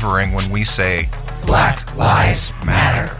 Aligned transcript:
unwavering 0.00 0.32
when 0.32 0.50
we 0.50 0.64
say, 0.64 1.08
Black 1.46 1.96
Lives 1.96 2.52
Matter. 2.64 3.16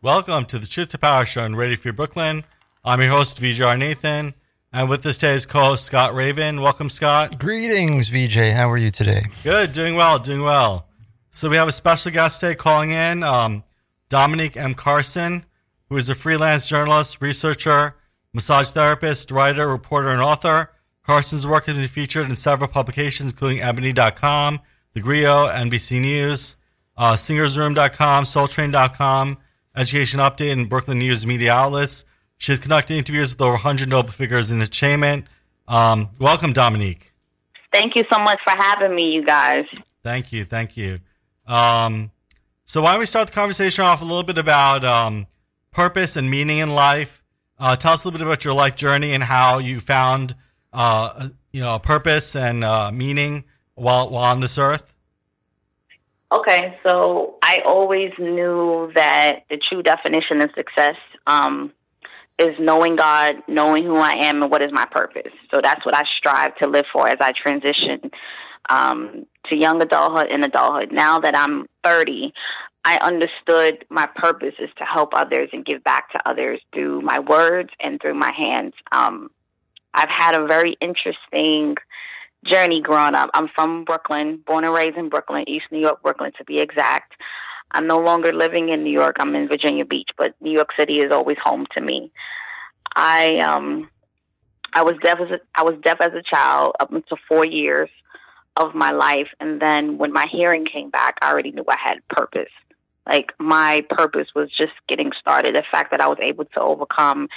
Welcome 0.00 0.44
to 0.46 0.58
the 0.58 0.66
Truth 0.66 0.88
to 0.88 0.98
Power 0.98 1.24
Show 1.24 1.44
on 1.44 1.54
Radio 1.56 1.76
Free 1.76 1.92
Brooklyn. 1.92 2.44
I'm 2.84 3.00
your 3.00 3.10
host, 3.10 3.40
VJR 3.40 3.78
Nathan, 3.78 4.34
and 4.72 4.88
with 4.88 5.04
us 5.06 5.16
today 5.16 5.34
is 5.34 5.46
co-host 5.46 5.84
Scott 5.84 6.14
Raven. 6.14 6.60
Welcome, 6.60 6.90
Scott. 6.90 7.38
Greetings, 7.38 8.08
VJ. 8.08 8.52
How 8.52 8.70
are 8.70 8.76
you 8.76 8.90
today? 8.90 9.26
Good, 9.44 9.72
doing 9.72 9.94
well, 9.94 10.18
doing 10.18 10.42
well. 10.42 10.86
So 11.30 11.48
we 11.48 11.56
have 11.56 11.68
a 11.68 11.72
special 11.72 12.12
guest 12.12 12.40
today 12.40 12.54
calling 12.54 12.90
in, 12.90 13.22
um, 13.22 13.64
Dominique 14.08 14.56
M. 14.56 14.74
Carson, 14.74 15.44
who 15.88 15.96
is 15.96 16.08
a 16.08 16.14
freelance 16.14 16.68
journalist, 16.68 17.20
researcher, 17.20 17.96
massage 18.32 18.70
therapist, 18.70 19.30
writer, 19.30 19.66
reporter, 19.68 20.08
and 20.10 20.20
author. 20.20 20.70
Carson's 21.02 21.46
work 21.46 21.66
has 21.66 21.76
been 21.76 21.86
featured 21.88 22.28
in 22.28 22.34
several 22.34 22.68
publications, 22.68 23.32
including 23.32 23.60
Ebony.com, 23.60 24.60
The 24.94 25.00
Grio, 25.00 25.48
NBC 25.48 26.00
News, 26.00 26.56
uh, 26.96 27.14
SingersRoom.com, 27.14 28.24
SoulTrain.com, 28.24 29.38
Education 29.76 30.20
Update, 30.20 30.52
and 30.52 30.68
Brooklyn 30.68 30.98
News 30.98 31.26
media 31.26 31.52
outlets. 31.52 32.04
She 32.36 32.52
has 32.52 32.58
conducted 32.58 32.94
interviews 32.94 33.32
with 33.34 33.40
over 33.40 33.52
100 33.52 33.88
notable 33.88 34.12
figures 34.12 34.50
in 34.50 34.60
entertainment. 34.60 35.26
Um, 35.66 36.10
welcome, 36.18 36.52
Dominique. 36.52 37.12
Thank 37.72 37.96
you 37.96 38.04
so 38.12 38.18
much 38.18 38.38
for 38.44 38.50
having 38.50 38.94
me, 38.94 39.12
you 39.12 39.24
guys. 39.24 39.64
Thank 40.02 40.32
you, 40.32 40.44
thank 40.44 40.76
you. 40.76 41.00
Um, 41.46 42.10
so 42.64 42.82
why 42.82 42.92
don't 42.92 43.00
we 43.00 43.06
start 43.06 43.28
the 43.28 43.32
conversation 43.32 43.84
off 43.84 44.02
a 44.02 44.04
little 44.04 44.22
bit 44.22 44.38
about 44.38 44.84
um, 44.84 45.26
purpose 45.72 46.16
and 46.16 46.30
meaning 46.30 46.58
in 46.58 46.74
life? 46.74 47.22
Uh, 47.58 47.76
tell 47.76 47.92
us 47.92 48.04
a 48.04 48.08
little 48.08 48.18
bit 48.18 48.26
about 48.26 48.44
your 48.44 48.54
life 48.54 48.76
journey 48.76 49.14
and 49.14 49.22
how 49.22 49.58
you 49.58 49.80
found, 49.80 50.34
uh, 50.72 51.28
you 51.52 51.60
know, 51.60 51.78
purpose 51.78 52.34
and 52.34 52.64
uh, 52.64 52.90
meaning 52.92 53.44
while 53.74 54.10
while 54.10 54.24
on 54.24 54.40
this 54.40 54.58
earth. 54.58 54.94
Okay, 56.30 56.78
so 56.82 57.34
I 57.42 57.58
always 57.66 58.12
knew 58.18 58.90
that 58.94 59.40
the 59.50 59.58
true 59.58 59.82
definition 59.82 60.40
of 60.40 60.50
success 60.54 60.96
um, 61.26 61.72
is 62.38 62.56
knowing 62.58 62.96
God, 62.96 63.34
knowing 63.48 63.84
who 63.84 63.96
I 63.96 64.12
am, 64.12 64.42
and 64.42 64.50
what 64.50 64.62
is 64.62 64.72
my 64.72 64.86
purpose. 64.86 65.32
So 65.50 65.60
that's 65.62 65.84
what 65.84 65.94
I 65.94 66.04
strive 66.16 66.56
to 66.56 66.66
live 66.66 66.86
for 66.90 67.06
as 67.06 67.18
I 67.20 67.32
transition 67.32 68.10
um, 68.70 69.26
to 69.46 69.56
young 69.56 69.82
adulthood 69.82 70.28
and 70.30 70.42
adulthood. 70.42 70.90
Now 70.90 71.18
that 71.18 71.36
I'm 71.36 71.66
30, 71.84 72.32
I 72.84 72.96
understood 72.96 73.84
my 73.90 74.08
purpose 74.16 74.54
is 74.58 74.70
to 74.78 74.84
help 74.84 75.10
others 75.14 75.50
and 75.52 75.64
give 75.64 75.84
back 75.84 76.10
to 76.12 76.28
others 76.28 76.60
through 76.72 77.02
my 77.02 77.18
words 77.18 77.70
and 77.78 78.00
through 78.00 78.14
my 78.14 78.32
hands. 78.32 78.72
Um, 78.90 79.30
I've 79.94 80.08
had 80.08 80.34
a 80.34 80.46
very 80.46 80.76
interesting 80.80 81.76
journey 82.44 82.80
growing 82.80 83.14
up. 83.14 83.30
I'm 83.34 83.48
from 83.48 83.84
Brooklyn, 83.84 84.42
born 84.46 84.64
and 84.64 84.74
raised 84.74 84.96
in 84.96 85.08
Brooklyn, 85.08 85.48
East 85.48 85.66
New 85.70 85.80
York, 85.80 86.02
Brooklyn 86.02 86.32
to 86.38 86.44
be 86.44 86.58
exact. 86.58 87.14
I'm 87.72 87.86
no 87.86 87.98
longer 87.98 88.32
living 88.32 88.68
in 88.68 88.84
New 88.84 88.92
York. 88.92 89.16
I'm 89.18 89.34
in 89.34 89.48
Virginia 89.48 89.84
Beach, 89.84 90.10
but 90.16 90.34
New 90.40 90.50
York 90.52 90.70
City 90.78 91.00
is 91.00 91.10
always 91.10 91.38
home 91.42 91.66
to 91.72 91.80
me. 91.80 92.12
I 92.94 93.36
um 93.38 93.88
I 94.74 94.82
was 94.82 94.94
deaf 95.02 95.20
as 95.20 95.30
a, 95.30 95.40
I 95.54 95.62
was 95.62 95.74
deaf 95.82 95.98
as 96.00 96.12
a 96.14 96.22
child 96.22 96.76
up 96.80 96.92
until 96.92 97.18
4 97.28 97.44
years 97.46 97.90
of 98.56 98.74
my 98.74 98.90
life 98.90 99.28
and 99.40 99.60
then 99.60 99.96
when 99.96 100.12
my 100.12 100.26
hearing 100.26 100.66
came 100.66 100.90
back, 100.90 101.18
I 101.22 101.30
already 101.30 101.52
knew 101.52 101.64
I 101.68 101.76
had 101.78 102.06
purpose. 102.08 102.52
Like 103.06 103.32
my 103.38 103.84
purpose 103.88 104.28
was 104.34 104.50
just 104.50 104.72
getting 104.88 105.12
started. 105.18 105.54
The 105.54 105.64
fact 105.70 105.90
that 105.90 106.00
I 106.00 106.08
was 106.08 106.18
able 106.20 106.44
to 106.44 106.60
overcome 106.60 107.28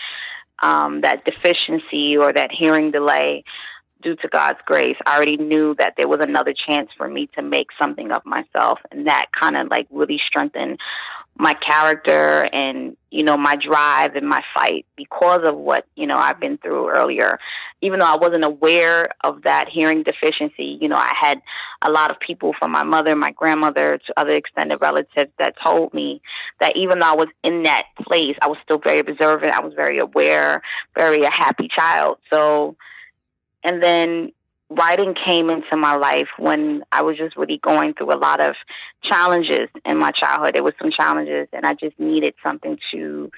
um, 0.61 1.01
that 1.01 1.25
deficiency 1.25 2.17
or 2.17 2.33
that 2.33 2.51
hearing 2.51 2.91
delay 2.91 3.43
due 4.01 4.15
to 4.17 4.27
God's 4.27 4.59
grace, 4.65 4.97
I 5.05 5.15
already 5.15 5.37
knew 5.37 5.75
that 5.79 5.95
there 5.97 6.07
was 6.07 6.19
another 6.21 6.53
chance 6.53 6.89
for 6.95 7.07
me 7.07 7.27
to 7.35 7.41
make 7.41 7.67
something 7.79 8.11
of 8.11 8.25
myself. 8.25 8.79
And 8.91 9.07
that 9.07 9.25
kind 9.39 9.57
of 9.57 9.69
like 9.69 9.87
really 9.89 10.21
strengthened 10.25 10.79
my 11.37 11.53
character 11.53 12.47
and, 12.53 12.95
you 13.11 13.21
know, 13.21 13.35
my 13.35 13.55
drive 13.55 14.15
and 14.15 14.27
my 14.27 14.41
fight 14.53 14.85
because 14.95 15.41
of 15.43 15.55
what, 15.55 15.85
you 15.95 16.07
know, 16.07 16.15
I've 16.15 16.39
been 16.39 16.57
through 16.57 16.89
earlier. 16.89 17.39
Even 17.81 17.99
though 17.99 18.05
I 18.05 18.15
wasn't 18.15 18.45
aware 18.45 19.09
of 19.21 19.43
that 19.43 19.67
hearing 19.67 20.03
deficiency, 20.03 20.77
you 20.79 20.87
know, 20.87 20.95
I 20.95 21.13
had 21.13 21.41
a 21.81 21.91
lot 21.91 22.09
of 22.09 22.19
people 22.19 22.53
from 22.57 22.71
my 22.71 22.83
mother, 22.83 23.15
my 23.17 23.31
grandmother, 23.31 23.97
to 23.97 24.13
other 24.15 24.35
extended 24.35 24.77
relatives 24.79 25.31
that 25.37 25.55
told 25.61 25.93
me 25.93 26.21
that 26.61 26.77
even 26.77 26.99
though 26.99 27.11
I 27.11 27.15
was 27.15 27.27
in 27.43 27.63
that 27.63 27.83
place, 28.01 28.37
I 28.41 28.47
was 28.47 28.57
still 28.63 28.79
very 28.79 28.99
observant. 28.99 29.53
I 29.53 29.59
was 29.59 29.73
very 29.73 29.99
aware, 29.99 30.61
very 30.95 31.23
a 31.23 31.31
happy 31.31 31.67
child. 31.67 32.19
So, 32.31 32.77
and 33.61 33.83
then 33.83 34.31
writing 34.69 35.13
came 35.13 35.49
into 35.49 35.77
my 35.77 35.95
life 35.95 36.27
when 36.37 36.83
I 36.91 37.03
was 37.03 37.17
just 37.17 37.37
really 37.37 37.57
going 37.57 37.93
through 37.93 38.13
a 38.13 38.17
lot 38.17 38.41
of 38.41 38.55
challenges 39.03 39.69
in 39.85 39.97
my 39.97 40.11
childhood. 40.11 40.55
There 40.55 40.63
was 40.63 40.73
some 40.81 40.91
challenges 40.91 41.47
and 41.53 41.65
I 41.65 41.73
just 41.75 41.99
needed 41.99 42.33
something 42.43 42.77
to 42.91 43.31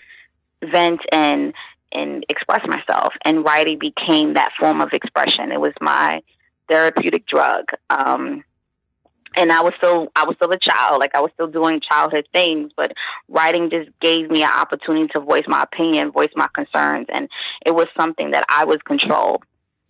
vent 0.64 1.02
and 1.12 1.54
and 1.92 2.26
express 2.30 2.66
myself. 2.68 3.14
And 3.24 3.46
writing 3.46 3.80
became 3.80 4.34
that 4.34 4.52
form 4.60 4.82
of 4.82 4.90
expression. 4.92 5.52
It 5.52 5.62
was 5.62 5.74
my 5.80 6.22
therapeutic 6.68 7.26
drug. 7.26 7.66
Um, 7.90 8.44
and 9.36 9.52
I 9.52 9.62
was 9.62 9.74
still 9.78 10.08
I 10.16 10.26
was 10.26 10.36
still 10.38 10.52
a 10.52 10.60
child, 10.60 11.00
like 11.00 11.14
I 11.14 11.20
was 11.20 11.32
still 11.34 11.48
doing 11.48 11.82
childhood 11.82 12.28
things, 12.34 12.72
but 12.76 12.94
writing 13.28 13.70
just 13.70 13.90
gave 14.00 14.30
me 14.30 14.44
an 14.44 14.52
opportunity 14.52 15.08
to 15.10 15.20
voice 15.20 15.44
my 15.48 15.64
opinion, 15.64 16.12
voice 16.12 16.32
my 16.36 16.48
concerns, 16.54 17.08
and 17.10 17.30
it 17.66 17.76
was 17.76 17.88
something 18.00 18.32
that 18.32 18.46
I 18.50 18.66
was 18.66 18.78
controlled 18.86 19.44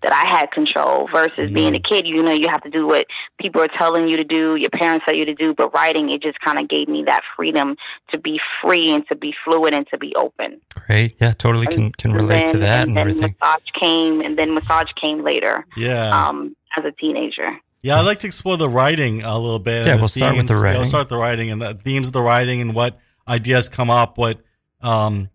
that 0.03 0.13
I 0.13 0.29
had 0.29 0.51
control 0.51 1.07
versus 1.11 1.37
mm-hmm. 1.37 1.53
being 1.53 1.75
a 1.75 1.79
kid. 1.79 2.05
You 2.05 2.21
know, 2.21 2.31
you 2.31 2.47
have 2.49 2.61
to 2.63 2.69
do 2.69 2.85
what 2.85 3.07
people 3.39 3.61
are 3.61 3.67
telling 3.67 4.07
you 4.07 4.17
to 4.17 4.23
do, 4.23 4.55
your 4.55 4.69
parents 4.69 5.05
tell 5.05 5.15
you 5.15 5.25
to 5.25 5.33
do. 5.33 5.53
But 5.53 5.73
writing, 5.73 6.11
it 6.11 6.21
just 6.21 6.39
kind 6.39 6.59
of 6.59 6.69
gave 6.69 6.87
me 6.87 7.03
that 7.05 7.21
freedom 7.35 7.75
to 8.09 8.17
be 8.17 8.39
free 8.61 8.91
and 8.91 9.07
to 9.07 9.15
be 9.15 9.33
fluid 9.43 9.73
and 9.73 9.87
to 9.87 9.97
be 9.97 10.15
open. 10.15 10.61
Great, 10.73 11.15
yeah, 11.19 11.31
totally 11.33 11.67
can 11.67 11.91
can 11.93 12.13
relate 12.13 12.45
then, 12.45 12.53
to 12.53 12.59
that 12.59 12.87
and, 12.87 12.89
and, 12.89 12.97
then 12.97 13.01
everything. 13.01 13.35
massage 13.41 13.69
came, 13.79 14.21
and 14.21 14.37
then 14.37 14.53
massage 14.53 14.91
came 14.93 15.23
later. 15.23 15.65
Yeah. 15.75 16.27
Um, 16.27 16.55
as 16.77 16.85
a 16.85 16.91
teenager. 16.91 17.57
Yeah, 17.81 17.99
I'd 17.99 18.05
like 18.05 18.19
to 18.19 18.27
explore 18.27 18.57
the 18.57 18.69
writing 18.69 19.23
a 19.23 19.37
little 19.37 19.59
bit. 19.59 19.85
Yeah, 19.85 19.95
the 19.95 20.01
we'll 20.01 20.07
start 20.07 20.35
with 20.35 20.47
the 20.47 20.53
themes. 20.53 20.59
Yeah, 20.59 20.63
writing. 20.63 20.79
we'll 20.79 20.85
start 20.85 21.01
with 21.01 21.09
the 21.09 21.17
writing 21.17 21.51
and 21.51 21.61
the 21.61 21.73
themes 21.75 22.07
of 22.07 22.13
the 22.13 22.21
writing 22.21 22.61
and 22.61 22.73
what 22.73 22.99
ideas 23.27 23.69
come 23.69 23.89
up, 23.89 24.17
what 24.17 24.39
um, 24.81 25.29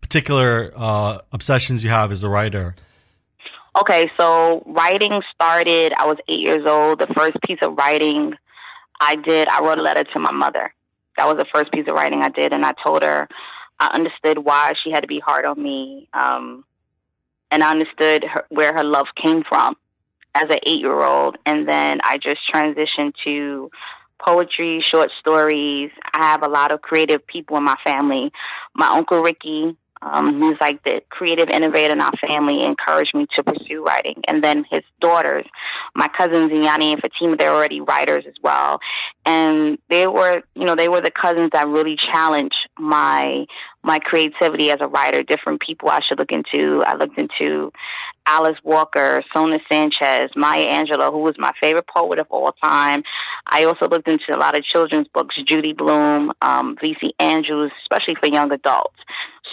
particular 0.00 0.72
uh, 0.76 1.20
obsessions 1.32 1.82
you 1.82 1.90
have 1.90 2.12
as 2.12 2.22
a 2.22 2.28
writer. 2.28 2.74
Okay, 3.76 4.08
so 4.16 4.62
writing 4.66 5.20
started, 5.34 5.92
I 5.98 6.06
was 6.06 6.18
eight 6.28 6.40
years 6.40 6.64
old. 6.64 7.00
The 7.00 7.12
first 7.14 7.36
piece 7.44 7.58
of 7.60 7.76
writing 7.76 8.34
I 9.00 9.16
did, 9.16 9.48
I 9.48 9.60
wrote 9.62 9.78
a 9.78 9.82
letter 9.82 10.04
to 10.04 10.18
my 10.20 10.30
mother. 10.30 10.72
That 11.16 11.26
was 11.26 11.38
the 11.38 11.46
first 11.52 11.72
piece 11.72 11.88
of 11.88 11.94
writing 11.94 12.22
I 12.22 12.28
did, 12.28 12.52
and 12.52 12.64
I 12.64 12.72
told 12.82 13.02
her 13.02 13.28
I 13.80 13.90
understood 13.92 14.38
why 14.38 14.72
she 14.82 14.90
had 14.90 15.00
to 15.00 15.08
be 15.08 15.18
hard 15.18 15.44
on 15.44 15.60
me, 15.60 16.08
um, 16.14 16.64
and 17.50 17.64
I 17.64 17.70
understood 17.72 18.24
her, 18.24 18.44
where 18.48 18.72
her 18.72 18.84
love 18.84 19.08
came 19.16 19.42
from 19.42 19.76
as 20.34 20.44
an 20.50 20.58
eight 20.66 20.80
year 20.80 21.02
old. 21.02 21.36
And 21.44 21.68
then 21.68 22.00
I 22.04 22.18
just 22.18 22.40
transitioned 22.52 23.14
to 23.24 23.70
poetry, 24.20 24.84
short 24.88 25.10
stories. 25.18 25.90
I 26.12 26.24
have 26.26 26.42
a 26.42 26.48
lot 26.48 26.72
of 26.72 26.82
creative 26.82 27.26
people 27.26 27.56
in 27.56 27.64
my 27.64 27.76
family. 27.84 28.32
My 28.74 28.88
uncle 28.88 29.20
Ricky, 29.20 29.76
um, 30.04 30.40
who's 30.40 30.58
like 30.60 30.82
the 30.84 31.02
creative 31.08 31.48
innovator 31.48 31.92
in 31.92 32.00
our 32.00 32.12
family, 32.20 32.62
encouraged 32.62 33.14
me 33.14 33.26
to 33.34 33.42
pursue 33.42 33.84
writing. 33.84 34.22
And 34.28 34.44
then 34.44 34.64
his 34.70 34.82
daughters, 35.00 35.46
my 35.94 36.08
cousins 36.08 36.52
Yanni 36.52 36.92
and 36.92 37.00
Fatima, 37.00 37.36
they're 37.36 37.54
already 37.54 37.80
writers 37.80 38.24
as 38.26 38.34
well. 38.42 38.80
And 39.24 39.78
they 39.88 40.06
were, 40.06 40.42
you 40.54 40.64
know, 40.64 40.76
they 40.76 40.88
were 40.88 41.00
the 41.00 41.10
cousins 41.10 41.50
that 41.52 41.66
really 41.66 41.96
challenged 41.96 42.68
my 42.78 43.46
my 43.84 43.98
creativity 43.98 44.70
as 44.70 44.78
a 44.80 44.88
writer. 44.88 45.22
Different 45.22 45.60
people 45.60 45.90
I 45.90 46.00
should 46.00 46.18
look 46.18 46.32
into. 46.32 46.82
I 46.86 46.96
looked 46.96 47.18
into 47.18 47.72
Alice 48.26 48.58
Walker, 48.64 49.22
Sonia 49.32 49.60
Sanchez, 49.70 50.30
Maya 50.34 50.66
Angelou, 50.66 51.12
who 51.12 51.18
was 51.18 51.36
my 51.38 51.52
favorite 51.60 51.86
poet 51.86 52.18
of 52.18 52.26
all 52.30 52.52
time. 52.52 53.04
I 53.46 53.64
also 53.64 53.86
looked 53.86 54.08
into 54.08 54.34
a 54.34 54.38
lot 54.38 54.56
of 54.56 54.64
children's 54.64 55.08
books, 55.08 55.36
Judy 55.46 55.74
Blume, 55.74 56.32
um, 56.40 56.76
V.C. 56.80 57.14
Andrews, 57.18 57.70
especially 57.82 58.14
for 58.14 58.28
young 58.28 58.50
adults. 58.50 58.96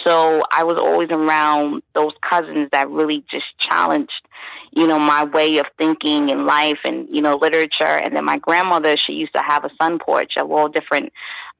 So 0.04 0.42
I 0.50 0.64
was 0.64 0.78
always 0.78 1.10
around 1.10 1.82
those 1.94 2.12
cousins 2.28 2.70
that 2.72 2.88
really 2.88 3.22
just 3.30 3.44
challenged, 3.58 4.26
you 4.70 4.86
know, 4.86 4.98
my 4.98 5.24
way 5.24 5.58
of 5.58 5.66
thinking 5.76 6.30
and 6.30 6.46
life 6.46 6.78
and, 6.84 7.06
you 7.10 7.20
know, 7.20 7.36
literature. 7.36 7.84
And 7.84 8.16
then 8.16 8.24
my 8.24 8.38
grandmother, 8.38 8.96
she 8.96 9.12
used 9.12 9.34
to 9.34 9.42
have 9.46 9.64
a 9.64 9.70
sun 9.80 9.98
porch 9.98 10.32
of 10.38 10.50
all 10.50 10.68
different 10.68 11.12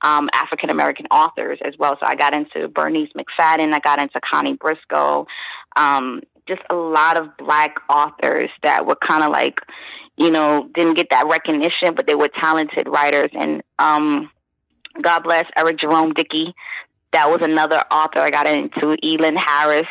um, 0.03 0.29
African 0.33 0.71
American 0.71 1.07
authors 1.11 1.59
as 1.65 1.75
well. 1.79 1.97
So 2.01 2.07
I 2.07 2.15
got 2.15 2.35
into 2.35 2.69
Bernice 2.69 3.11
McFadden, 3.17 3.73
I 3.73 3.79
got 3.79 4.01
into 4.01 4.21
Connie 4.21 4.55
Briscoe, 4.55 5.27
um, 5.77 6.23
just 6.47 6.63
a 6.71 6.75
lot 6.75 7.17
of 7.17 7.37
black 7.37 7.77
authors 7.89 8.51
that 8.63 8.87
were 8.87 8.97
kind 8.97 9.23
of 9.23 9.31
like, 9.31 9.61
you 10.17 10.31
know, 10.31 10.69
didn't 10.75 10.95
get 10.95 11.09
that 11.11 11.27
recognition, 11.27 11.95
but 11.95 12.07
they 12.07 12.15
were 12.15 12.29
talented 12.29 12.89
writers. 12.89 13.31
And 13.33 13.63
um, 13.79 14.31
God 15.01 15.21
bless 15.21 15.45
Eric 15.57 15.79
Jerome 15.79 16.13
Dickey. 16.13 16.55
That 17.13 17.31
was 17.31 17.41
another 17.43 17.83
author 17.91 18.21
I 18.21 18.31
got 18.31 18.47
into, 18.47 18.97
Elin 19.03 19.37
Harris. 19.37 19.87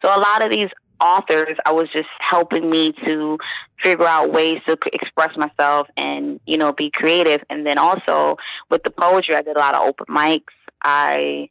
So 0.00 0.08
a 0.08 0.18
lot 0.18 0.44
of 0.44 0.50
these 0.50 0.70
authors, 1.02 1.56
I 1.66 1.72
was 1.72 1.88
just 1.90 2.08
helping 2.18 2.70
me 2.70 2.92
to 3.04 3.38
figure 3.82 4.06
out 4.06 4.32
ways 4.32 4.60
to 4.66 4.78
express 4.92 5.36
myself 5.36 5.88
and, 5.96 6.40
you 6.46 6.56
know, 6.56 6.72
be 6.72 6.90
creative. 6.90 7.42
And 7.50 7.66
then 7.66 7.76
also 7.76 8.36
with 8.70 8.82
the 8.84 8.90
poetry, 8.90 9.34
I 9.34 9.42
did 9.42 9.56
a 9.56 9.58
lot 9.58 9.74
of 9.74 9.82
open 9.82 10.06
mics. 10.06 10.54
I 10.82 11.50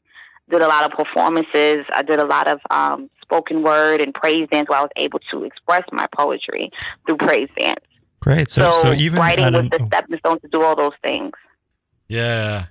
did 0.49 0.61
a 0.61 0.67
lot 0.67 0.85
of 0.89 0.97
performances. 0.97 1.85
I 1.93 2.01
did 2.01 2.19
a 2.19 2.25
lot 2.25 2.47
of 2.47 2.59
um, 2.69 3.09
spoken 3.21 3.61
word 3.61 4.01
and 4.01 4.13
praise 4.13 4.47
dance 4.49 4.69
where 4.69 4.79
I 4.79 4.81
was 4.81 4.91
able 4.95 5.19
to 5.31 5.43
express 5.43 5.83
my 5.91 6.07
poetry 6.15 6.71
through 7.05 7.17
praise 7.17 7.49
dance. 7.59 7.85
Great. 8.21 8.49
So, 8.49 8.69
so, 8.69 8.83
so 8.83 8.93
even 8.93 9.19
writing 9.19 9.51
was 9.51 9.69
the 9.69 9.85
stepping 9.87 10.17
stone 10.19 10.39
to 10.41 10.47
do 10.47 10.61
all 10.61 10.75
those 10.75 10.93
things. 11.03 11.33
Yeah. 12.07 12.67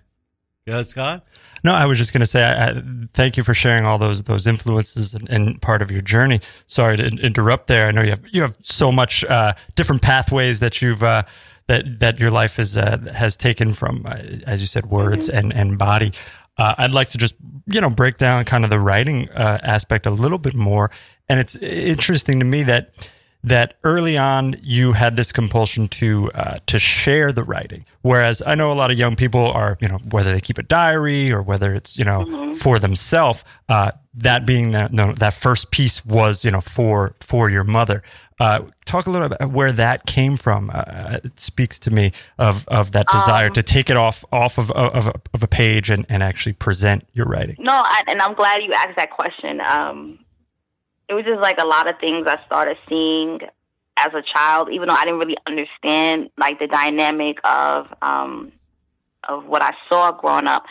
Yeah, 0.66 0.82
Scott? 0.82 1.24
No, 1.62 1.74
I 1.74 1.86
was 1.86 1.98
just 1.98 2.12
going 2.12 2.20
to 2.20 2.26
say, 2.26 2.42
I, 2.42 2.70
I, 2.70 2.82
thank 3.12 3.36
you 3.36 3.42
for 3.42 3.54
sharing 3.54 3.84
all 3.84 3.98
those 3.98 4.22
those 4.22 4.46
influences 4.46 5.14
and, 5.14 5.28
and, 5.28 5.60
part 5.60 5.82
of 5.82 5.90
your 5.90 6.02
journey. 6.02 6.40
Sorry 6.66 6.96
to 6.96 7.04
interrupt 7.04 7.66
there. 7.66 7.88
I 7.88 7.92
know 7.92 8.02
you 8.02 8.10
have 8.10 8.22
you 8.30 8.42
have 8.42 8.56
so 8.62 8.90
much 8.90 9.24
uh, 9.24 9.54
different 9.74 10.02
pathways 10.02 10.60
that 10.60 10.80
you've 10.80 11.02
uh, 11.02 11.22
that 11.66 12.00
that 12.00 12.18
your 12.18 12.30
life 12.30 12.58
is 12.58 12.76
uh, 12.76 12.98
has 13.14 13.36
taken 13.36 13.72
from, 13.72 14.04
uh, 14.06 14.16
as 14.46 14.60
you 14.60 14.66
said, 14.66 14.86
words 14.86 15.28
mm-hmm. 15.28 15.38
and 15.38 15.52
and 15.52 15.78
body. 15.78 16.12
Uh, 16.58 16.74
I'd 16.78 16.92
like 16.92 17.08
to 17.10 17.18
just 17.18 17.34
you 17.66 17.80
know 17.80 17.90
break 17.90 18.18
down 18.18 18.44
kind 18.44 18.64
of 18.64 18.70
the 18.70 18.78
writing 18.78 19.28
uh, 19.30 19.58
aspect 19.62 20.06
a 20.06 20.10
little 20.10 20.38
bit 20.38 20.54
more, 20.54 20.90
and 21.28 21.40
it's 21.40 21.56
interesting 21.56 22.40
to 22.40 22.46
me 22.46 22.62
that 22.64 22.94
that 23.42 23.74
early 23.84 24.18
on 24.18 24.56
you 24.62 24.92
had 24.92 25.16
this 25.16 25.32
compulsion 25.32 25.88
to 25.88 26.30
uh, 26.34 26.58
to 26.66 26.78
share 26.78 27.32
the 27.32 27.42
writing, 27.42 27.84
whereas 28.02 28.42
I 28.44 28.54
know 28.54 28.70
a 28.70 28.74
lot 28.74 28.90
of 28.90 28.98
young 28.98 29.16
people 29.16 29.46
are 29.46 29.78
you 29.80 29.88
know 29.88 29.98
whether 30.10 30.32
they 30.32 30.40
keep 30.40 30.58
a 30.58 30.62
diary 30.62 31.32
or 31.32 31.42
whether 31.42 31.74
it's 31.74 31.96
you 31.96 32.04
know 32.04 32.24
mm-hmm. 32.24 32.54
for 32.54 32.78
themselves. 32.78 33.44
Uh, 33.68 33.92
that 34.14 34.44
being 34.44 34.72
that 34.72 34.92
no, 34.92 35.12
that 35.12 35.34
first 35.34 35.70
piece 35.70 36.04
was 36.04 36.44
you 36.44 36.50
know 36.50 36.60
for 36.60 37.14
for 37.20 37.50
your 37.50 37.64
mother. 37.64 38.02
Uh, 38.38 38.62
talk 38.86 39.06
a 39.06 39.10
little 39.10 39.26
about 39.26 39.50
where 39.50 39.70
that 39.70 40.06
came 40.06 40.34
from. 40.34 40.70
Uh, 40.72 41.18
it 41.22 41.38
speaks 41.38 41.78
to 41.78 41.90
me 41.90 42.12
of 42.38 42.66
of 42.68 42.92
that 42.92 43.06
desire 43.12 43.48
um, 43.48 43.52
to 43.52 43.62
take 43.62 43.90
it 43.90 43.96
off 43.96 44.24
off 44.32 44.58
of 44.58 44.70
of, 44.72 45.14
of 45.34 45.42
a 45.42 45.46
page 45.46 45.90
and, 45.90 46.06
and 46.08 46.22
actually 46.22 46.54
present 46.54 47.06
your 47.12 47.26
writing. 47.26 47.56
No, 47.58 47.72
I, 47.72 48.02
and 48.06 48.20
I'm 48.20 48.34
glad 48.34 48.62
you 48.62 48.72
asked 48.72 48.96
that 48.96 49.10
question. 49.10 49.60
Um, 49.60 50.18
it 51.10 51.14
was 51.14 51.24
just 51.24 51.40
like 51.40 51.58
a 51.60 51.66
lot 51.66 51.90
of 51.90 51.98
things 51.98 52.26
I 52.28 52.38
started 52.46 52.78
seeing 52.88 53.40
as 53.96 54.14
a 54.14 54.22
child, 54.22 54.70
even 54.72 54.88
though 54.88 54.94
I 54.94 55.04
didn't 55.04 55.18
really 55.18 55.36
understand 55.46 56.30
like 56.38 56.60
the 56.60 56.68
dynamic 56.68 57.38
of 57.44 57.88
um, 58.00 58.52
of 59.28 59.44
what 59.44 59.60
I 59.60 59.74
saw 59.88 60.12
growing 60.12 60.46
up. 60.46 60.64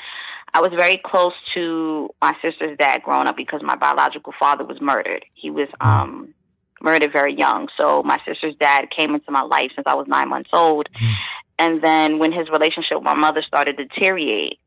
I 0.54 0.62
was 0.62 0.72
very 0.76 0.98
close 0.98 1.34
to 1.54 2.10
my 2.22 2.36
sister's 2.42 2.76
dad 2.78 3.04
growing 3.04 3.28
up 3.28 3.38
because 3.38 3.62
my 3.62 3.76
biological 3.76 4.34
father 4.40 4.64
was 4.64 4.82
murdered. 4.82 5.26
He 5.36 5.52
was 5.52 5.68
um, 5.80 6.34
murdered 6.82 7.12
very 7.12 7.36
young. 7.36 7.68
So 7.78 8.02
my 8.02 8.20
sister's 8.26 8.56
dad 8.56 8.90
came 8.90 9.14
into 9.14 9.30
my 9.30 9.44
life 9.44 9.72
since 9.76 9.86
I 9.86 9.94
was 9.94 10.08
nine 10.08 10.30
months 10.30 10.50
old. 10.52 10.90
Mm. 11.00 11.14
And 11.60 11.84
then 11.84 12.18
when 12.18 12.32
his 12.32 12.50
relationship 12.50 12.98
with 12.98 13.04
my 13.04 13.14
mother 13.14 13.44
started 13.44 13.78
to 13.78 13.86
deteriorate, 13.86 14.58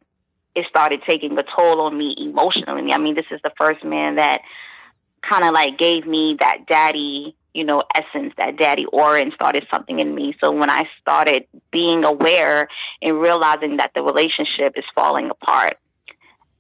it 0.55 0.67
started 0.69 1.01
taking 1.09 1.37
a 1.37 1.43
toll 1.43 1.81
on 1.81 1.99
me 1.99 2.15
emotionally. 2.17 2.93
I 2.93 2.99
mean, 2.99 3.17
this 3.17 3.27
is 3.33 3.41
the 3.43 3.53
first 3.59 3.83
man 3.83 4.17
that 4.17 4.43
kind 5.29 5.45
of 5.45 5.53
like 5.53 5.79
gave 5.79 6.07
me 6.07 6.37
that 6.41 6.67
daddy, 6.69 7.37
you 7.55 7.65
know, 7.65 7.83
essence, 7.95 8.33
that 8.39 8.57
daddy 8.57 8.87
aura 8.87 9.21
and 9.21 9.33
started 9.33 9.67
something 9.71 10.01
in 10.01 10.15
me. 10.15 10.35
So 10.41 10.51
when 10.51 10.71
I 10.71 10.89
started 11.01 11.47
being 11.71 12.05
aware 12.05 12.69
and 13.01 13.21
realizing 13.21 13.77
that 13.77 13.93
the 13.95 14.03
relationship 14.03 14.75
is 14.77 14.85
falling 14.95 15.31
apart 15.31 15.79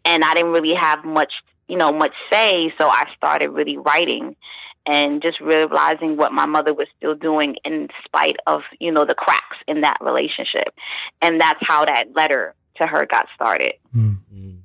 and 0.04 0.24
I 0.24 0.34
didn't 0.34 0.52
really 0.52 0.74
have 0.74 1.04
much, 1.04 1.32
you 1.68 1.76
know, 1.76 1.92
much 1.92 2.12
say, 2.30 2.72
so 2.78 2.88
I 2.88 3.06
started 3.16 3.50
really 3.50 3.78
writing 3.78 4.36
and 4.84 5.22
just 5.22 5.40
realizing 5.40 6.16
what 6.16 6.32
my 6.32 6.46
mother 6.46 6.74
was 6.74 6.88
still 6.96 7.14
doing 7.14 7.56
in 7.64 7.88
spite 8.04 8.36
of, 8.46 8.62
you 8.80 8.90
know, 8.90 9.04
the 9.04 9.14
cracks 9.14 9.56
in 9.68 9.82
that 9.82 9.98
relationship. 10.00 10.74
And 11.20 11.40
that's 11.40 11.60
how 11.62 11.84
that 11.84 12.06
letter 12.14 12.54
to 12.76 12.86
her 12.86 13.06
got 13.06 13.26
started. 13.34 13.74
Mm-hmm. 13.94 14.56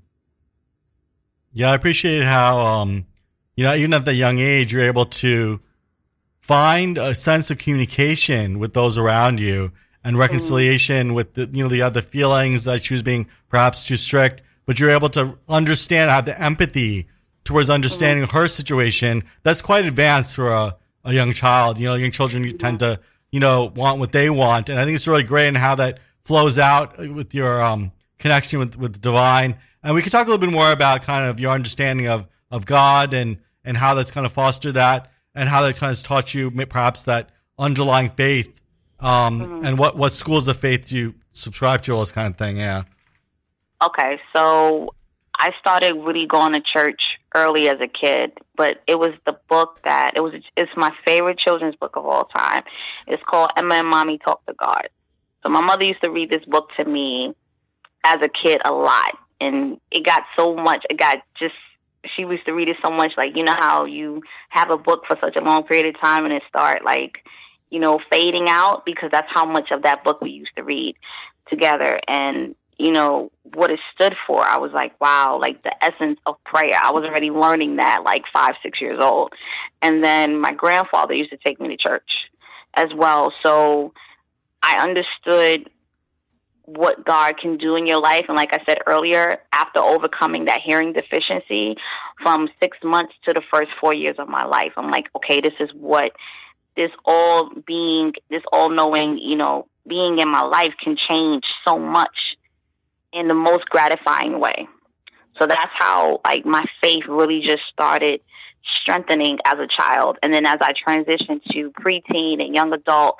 Yeah, 1.53 1.71
I 1.71 1.75
appreciate 1.75 2.23
how 2.23 2.59
um 2.59 3.05
you 3.57 3.63
know, 3.63 3.75
even 3.75 3.93
at 3.93 4.05
the 4.05 4.13
young 4.13 4.37
age, 4.37 4.71
you're 4.71 4.83
able 4.83 5.05
to 5.05 5.59
find 6.39 6.97
a 6.97 7.13
sense 7.13 7.51
of 7.51 7.57
communication 7.57 8.59
with 8.59 8.73
those 8.73 8.97
around 8.97 9.39
you 9.39 9.71
and 10.03 10.15
reconciliation 10.15 11.09
mm. 11.09 11.15
with 11.15 11.33
the, 11.33 11.49
you 11.51 11.63
know, 11.63 11.69
the 11.69 11.81
other 11.81 12.01
feelings 12.01 12.63
that 12.63 12.85
she 12.85 12.93
was 12.93 13.03
being 13.03 13.27
perhaps 13.49 13.83
too 13.83 13.97
strict, 13.97 14.43
but 14.65 14.79
you're 14.79 14.91
able 14.91 15.09
to 15.09 15.37
understand, 15.49 16.11
have 16.11 16.25
the 16.25 16.39
empathy 16.39 17.07
towards 17.43 17.69
understanding 17.69 18.23
mm. 18.25 18.31
her 18.31 18.47
situation. 18.47 19.23
That's 19.41 19.63
quite 19.63 19.85
advanced 19.85 20.35
for 20.35 20.51
a, 20.51 20.77
a 21.03 21.13
young 21.13 21.33
child. 21.33 21.79
You 21.79 21.87
know, 21.87 21.95
young 21.95 22.11
children 22.11 22.43
mm-hmm. 22.43 22.57
tend 22.57 22.79
to, 22.79 22.99
you 23.31 23.39
know, 23.39 23.73
want 23.75 23.99
what 23.99 24.11
they 24.11 24.29
want. 24.29 24.69
And 24.69 24.79
I 24.79 24.85
think 24.85 24.95
it's 24.95 25.07
really 25.07 25.23
great 25.23 25.47
and 25.47 25.57
how 25.57 25.73
that 25.75 25.99
flows 26.23 26.59
out 26.59 26.99
with 26.99 27.33
your, 27.33 27.61
um, 27.61 27.91
connection 28.19 28.59
with, 28.59 28.77
with 28.77 28.93
the 28.93 28.99
divine. 28.99 29.57
And 29.81 29.95
we 29.95 30.03
could 30.03 30.11
talk 30.11 30.27
a 30.27 30.29
little 30.29 30.45
bit 30.45 30.53
more 30.53 30.71
about 30.71 31.01
kind 31.01 31.27
of 31.27 31.39
your 31.39 31.53
understanding 31.53 32.07
of, 32.07 32.27
of 32.51 32.67
God 32.67 33.15
and, 33.15 33.39
and 33.67 33.77
how 33.77 33.93
that's 33.93 34.09
kind 34.09 34.25
of 34.25 34.31
fostered 34.31 34.73
that 34.73 35.11
and 35.35 35.49
how 35.49 35.61
that 35.61 35.75
kind 35.75 35.91
of 35.91 36.01
taught 36.01 36.33
you 36.33 36.49
perhaps 36.49 37.03
that 37.03 37.29
underlying 37.59 38.09
faith 38.09 38.61
um, 38.99 39.39
mm-hmm. 39.39 39.65
and 39.65 39.77
what, 39.77 39.95
what 39.95 40.13
schools 40.13 40.47
of 40.47 40.57
faith 40.57 40.87
do 40.87 40.97
you 40.97 41.15
subscribe 41.31 41.81
to 41.83 41.91
all 41.91 41.99
this 41.99 42.11
kind 42.11 42.33
of 42.33 42.37
thing 42.37 42.57
yeah. 42.57 42.83
Okay 43.83 44.19
so 44.33 44.89
i 45.39 45.51
started 45.59 45.93
really 45.93 46.25
going 46.25 46.53
to 46.53 46.61
church 46.61 47.19
early 47.35 47.69
as 47.69 47.79
a 47.79 47.87
kid 47.87 48.31
but 48.55 48.81
it 48.87 48.97
was 48.97 49.11
the 49.25 49.37
book 49.49 49.79
that 49.83 50.13
it 50.15 50.21
was 50.21 50.33
it's 50.55 50.71
my 50.75 50.91
favorite 51.05 51.37
children's 51.37 51.75
book 51.75 51.95
of 51.95 52.05
all 52.05 52.25
time. 52.25 52.63
It's 53.05 53.21
called 53.23 53.51
emma 53.55 53.75
and 53.75 53.87
mommy 53.87 54.17
talk 54.17 54.43
to 54.47 54.53
god. 54.53 54.89
So 55.43 55.49
my 55.49 55.61
mother 55.61 55.85
used 55.85 56.01
to 56.03 56.09
read 56.09 56.31
this 56.31 56.43
book 56.45 56.69
to 56.77 56.85
me 56.85 57.35
as 58.03 58.17
a 58.23 58.29
kid 58.29 58.61
a 58.65 58.71
lot 58.71 59.17
and 59.39 59.79
it 59.91 60.05
got 60.05 60.23
so 60.35 60.55
much 60.55 60.85
it 60.89 60.97
got 60.97 61.19
just 61.37 61.53
she 62.15 62.23
used 62.23 62.45
to 62.45 62.53
read 62.53 62.69
it 62.69 62.77
so 62.81 62.91
much 62.91 63.13
like 63.17 63.35
you 63.35 63.43
know 63.43 63.55
how 63.57 63.85
you 63.85 64.21
have 64.49 64.69
a 64.69 64.77
book 64.77 65.03
for 65.07 65.17
such 65.21 65.35
a 65.35 65.41
long 65.41 65.63
period 65.63 65.87
of 65.87 65.99
time 66.01 66.25
and 66.25 66.33
it 66.33 66.43
start 66.47 66.83
like 66.83 67.23
you 67.69 67.79
know 67.79 67.99
fading 68.09 68.47
out? 68.47 68.85
Because 68.85 69.09
that's 69.11 69.31
how 69.31 69.45
much 69.45 69.71
of 69.71 69.83
that 69.83 70.03
book 70.03 70.21
we 70.21 70.31
used 70.31 70.55
to 70.55 70.63
read 70.63 70.95
together. 71.49 71.99
And 72.07 72.55
you 72.77 72.91
know 72.91 73.31
what 73.55 73.71
it 73.71 73.79
stood 73.95 74.15
for 74.27 74.43
i 74.43 74.57
was 74.57 74.71
like 74.71 74.99
wow 75.01 75.39
like 75.41 75.63
the 75.63 75.83
essence 75.83 76.19
of 76.25 76.35
prayer. 76.43 76.77
I 76.79 76.91
was 76.91 77.05
already 77.05 77.31
learning 77.31 77.77
that 77.77 78.03
like 78.03 78.23
five 78.31 78.55
six 78.61 78.79
years 78.79 78.99
old. 79.01 79.33
And 79.81 80.03
then 80.03 80.39
my 80.39 80.53
grandfather 80.53 81.13
used 81.13 81.31
to 81.31 81.37
take 81.37 81.59
me 81.59 81.69
to 81.69 81.77
church 81.77 82.29
as 82.73 82.93
well. 82.93 83.33
So 83.41 83.93
i 84.61 84.77
understood 84.77 85.69
what 86.67 87.05
God 87.05 87.37
can 87.37 87.57
do 87.57 87.77
in 87.77 87.87
your 87.87 87.99
life. 87.99 88.25
And 88.27 88.35
like 88.35 88.53
I 88.53 88.63
said 88.65 88.79
earlier, 88.85 89.37
after 89.53 89.79
overcoming 89.79 90.45
that 90.45 90.61
hearing 90.61 90.91
deficiency 90.91 91.77
from 92.21 92.49
six 92.61 92.77
months 92.83 93.13
to 93.23 93.33
the 93.33 93.41
first 93.51 93.71
four 93.79 93.93
years 93.93 94.17
of 94.19 94.27
my 94.27 94.43
life, 94.43 94.73
I'm 94.75 94.91
like, 94.91 95.07
okay, 95.15 95.39
this 95.39 95.53
is 95.61 95.69
what 95.73 96.11
this 96.75 96.91
all 97.05 97.49
being, 97.65 98.13
this 98.29 98.43
all 98.51 98.69
knowing, 98.69 99.17
you 99.17 99.37
know, 99.37 99.67
being 99.87 100.19
in 100.19 100.29
my 100.29 100.41
life 100.41 100.73
can 100.83 100.97
change 100.97 101.45
so 101.65 101.79
much 101.79 102.35
in 103.13 103.29
the 103.29 103.33
most 103.33 103.65
gratifying 103.69 104.39
way. 104.41 104.67
So 105.39 105.47
that's 105.47 105.71
how 105.71 106.19
like 106.25 106.45
my 106.45 106.65
faith 106.81 107.03
really 107.07 107.39
just 107.39 107.63
started 107.71 108.19
strengthening 108.81 109.39
as 109.45 109.55
a 109.55 109.67
child. 109.67 110.17
And 110.21 110.33
then 110.33 110.45
as 110.45 110.57
I 110.59 110.73
transitioned 110.73 111.43
to 111.51 111.71
preteen 111.71 112.43
and 112.43 112.53
young 112.53 112.73
adult, 112.73 113.17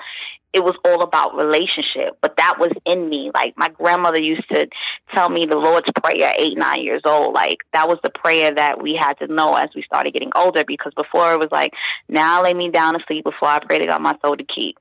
it 0.52 0.64
was 0.64 0.74
all 0.84 1.02
about 1.02 1.36
relationship, 1.36 2.16
but 2.22 2.36
that 2.38 2.58
was 2.58 2.72
in 2.86 3.08
me. 3.08 3.30
Like 3.34 3.54
my 3.56 3.68
grandmother 3.68 4.20
used 4.20 4.48
to 4.48 4.68
tell 5.14 5.28
me 5.28 5.44
the 5.44 5.56
Lord's 5.56 5.90
Prayer 6.02 6.32
eight, 6.38 6.56
nine 6.56 6.82
years 6.82 7.02
old. 7.04 7.34
Like 7.34 7.58
that 7.72 7.88
was 7.88 7.98
the 8.02 8.10
prayer 8.10 8.54
that 8.54 8.82
we 8.82 8.94
had 8.94 9.14
to 9.18 9.26
know 9.26 9.54
as 9.54 9.68
we 9.74 9.82
started 9.82 10.14
getting 10.14 10.30
older 10.34 10.64
because 10.64 10.92
before 10.94 11.32
it 11.34 11.38
was 11.38 11.50
like, 11.50 11.74
now 12.08 12.42
lay 12.42 12.54
me 12.54 12.70
down 12.70 12.94
to 12.94 13.04
sleep 13.06 13.24
before 13.24 13.48
I 13.48 13.58
pray 13.60 13.78
to 13.78 13.86
God 13.86 14.00
my 14.00 14.16
soul 14.22 14.36
to 14.36 14.44
keep. 14.44 14.78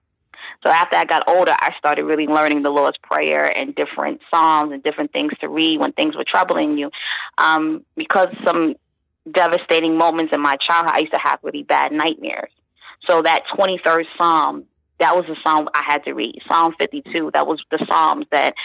So 0.63 0.69
after 0.69 0.95
I 0.95 1.03
got 1.03 1.27
older, 1.27 1.51
I 1.51 1.73
started 1.77 2.05
really 2.05 2.27
learning 2.27 2.63
the 2.63 2.69
Lord's 2.69 2.97
Prayer 2.99 3.45
and 3.45 3.75
different 3.75 4.21
psalms 4.31 4.71
and 4.71 4.81
different 4.81 5.11
things 5.11 5.33
to 5.41 5.49
read 5.49 5.79
when 5.79 5.91
things 5.91 6.15
were 6.15 6.23
troubling 6.23 6.77
you. 6.77 6.91
Um, 7.37 7.83
because 7.97 8.29
some 8.45 8.75
devastating 9.29 9.97
moments 9.97 10.33
in 10.33 10.41
my 10.41 10.55
childhood, 10.55 10.95
I 10.95 10.99
used 10.99 11.13
to 11.13 11.19
have 11.19 11.39
really 11.43 11.63
bad 11.63 11.91
nightmares. 11.91 12.51
So 13.05 13.21
that 13.21 13.43
23rd 13.47 14.05
Psalm 14.17 14.65
that 14.99 15.15
was 15.15 15.25
the 15.27 15.37
psalm 15.43 15.69
I 15.73 15.83
had 15.85 16.03
to 16.05 16.13
read. 16.13 16.41
Psalm 16.47 16.73
52. 16.79 17.31
That 17.33 17.47
was 17.47 17.63
the 17.71 17.83
psalms 17.87 18.25
that 18.31 18.55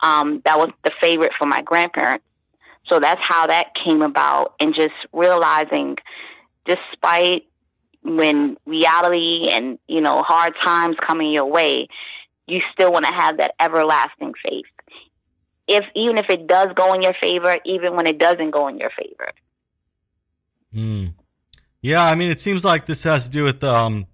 um, 0.00 0.42
that 0.44 0.58
was 0.58 0.70
the 0.84 0.90
favorite 1.00 1.32
for 1.38 1.46
my 1.46 1.62
grandparents. 1.62 2.24
So 2.86 3.00
that's 3.00 3.20
how 3.20 3.46
that 3.48 3.74
came 3.74 4.02
about, 4.02 4.54
and 4.60 4.74
just 4.74 4.94
realizing, 5.12 5.96
despite 6.66 7.46
when 8.02 8.56
reality 8.64 9.48
and 9.50 9.78
you 9.88 10.00
know 10.00 10.22
hard 10.22 10.54
times 10.62 10.96
coming 11.04 11.32
your 11.32 11.46
way, 11.46 11.88
you 12.46 12.60
still 12.72 12.92
want 12.92 13.04
to 13.06 13.12
have 13.12 13.38
that 13.38 13.54
everlasting 13.60 14.34
faith. 14.42 14.66
If 15.66 15.84
even 15.94 16.16
if 16.16 16.30
it 16.30 16.46
does 16.46 16.68
go 16.76 16.92
in 16.94 17.02
your 17.02 17.14
favor, 17.14 17.56
even 17.64 17.96
when 17.96 18.06
it 18.06 18.18
doesn't 18.18 18.52
go 18.52 18.68
in 18.68 18.78
your 18.78 18.90
favor. 18.90 19.32
Mm. 20.72 21.14
Yeah, 21.82 22.04
I 22.04 22.14
mean, 22.14 22.30
it 22.30 22.40
seems 22.40 22.64
like 22.64 22.86
this 22.86 23.02
has 23.04 23.24
to 23.26 23.30
do 23.30 23.44
with 23.44 23.64
um, 23.64 24.06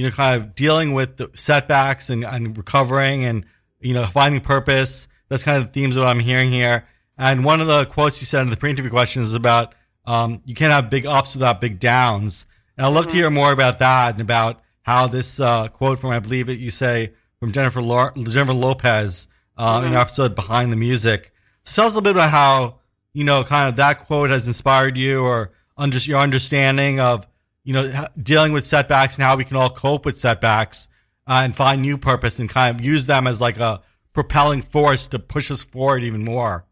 you 0.00 0.06
know, 0.06 0.12
kind 0.12 0.40
of 0.40 0.54
dealing 0.54 0.94
with 0.94 1.18
the 1.18 1.30
setbacks 1.34 2.08
and, 2.08 2.24
and 2.24 2.56
recovering 2.56 3.26
and 3.26 3.44
you 3.82 3.92
know 3.92 4.06
finding 4.06 4.40
purpose. 4.40 5.08
That's 5.28 5.44
kind 5.44 5.58
of 5.58 5.66
the 5.66 5.72
themes 5.72 5.94
of 5.94 6.04
what 6.04 6.08
I'm 6.08 6.20
hearing 6.20 6.50
here. 6.50 6.86
And 7.18 7.44
one 7.44 7.60
of 7.60 7.66
the 7.66 7.84
quotes 7.84 8.22
you 8.22 8.24
said 8.24 8.40
in 8.40 8.48
the 8.48 8.56
pre-interview 8.56 8.90
questions 8.90 9.28
is 9.28 9.34
about 9.34 9.74
um, 10.06 10.40
you 10.46 10.54
can't 10.54 10.72
have 10.72 10.88
big 10.88 11.04
ups 11.04 11.34
without 11.34 11.60
big 11.60 11.78
downs. 11.78 12.46
And 12.78 12.86
I'd 12.86 12.94
love 12.94 13.08
mm-hmm. 13.08 13.10
to 13.10 13.16
hear 13.18 13.30
more 13.30 13.52
about 13.52 13.76
that 13.80 14.14
and 14.14 14.22
about 14.22 14.62
how 14.80 15.06
this 15.06 15.38
uh, 15.38 15.68
quote 15.68 15.98
from 15.98 16.08
I 16.08 16.18
believe 16.18 16.48
it 16.48 16.58
you 16.58 16.70
say 16.70 17.12
from 17.38 17.52
Jennifer 17.52 17.82
Jennifer 17.82 18.54
Lopez 18.54 19.28
uh, 19.58 19.76
mm-hmm. 19.76 19.86
in 19.88 19.92
the 19.92 20.00
episode 20.00 20.34
Behind 20.34 20.72
the 20.72 20.76
Music. 20.76 21.30
So 21.64 21.82
tell 21.82 21.88
us 21.88 21.92
a 21.92 21.98
little 21.98 22.10
bit 22.10 22.16
about 22.16 22.30
how 22.30 22.78
you 23.12 23.24
know 23.24 23.44
kind 23.44 23.68
of 23.68 23.76
that 23.76 24.06
quote 24.06 24.30
has 24.30 24.46
inspired 24.46 24.96
you 24.96 25.22
or 25.22 25.50
under, 25.76 25.98
your 25.98 26.20
understanding 26.20 27.00
of 27.00 27.26
you 27.64 27.74
know 27.74 28.06
dealing 28.20 28.52
with 28.52 28.64
setbacks 28.64 29.16
and 29.16 29.24
how 29.24 29.36
we 29.36 29.44
can 29.44 29.56
all 29.56 29.70
cope 29.70 30.04
with 30.04 30.18
setbacks 30.18 30.88
uh, 31.26 31.42
and 31.44 31.54
find 31.54 31.82
new 31.82 31.98
purpose 31.98 32.38
and 32.38 32.48
kind 32.48 32.74
of 32.74 32.84
use 32.84 33.06
them 33.06 33.26
as 33.26 33.40
like 33.40 33.58
a 33.58 33.80
propelling 34.12 34.62
force 34.62 35.08
to 35.08 35.18
push 35.18 35.50
us 35.50 35.62
forward 35.62 36.02
even 36.02 36.24
more. 36.24 36.64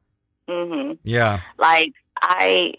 Mm-hmm. 0.48 0.94
Yeah, 1.04 1.40
like 1.58 1.92
I 2.20 2.74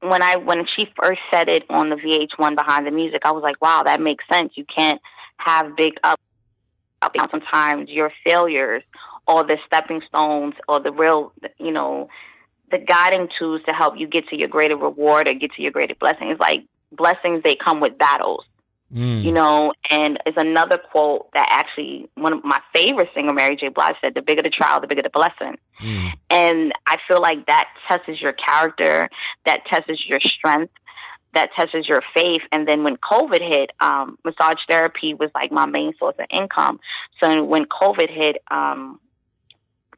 when 0.00 0.22
I 0.22 0.36
when 0.36 0.66
she 0.66 0.88
first 1.00 1.20
said 1.30 1.48
it 1.48 1.64
on 1.70 1.90
the 1.90 1.96
VH1 1.96 2.56
behind 2.56 2.86
the 2.86 2.90
music, 2.90 3.22
I 3.24 3.32
was 3.32 3.42
like, 3.42 3.60
wow, 3.60 3.82
that 3.84 4.00
makes 4.00 4.24
sense. 4.30 4.52
You 4.56 4.64
can't 4.64 5.00
have 5.38 5.76
big 5.76 5.94
up. 6.02 6.20
Sometimes 7.30 7.90
your 7.90 8.10
failures 8.24 8.82
or 9.26 9.44
the 9.44 9.58
stepping 9.66 10.00
stones 10.08 10.54
or 10.68 10.80
the 10.80 10.90
real, 10.90 11.32
you 11.58 11.70
know, 11.70 12.08
the 12.70 12.78
guiding 12.78 13.28
tools 13.38 13.60
to 13.66 13.72
help 13.72 13.98
you 13.98 14.06
get 14.06 14.26
to 14.28 14.36
your 14.36 14.48
greater 14.48 14.76
reward 14.76 15.28
or 15.28 15.34
get 15.34 15.52
to 15.52 15.62
your 15.62 15.70
greater 15.70 15.94
blessing 15.94 16.28
blessings. 16.28 16.40
Like 16.40 16.64
blessings, 16.92 17.42
they 17.42 17.56
come 17.56 17.80
with 17.80 17.98
battles. 17.98 18.44
Mm. 18.92 19.24
You 19.24 19.32
know, 19.32 19.72
and 19.90 20.20
it's 20.24 20.36
another 20.36 20.78
quote 20.78 21.28
that 21.32 21.48
actually 21.50 22.08
one 22.14 22.32
of 22.32 22.44
my 22.44 22.60
favorite 22.72 23.08
singer, 23.12 23.32
Mary 23.32 23.56
J. 23.56 23.68
Blige, 23.68 23.96
said, 24.00 24.14
"The 24.14 24.22
bigger 24.22 24.42
the 24.42 24.50
trial, 24.50 24.80
the 24.80 24.86
bigger 24.86 25.02
the 25.02 25.10
blessing." 25.10 25.58
Mm. 25.82 26.12
And 26.30 26.72
I 26.86 26.98
feel 27.08 27.20
like 27.20 27.46
that 27.46 27.68
tests 27.88 28.20
your 28.20 28.34
character, 28.34 29.08
that 29.46 29.66
tests 29.66 30.06
your 30.06 30.20
strength, 30.20 30.72
that 31.32 31.50
tests 31.54 31.88
your 31.88 32.02
faith. 32.14 32.42
And 32.52 32.68
then 32.68 32.84
when 32.84 32.96
COVID 32.96 33.40
hit, 33.40 33.70
um, 33.80 34.16
massage 34.24 34.60
therapy 34.68 35.14
was 35.14 35.30
like 35.34 35.50
my 35.50 35.66
main 35.66 35.94
source 35.98 36.14
of 36.18 36.26
income. 36.30 36.78
So 37.20 37.42
when 37.42 37.64
COVID 37.64 38.10
hit, 38.10 38.42
um, 38.50 39.00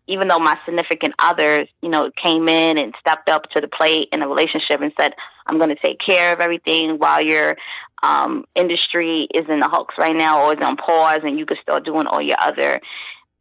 even 0.07 0.29
though 0.29 0.39
my 0.39 0.57
significant 0.65 1.15
others, 1.19 1.69
you 1.83 1.89
know, 1.89 2.11
came 2.23 2.49
in 2.49 2.79
and 2.79 2.95
stepped 3.01 3.29
up 3.29 3.51
to 3.51 3.61
the 3.61 3.69
plate 3.69 4.09
in 4.13 4.23
a 4.23 4.29
relationship 4.29 4.81
and 4.81 4.93
said, 4.99 5.15
I'm 5.47 5.59
going 5.59 5.71
to 5.71 5.77
take 5.85 5.99
care 5.99 6.33
of 6.33 6.41
everything 6.41 6.99
while 6.99 7.23
your 7.23 7.57
um, 8.03 8.45
industry 8.55 9.29
is 9.35 9.49
in 9.49 9.61
the 9.61 9.69
hulks 9.69 9.97
right 9.99 10.15
now 10.15 10.45
or 10.45 10.55
is 10.55 10.61
on 10.61 10.77
pause 10.77 11.21
and 11.25 11.39
you 11.39 11.47
can 11.47 11.57
start 11.61 11.85
doing 11.85 12.07
all 12.07 12.23
your 12.23 12.37
other 12.41 12.81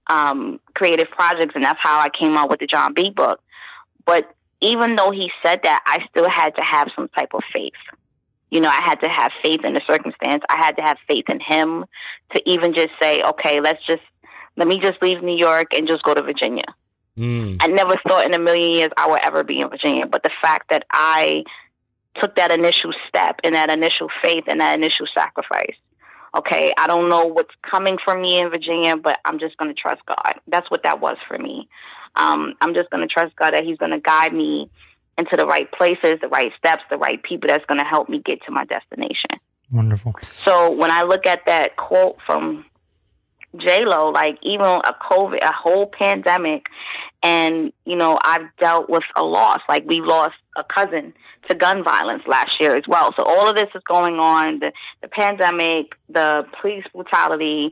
um, 0.07 0.59
creative 0.73 1.09
projects. 1.11 1.55
And 1.55 1.63
that's 1.63 1.79
how 1.81 1.99
I 1.99 2.09
came 2.09 2.35
out 2.35 2.49
with 2.49 2.59
the 2.59 2.67
Jon 2.67 2.93
B 2.93 3.09
book. 3.09 3.41
But 4.05 4.33
even 4.61 4.95
though 4.95 5.11
he 5.11 5.31
said 5.43 5.61
that, 5.63 5.83
I 5.85 6.05
still 6.09 6.29
had 6.29 6.55
to 6.55 6.61
have 6.63 6.89
some 6.95 7.09
type 7.09 7.33
of 7.33 7.43
faith. 7.53 7.73
You 8.49 8.61
know, 8.61 8.69
I 8.69 8.81
had 8.83 9.01
to 9.01 9.09
have 9.09 9.31
faith 9.43 9.65
in 9.65 9.73
the 9.73 9.81
circumstance. 9.85 10.43
I 10.49 10.57
had 10.57 10.77
to 10.77 10.81
have 10.81 10.97
faith 11.07 11.25
in 11.29 11.39
him 11.39 11.85
to 12.33 12.49
even 12.49 12.73
just 12.73 12.91
say, 13.01 13.21
okay, 13.21 13.59
let's 13.59 13.83
just 13.85 14.03
let 14.57 14.67
me 14.67 14.79
just 14.79 15.01
leave 15.01 15.21
New 15.21 15.35
York 15.35 15.73
and 15.73 15.87
just 15.87 16.03
go 16.03 16.13
to 16.13 16.21
Virginia. 16.21 16.65
Mm. 17.17 17.57
I 17.61 17.67
never 17.67 17.95
thought 18.07 18.25
in 18.25 18.33
a 18.33 18.39
million 18.39 18.71
years 18.71 18.91
I 18.97 19.09
would 19.09 19.21
ever 19.23 19.43
be 19.43 19.59
in 19.59 19.69
Virginia, 19.69 20.05
but 20.05 20.23
the 20.23 20.31
fact 20.41 20.69
that 20.69 20.85
I 20.91 21.43
took 22.15 22.35
that 22.35 22.51
initial 22.51 22.93
step 23.07 23.39
and 23.43 23.55
that 23.55 23.69
initial 23.69 24.09
faith 24.21 24.45
and 24.47 24.61
that 24.61 24.77
initial 24.77 25.07
sacrifice. 25.13 25.75
Okay, 26.35 26.73
I 26.77 26.87
don't 26.87 27.07
know 27.07 27.25
what's 27.25 27.53
coming 27.69 27.97
for 28.03 28.17
me 28.17 28.39
in 28.39 28.49
Virginia, 28.49 28.97
but 28.97 29.19
I'm 29.23 29.39
just 29.39 29.55
going 29.57 29.73
to 29.73 29.79
trust 29.79 30.01
God. 30.05 30.33
That's 30.47 30.69
what 30.69 30.83
that 30.83 30.99
was 30.99 31.17
for 31.27 31.37
me. 31.37 31.69
Um, 32.17 32.55
I'm 32.59 32.73
just 32.73 32.89
going 32.89 33.07
to 33.07 33.13
trust 33.13 33.35
God 33.37 33.53
that 33.53 33.63
He's 33.63 33.77
going 33.77 33.91
to 33.91 33.99
guide 33.99 34.33
me 34.33 34.69
into 35.17 35.37
the 35.37 35.45
right 35.45 35.71
places, 35.71 36.19
the 36.21 36.27
right 36.27 36.51
steps, 36.57 36.83
the 36.89 36.97
right 36.97 37.23
people 37.23 37.47
that's 37.47 37.65
going 37.65 37.79
to 37.79 37.85
help 37.85 38.09
me 38.09 38.19
get 38.19 38.43
to 38.45 38.51
my 38.51 38.65
destination. 38.65 39.29
Wonderful. 39.71 40.13
So 40.43 40.71
when 40.71 40.91
I 40.91 41.03
look 41.03 41.25
at 41.25 41.39
that 41.45 41.77
quote 41.77 42.17
from 42.25 42.65
J 43.57 43.85
Lo, 43.85 44.09
like 44.09 44.37
even 44.41 44.65
a 44.65 44.95
COVID, 45.01 45.41
a 45.41 45.51
whole 45.51 45.87
pandemic, 45.87 46.67
and 47.23 47.71
you 47.85 47.95
know 47.95 48.19
I've 48.23 48.47
dealt 48.59 48.89
with 48.89 49.03
a 49.15 49.23
loss. 49.23 49.61
Like 49.67 49.85
we 49.85 50.01
lost 50.01 50.35
a 50.55 50.63
cousin 50.63 51.13
to 51.49 51.55
gun 51.55 51.83
violence 51.83 52.23
last 52.27 52.51
year 52.59 52.75
as 52.75 52.87
well. 52.87 53.13
So 53.15 53.23
all 53.23 53.49
of 53.49 53.55
this 53.55 53.69
is 53.75 53.81
going 53.87 54.15
on: 54.15 54.59
the 54.59 54.71
the 55.01 55.07
pandemic, 55.07 55.93
the 56.09 56.45
police 56.61 56.85
brutality, 56.93 57.71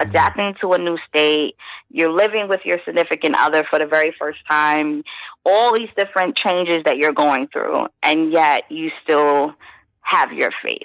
adapting 0.00 0.54
to 0.60 0.72
a 0.72 0.78
new 0.78 0.98
state. 1.08 1.56
You're 1.90 2.12
living 2.12 2.48
with 2.48 2.60
your 2.64 2.78
significant 2.84 3.36
other 3.38 3.64
for 3.68 3.78
the 3.78 3.86
very 3.86 4.14
first 4.18 4.40
time. 4.48 5.04
All 5.44 5.74
these 5.74 5.90
different 5.96 6.36
changes 6.36 6.82
that 6.84 6.98
you're 6.98 7.12
going 7.12 7.48
through, 7.48 7.86
and 8.02 8.32
yet 8.32 8.70
you 8.70 8.90
still 9.02 9.54
have 10.02 10.32
your 10.32 10.50
faith. 10.62 10.82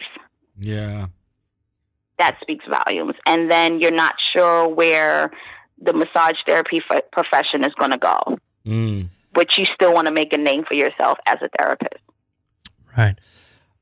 Yeah 0.60 1.08
that 2.20 2.38
speaks 2.42 2.66
volumes. 2.68 3.16
And 3.26 3.50
then 3.50 3.80
you're 3.80 3.92
not 3.92 4.16
sure 4.32 4.68
where 4.68 5.32
the 5.82 5.94
massage 5.94 6.38
therapy 6.46 6.82
f- 6.90 7.04
profession 7.12 7.64
is 7.64 7.74
going 7.76 7.92
to 7.92 7.98
go, 7.98 8.38
mm. 8.66 9.10
but 9.34 9.58
you 9.58 9.66
still 9.74 9.94
want 9.94 10.08
to 10.08 10.14
make 10.14 10.34
a 10.34 10.38
name 10.38 10.64
for 10.66 10.76
yourself 10.76 11.18
as 11.26 11.38
a 11.42 11.50
therapist. 11.58 12.02
Right. 12.98 13.16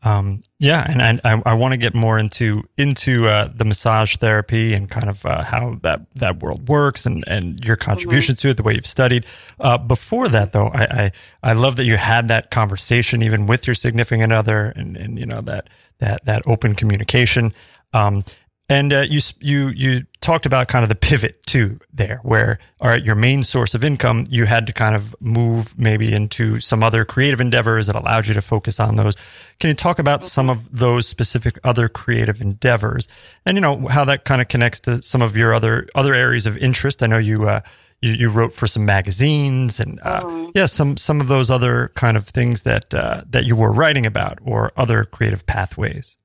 Um, 0.04 0.44
yeah, 0.60 0.86
and 0.88 1.20
I, 1.26 1.42
I 1.44 1.54
want 1.56 1.72
to 1.72 1.78
get 1.78 1.96
more 1.96 2.20
into 2.20 2.64
into 2.78 3.28
uh, 3.28 3.50
the 3.54 3.66
massage 3.66 4.16
therapy 4.18 4.74
and 4.74 4.90
kind 4.90 5.10
of 5.10 5.26
uh, 5.26 5.44
how 5.44 5.80
that, 5.82 6.02
that 6.16 6.40
world 6.42 6.70
works 6.70 7.08
and, 7.08 7.24
and 7.28 7.60
your 7.66 7.76
contribution 7.76 8.36
mm-hmm. 8.36 8.42
to 8.42 8.50
it, 8.50 8.58
the 8.58 8.64
way 8.64 8.76
you've 8.76 8.86
studied. 8.86 9.26
Uh, 9.60 9.78
before 9.78 10.30
that, 10.30 10.54
though, 10.54 10.68
I, 10.68 10.84
I, 10.84 11.12
I 11.44 11.54
love 11.54 11.78
that 11.78 11.86
you 11.86 11.98
had 11.98 12.28
that 12.28 12.52
conversation 12.52 13.24
even 13.24 13.48
with 13.48 13.66
your 13.66 13.74
significant 13.74 14.32
other 14.32 14.72
and, 14.76 14.96
and 14.96 15.18
you 15.18 15.26
know 15.26 15.42
that 15.42 15.68
that 15.98 16.24
that 16.26 16.44
open 16.46 16.76
communication. 16.76 17.52
Um, 17.94 18.24
and 18.70 18.92
uh, 18.92 19.06
you 19.10 19.22
you 19.40 19.70
you 19.70 20.06
talked 20.20 20.46
about 20.46 20.68
kind 20.68 20.84
of 20.84 20.90
the 20.90 20.96
pivot 20.96 21.46
too 21.46 21.80
there, 21.94 22.20
where 22.24 22.60
all 22.82 22.90
right, 22.90 23.04
your 23.04 23.16
main 23.16 23.44
source 23.44 23.74
of 23.74 23.84
income, 23.84 24.26
you 24.30 24.46
had 24.46 24.68
to 24.68 24.74
kind 24.74 24.94
of 24.94 25.16
move 25.22 25.78
maybe 25.80 26.14
into 26.14 26.60
some 26.60 26.84
other 26.84 27.06
creative 27.06 27.40
endeavors 27.40 27.88
that 27.88 27.96
allowed 27.96 28.28
you 28.28 28.34
to 28.34 28.42
focus 28.42 28.80
on 28.80 28.98
those. 28.98 29.16
Can 29.60 29.70
you 29.70 29.74
talk 29.74 30.00
about 30.00 30.24
some 30.24 30.50
of 30.50 30.78
those 30.78 31.08
specific 31.08 31.58
other 31.64 31.88
creative 31.88 32.42
endeavors, 32.42 33.08
and 33.46 33.56
you 33.56 33.62
know 33.62 33.88
how 33.88 34.04
that 34.04 34.26
kind 34.26 34.42
of 34.42 34.50
connects 34.50 34.82
to 34.82 35.02
some 35.02 35.22
of 35.22 35.38
your 35.38 35.54
other 35.54 35.88
other 35.96 36.14
areas 36.14 36.46
of 36.46 36.58
interest? 36.58 37.02
I 37.02 37.08
know 37.08 37.20
you. 37.20 37.48
Uh, 37.48 37.62
you, 38.00 38.12
you 38.12 38.30
wrote 38.30 38.54
for 38.54 38.68
some 38.68 38.86
magazines 38.86 39.80
and 39.80 40.00
uh, 40.04 40.22
mm. 40.22 40.52
yeah, 40.54 40.68
some 40.68 40.98
some 40.98 41.20
of 41.20 41.30
those 41.30 41.50
other 41.50 41.92
kind 41.96 42.16
of 42.16 42.28
things 42.28 42.62
that 42.62 42.94
uh, 42.94 43.24
that 43.28 43.46
you 43.46 43.56
were 43.56 43.72
writing 43.72 44.06
about 44.06 44.38
or 44.44 44.72
other 44.78 45.04
creative 45.04 45.48
pathways. 45.48 46.16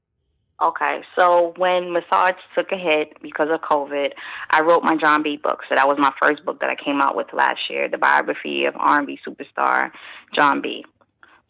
Okay, 0.63 1.01
so 1.19 1.55
when 1.57 1.93
massage 1.93 2.37
took 2.57 2.71
a 2.71 2.77
hit 2.77 3.21
because 3.21 3.49
of 3.51 3.63
COVID, 3.63 4.13
I 4.51 4.61
wrote 4.61 4.85
my 4.85 4.97
Jon 4.97 5.25
B 5.25 5.37
book. 5.37 5.63
So 5.69 5.75
that 5.75 5.89
was 5.89 5.99
my 5.99 6.13
first 6.23 6.45
book 6.45 6.61
that 6.61 6.71
I 6.71 6.77
came 6.77 7.01
out 7.01 7.17
with 7.17 7.33
last 7.33 7.69
year, 7.69 7.89
the 7.89 7.99
biography 7.99 8.67
of 8.67 8.77
R&B 8.77 9.19
superstar 9.27 9.91
Jon 10.33 10.63
B. 10.63 10.85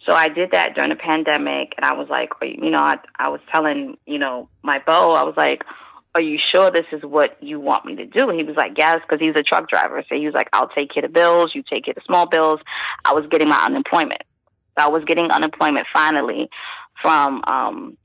So 0.06 0.14
I 0.14 0.28
did 0.28 0.52
that 0.52 0.74
during 0.74 0.88
the 0.88 0.96
pandemic, 0.96 1.74
and 1.76 1.84
I 1.84 1.92
was 1.92 2.08
like, 2.08 2.30
you 2.40 2.70
know, 2.70 2.78
I, 2.78 2.96
I 3.18 3.28
was 3.28 3.40
telling, 3.52 3.98
you 4.06 4.18
know, 4.18 4.48
my 4.62 4.78
beau, 4.78 5.12
I 5.12 5.24
was 5.24 5.34
like, 5.36 5.62
are 6.14 6.20
you 6.20 6.38
sure 6.50 6.70
this 6.70 6.86
is 6.90 7.02
what 7.02 7.36
you 7.42 7.60
want 7.60 7.84
me 7.84 7.96
to 7.96 8.06
do? 8.06 8.30
And 8.30 8.38
he 8.38 8.44
was 8.44 8.56
like, 8.56 8.72
yes, 8.78 9.00
because 9.02 9.20
he's 9.20 9.36
a 9.36 9.42
truck 9.42 9.68
driver. 9.68 10.02
So 10.08 10.14
he 10.14 10.24
was 10.24 10.34
like, 10.34 10.48
I'll 10.54 10.68
take 10.68 10.90
care 10.90 11.04
of 11.04 11.12
bills, 11.12 11.54
you 11.54 11.62
take 11.62 11.84
care 11.84 11.94
of 11.94 12.02
small 12.04 12.26
bills. 12.26 12.60
I 13.04 13.12
was 13.12 13.26
getting 13.30 13.48
my 13.48 13.62
unemployment. 13.62 14.22
I 14.76 14.88
was 14.88 15.04
getting 15.04 15.30
unemployment 15.30 15.86
finally 15.92 16.48
from 17.02 17.42
um 17.46 17.98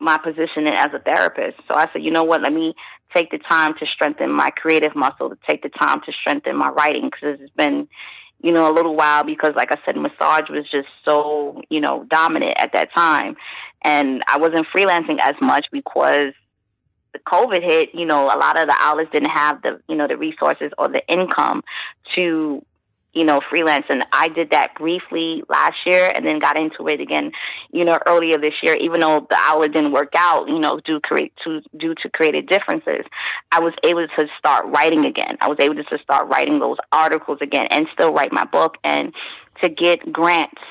my 0.00 0.18
position 0.18 0.66
as 0.66 0.88
a 0.94 0.98
therapist. 0.98 1.58
So 1.66 1.74
I 1.74 1.88
said, 1.92 2.02
you 2.02 2.10
know 2.10 2.24
what, 2.24 2.42
let 2.42 2.52
me 2.52 2.74
take 3.14 3.30
the 3.30 3.38
time 3.38 3.74
to 3.78 3.86
strengthen 3.86 4.30
my 4.30 4.50
creative 4.50 4.94
muscle, 4.94 5.30
to 5.30 5.38
take 5.48 5.62
the 5.62 5.70
time 5.70 6.00
to 6.02 6.12
strengthen 6.12 6.56
my 6.56 6.68
writing 6.68 7.10
because 7.10 7.40
it's 7.40 7.52
been, 7.56 7.88
you 8.40 8.52
know, 8.52 8.70
a 8.70 8.74
little 8.74 8.94
while 8.94 9.24
because, 9.24 9.54
like 9.56 9.72
I 9.72 9.76
said, 9.84 9.96
massage 9.96 10.48
was 10.48 10.68
just 10.70 10.88
so, 11.04 11.62
you 11.70 11.80
know, 11.80 12.04
dominant 12.04 12.54
at 12.58 12.72
that 12.74 12.92
time. 12.94 13.36
And 13.82 14.22
I 14.28 14.38
wasn't 14.38 14.66
freelancing 14.68 15.18
as 15.20 15.34
much 15.40 15.66
because 15.72 16.32
the 17.12 17.18
COVID 17.20 17.62
hit, 17.62 17.94
you 17.94 18.04
know, 18.04 18.26
a 18.26 18.36
lot 18.36 18.58
of 18.58 18.68
the 18.68 18.76
outlets 18.78 19.10
didn't 19.12 19.30
have 19.30 19.62
the, 19.62 19.80
you 19.88 19.96
know, 19.96 20.06
the 20.06 20.16
resources 20.16 20.72
or 20.78 20.88
the 20.88 21.02
income 21.08 21.64
to 22.14 22.64
you 23.18 23.24
know, 23.24 23.40
freelance. 23.50 23.84
And 23.88 24.04
I 24.12 24.28
did 24.28 24.50
that 24.50 24.76
briefly 24.76 25.42
last 25.48 25.76
year 25.84 26.12
and 26.14 26.24
then 26.24 26.38
got 26.38 26.56
into 26.56 26.86
it 26.86 27.00
again, 27.00 27.32
you 27.72 27.84
know, 27.84 27.98
earlier 28.06 28.38
this 28.38 28.54
year, 28.62 28.76
even 28.76 29.00
though 29.00 29.26
the 29.28 29.36
hour 29.36 29.66
didn't 29.66 29.90
work 29.90 30.12
out, 30.16 30.46
you 30.48 30.60
know, 30.60 30.78
due, 30.78 31.00
create, 31.00 31.32
to, 31.42 31.60
due 31.76 31.96
to 31.96 32.08
creative 32.10 32.46
differences, 32.46 33.04
I 33.50 33.58
was 33.58 33.74
able 33.82 34.06
to 34.06 34.28
start 34.38 34.66
writing 34.68 35.04
again. 35.04 35.36
I 35.40 35.48
was 35.48 35.58
able 35.58 35.82
to 35.82 35.98
start 35.98 36.28
writing 36.28 36.60
those 36.60 36.76
articles 36.92 37.38
again 37.40 37.66
and 37.72 37.88
still 37.92 38.12
write 38.12 38.32
my 38.32 38.44
book 38.44 38.76
and 38.84 39.12
to 39.62 39.68
get 39.68 40.12
grants. 40.12 40.62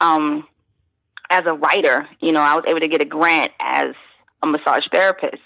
Um, 0.00 0.46
as 1.30 1.42
a 1.46 1.52
writer, 1.52 2.08
you 2.20 2.32
know, 2.32 2.40
I 2.40 2.54
was 2.54 2.64
able 2.66 2.80
to 2.80 2.88
get 2.88 3.02
a 3.02 3.04
grant 3.04 3.52
as 3.60 3.94
a 4.42 4.46
massage 4.46 4.86
therapist, 4.90 5.42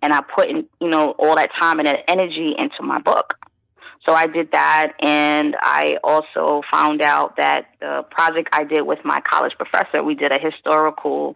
and 0.00 0.12
I 0.12 0.22
put 0.22 0.48
in, 0.48 0.66
you 0.80 0.88
know, 0.88 1.10
all 1.18 1.36
that 1.36 1.50
time 1.58 1.80
and 1.80 1.86
that 1.86 2.08
energy 2.08 2.54
into 2.56 2.82
my 2.82 3.00
book. 3.00 3.34
So 4.06 4.14
I 4.14 4.26
did 4.26 4.52
that, 4.52 4.92
and 5.00 5.56
I 5.60 5.98
also 6.04 6.62
found 6.70 7.02
out 7.02 7.36
that 7.36 7.66
the 7.80 8.04
project 8.10 8.48
I 8.52 8.62
did 8.64 8.82
with 8.82 9.04
my 9.04 9.20
college 9.20 9.54
professor, 9.56 10.02
we 10.02 10.14
did 10.14 10.30
a 10.30 10.38
historical 10.38 11.34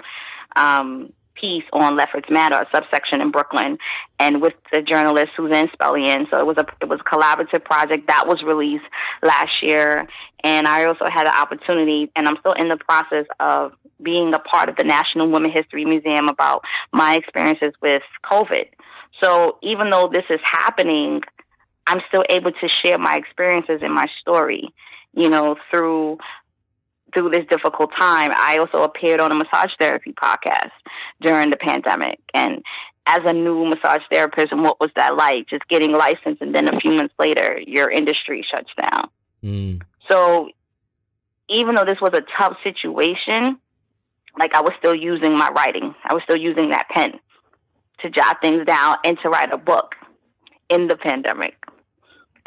um, 0.55 1.13
piece 1.35 1.65
on 1.73 1.97
Lefferts 1.97 2.29
Manor, 2.31 2.61
a 2.61 2.69
subsection 2.73 3.21
in 3.21 3.31
Brooklyn, 3.31 3.79
and 4.19 4.41
with 4.41 4.55
the 4.73 4.83
journalist 4.83 5.33
Suzanne 5.37 5.69
Spellen. 5.69 6.31
So 6.31 6.39
it 6.39 6.47
was 6.47 6.59
a 6.59 6.67
it 6.81 6.89
was 6.89 7.01
a 7.01 7.05
collaborative 7.05 7.65
project 7.65 8.07
that 8.09 8.29
was 8.29 8.43
released 8.43 8.85
last 9.23 9.63
year, 9.63 10.07
and 10.45 10.69
I 10.69 10.85
also 10.85 11.07
had 11.09 11.27
an 11.27 11.35
opportunity, 11.35 12.11
and 12.15 12.29
I'm 12.29 12.37
still 12.39 12.53
in 12.53 12.69
the 12.69 12.77
process 12.77 13.27
of 13.41 13.73
being 14.03 14.33
a 14.33 14.39
part 14.39 14.69
of 14.69 14.77
the 14.77 14.85
National 14.85 15.29
Women 15.31 15.51
History 15.51 15.85
Museum 15.85 16.29
about 16.29 16.65
my 16.93 17.17
experiences 17.17 17.73
with 17.83 18.03
COVID. 18.25 18.67
So 19.21 19.59
even 19.63 19.91
though 19.91 20.09
this 20.09 20.25
is 20.31 20.41
happening, 20.45 21.23
I'm 21.91 22.03
still 22.07 22.25
able 22.31 22.53
to 22.53 22.69
share 22.69 22.99
my 22.99 23.17
experiences 23.17 23.81
and 23.83 23.93
my 23.93 24.07
story, 24.21 24.73
you 25.13 25.29
know, 25.29 25.57
through 25.73 26.19
through 27.13 27.31
this 27.31 27.45
difficult 27.51 27.91
time. 27.99 28.31
I 28.37 28.59
also 28.59 28.85
appeared 28.85 29.19
on 29.19 29.33
a 29.33 29.35
massage 29.35 29.73
therapy 29.77 30.13
podcast 30.13 30.71
during 31.21 31.51
the 31.51 31.57
pandemic. 31.57 32.21
And 32.33 32.63
as 33.07 33.19
a 33.25 33.33
new 33.33 33.65
massage 33.65 34.03
therapist, 34.09 34.53
and 34.53 34.63
what 34.63 34.79
was 34.79 34.91
that 34.95 35.17
like? 35.17 35.49
Just 35.49 35.67
getting 35.67 35.91
licensed, 35.91 36.41
and 36.41 36.55
then 36.55 36.69
a 36.69 36.79
few 36.79 36.93
months 36.93 37.15
later, 37.19 37.59
your 37.67 37.91
industry 37.91 38.47
shuts 38.49 38.71
down. 38.81 39.11
Mm. 39.43 39.83
So, 40.09 40.51
even 41.49 41.75
though 41.75 41.85
this 41.85 42.01
was 42.01 42.13
a 42.15 42.23
tough 42.39 42.57
situation, 42.63 43.59
like 44.39 44.55
I 44.55 44.61
was 44.61 44.75
still 44.79 44.95
using 44.95 45.37
my 45.37 45.49
writing, 45.49 45.93
I 46.05 46.15
was 46.15 46.23
still 46.23 46.37
using 46.37 46.71
that 46.71 46.89
pen 46.89 47.19
to 48.03 48.11
jot 48.11 48.37
things 48.41 48.65
down 48.65 48.99
and 49.05 49.19
to 49.23 49.29
write 49.29 49.53
a 49.53 49.59
book 49.59 49.97
in 50.69 50.87
the 50.87 50.97
pandemic 50.97 51.57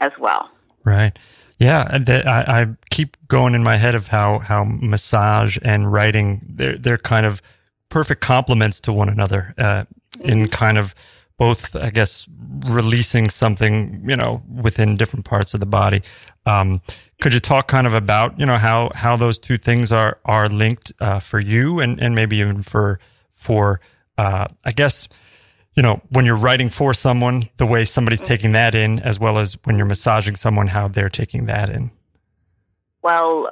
as 0.04 0.12
well. 0.20 0.50
Right. 0.84 1.18
Yeah, 1.60 1.88
I, 2.26 2.62
I 2.62 2.68
keep 2.90 3.16
going 3.28 3.56
in 3.56 3.64
my 3.64 3.78
head 3.78 3.96
of 3.96 4.08
how 4.08 4.40
how 4.40 4.66
massage 4.66 5.58
and 5.62 5.92
writing 5.92 6.42
they're 6.48 6.78
they're 6.78 6.98
kind 6.98 7.26
of 7.26 7.42
perfect 7.90 8.22
complements 8.22 8.80
to 8.82 8.92
one 8.92 9.08
another 9.08 9.54
uh, 9.58 9.86
in 10.20 10.40
mm-hmm. 10.40 10.52
kind 10.52 10.78
of 10.78 10.94
both, 11.38 11.76
I 11.76 11.90
guess, 11.90 12.28
releasing 12.66 13.30
something 13.30 14.04
you 14.08 14.16
know 14.16 14.44
within 14.50 14.98
different 14.98 15.26
parts 15.26 15.54
of 15.54 15.60
the 15.60 15.66
body. 15.66 16.02
Um, 16.46 16.82
could 17.22 17.34
you 17.34 17.40
talk 17.40 17.70
kind 17.70 17.88
of 17.88 17.94
about 17.94 18.38
you 18.38 18.46
know 18.46 18.58
how 18.58 18.92
how 18.94 19.16
those 19.16 19.40
two 19.40 19.58
things 19.58 19.92
are 19.92 20.20
are 20.26 20.50
linked 20.50 20.92
uh, 21.00 21.20
for 21.20 21.40
you 21.40 21.80
and 21.80 22.02
and 22.02 22.14
maybe 22.14 22.38
even 22.38 22.62
for 22.62 23.00
for 23.36 23.80
uh, 24.18 24.48
I 24.66 24.72
guess 24.72 25.08
you 25.76 25.82
know, 25.84 26.02
when 26.10 26.26
you're 26.26 26.38
writing 26.38 26.70
for 26.70 26.94
someone, 26.94 27.50
the 27.58 27.66
way 27.66 27.86
somebody's 27.86 28.22
taking 28.22 28.52
that 28.52 28.76
in, 28.76 29.00
as 29.00 29.20
well 29.20 29.40
as 29.40 29.58
when 29.64 29.78
you're 29.78 29.88
massaging 29.88 30.36
someone, 30.36 30.68
how 30.68 30.88
they're 30.88 31.10
taking 31.10 31.46
that 31.46 31.70
in? 31.70 31.92
Well, 33.02 33.52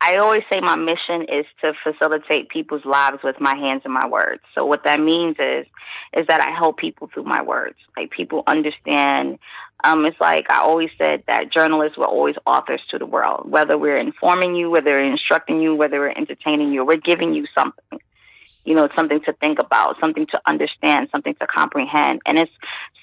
I 0.00 0.16
always 0.16 0.42
say 0.50 0.60
my 0.60 0.76
mission 0.76 1.22
is 1.22 1.46
to 1.60 1.72
facilitate 1.82 2.48
people's 2.48 2.84
lives 2.84 3.18
with 3.22 3.40
my 3.40 3.56
hands 3.56 3.82
and 3.84 3.94
my 3.94 4.06
words. 4.06 4.42
So 4.54 4.66
what 4.66 4.84
that 4.84 5.00
means 5.00 5.36
is, 5.38 5.64
is 6.12 6.26
that 6.26 6.40
I 6.40 6.50
help 6.50 6.76
people 6.76 7.08
through 7.12 7.24
my 7.24 7.40
words. 7.40 7.76
Like 7.96 8.10
people 8.10 8.42
understand. 8.46 9.38
Um, 9.84 10.04
it's 10.04 10.20
like 10.20 10.50
I 10.50 10.58
always 10.58 10.90
said 10.98 11.22
that 11.28 11.52
journalists 11.52 11.96
were 11.96 12.06
always 12.06 12.34
authors 12.46 12.80
to 12.90 12.98
the 12.98 13.06
world. 13.06 13.48
Whether 13.48 13.78
we're 13.78 13.98
informing 13.98 14.56
you, 14.56 14.70
whether 14.70 14.90
we're 14.90 15.10
instructing 15.10 15.60
you, 15.60 15.76
whether 15.76 16.00
we're 16.00 16.10
entertaining 16.10 16.72
you, 16.72 16.84
we're 16.84 16.96
giving 16.96 17.32
you 17.32 17.46
something 17.56 18.00
you 18.64 18.74
know, 18.74 18.88
something 18.94 19.20
to 19.22 19.32
think 19.34 19.58
about, 19.58 19.98
something 20.00 20.26
to 20.26 20.40
understand, 20.46 21.08
something 21.10 21.34
to 21.36 21.46
comprehend. 21.46 22.20
And 22.26 22.38
it's 22.38 22.52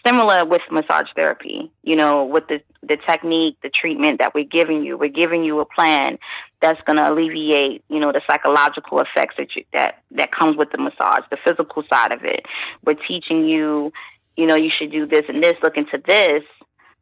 similar 0.06 0.46
with 0.46 0.62
massage 0.72 1.08
therapy, 1.16 1.70
you 1.84 1.96
know, 1.96 2.24
with 2.24 2.48
the, 2.48 2.62
the 2.82 2.98
technique, 2.98 3.58
the 3.62 3.70
treatment 3.70 4.20
that 4.20 4.34
we're 4.34 4.46
giving 4.46 4.84
you. 4.84 4.98
We're 4.98 5.10
giving 5.10 5.44
you 5.44 5.60
a 5.60 5.66
plan 5.66 6.18
that's 6.62 6.81
going 6.83 6.98
to 6.98 7.12
alleviate, 7.12 7.83
you 7.90 8.00
know, 8.00 8.12
the 8.12 8.22
psychological 8.25 9.00
effects 9.01 9.36
that, 9.38 9.55
you, 9.55 9.66
that, 9.74 10.01
that 10.12 10.31
comes 10.31 10.55
with 10.55 10.72
the 10.72 10.77
massage, 10.77 11.24
the 11.29 11.38
physical 11.44 11.83
side 11.92 12.12
of 12.12 12.24
it. 12.24 12.46
We're 12.86 12.94
teaching 12.94 13.48
you, 13.48 13.92
you 14.38 14.46
know, 14.46 14.55
you 14.55 14.70
should 14.70 14.92
do 14.92 15.05
this 15.05 15.25
and 15.27 15.44
this, 15.44 15.55
look 15.62 15.75
into 15.75 16.01
this, 16.05 16.44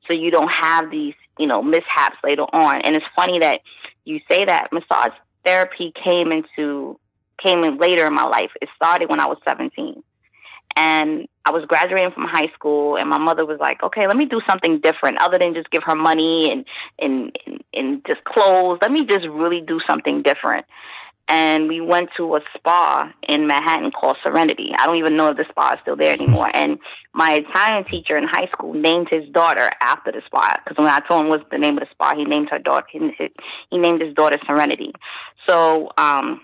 so 0.07 0.13
you 0.13 0.31
don't 0.31 0.49
have 0.49 0.89
these, 0.89 1.13
you 1.37 1.45
know, 1.45 1.61
mishaps 1.61 2.17
later 2.23 2.43
on. 2.53 2.81
And 2.81 2.95
it's 2.95 3.05
funny 3.15 3.39
that 3.39 3.61
you 4.05 4.19
say 4.29 4.45
that 4.45 4.69
massage 4.71 5.13
therapy 5.45 5.93
came 6.03 6.31
into 6.31 6.99
came 7.41 7.63
in 7.63 7.77
later 7.77 8.05
in 8.05 8.13
my 8.13 8.25
life. 8.25 8.51
It 8.61 8.69
started 8.75 9.09
when 9.09 9.19
I 9.19 9.25
was 9.25 9.37
17. 9.47 10.03
And 10.75 11.27
I 11.45 11.51
was 11.51 11.65
graduating 11.65 12.11
from 12.11 12.25
high 12.25 12.51
school, 12.53 12.97
and 12.97 13.09
my 13.09 13.17
mother 13.17 13.45
was 13.45 13.57
like, 13.59 13.81
"Okay, 13.81 14.05
let 14.05 14.15
me 14.15 14.25
do 14.25 14.41
something 14.47 14.79
different, 14.79 15.19
other 15.19 15.39
than 15.39 15.55
just 15.55 15.71
give 15.71 15.83
her 15.83 15.95
money 15.95 16.51
and 16.51 16.65
and 16.99 17.35
and, 17.45 17.63
and 17.73 18.05
just 18.05 18.23
clothes. 18.25 18.77
Let 18.81 18.91
me 18.91 19.05
just 19.05 19.27
really 19.27 19.61
do 19.61 19.79
something 19.87 20.21
different." 20.21 20.65
And 21.29 21.67
we 21.67 21.81
went 21.81 22.09
to 22.15 22.35
a 22.37 22.41
spa 22.55 23.11
in 23.27 23.47
Manhattan 23.47 23.91
called 23.91 24.17
Serenity. 24.23 24.71
I 24.77 24.85
don't 24.85 24.95
even 24.95 25.17
know 25.17 25.29
if 25.29 25.37
the 25.37 25.45
spa 25.49 25.73
is 25.73 25.79
still 25.81 25.97
there 25.97 26.13
anymore. 26.13 26.49
And 26.53 26.79
my 27.13 27.33
Italian 27.33 27.83
teacher 27.83 28.17
in 28.17 28.25
high 28.25 28.47
school 28.47 28.73
named 28.73 29.09
his 29.09 29.27
daughter 29.29 29.69
after 29.81 30.11
the 30.11 30.21
spa 30.25 30.57
because 30.63 30.77
when 30.77 30.87
I 30.87 30.99
told 31.01 31.25
him 31.25 31.29
what's 31.29 31.43
the 31.51 31.57
name 31.57 31.77
of 31.77 31.83
the 31.83 31.89
spa, 31.91 32.15
he 32.15 32.23
named 32.23 32.49
her 32.49 32.59
daughter. 32.59 32.87
He, 32.89 33.11
he 33.69 33.77
named 33.77 34.01
his 34.01 34.13
daughter 34.13 34.37
Serenity. 34.45 34.93
So 35.45 35.91
um, 35.97 36.39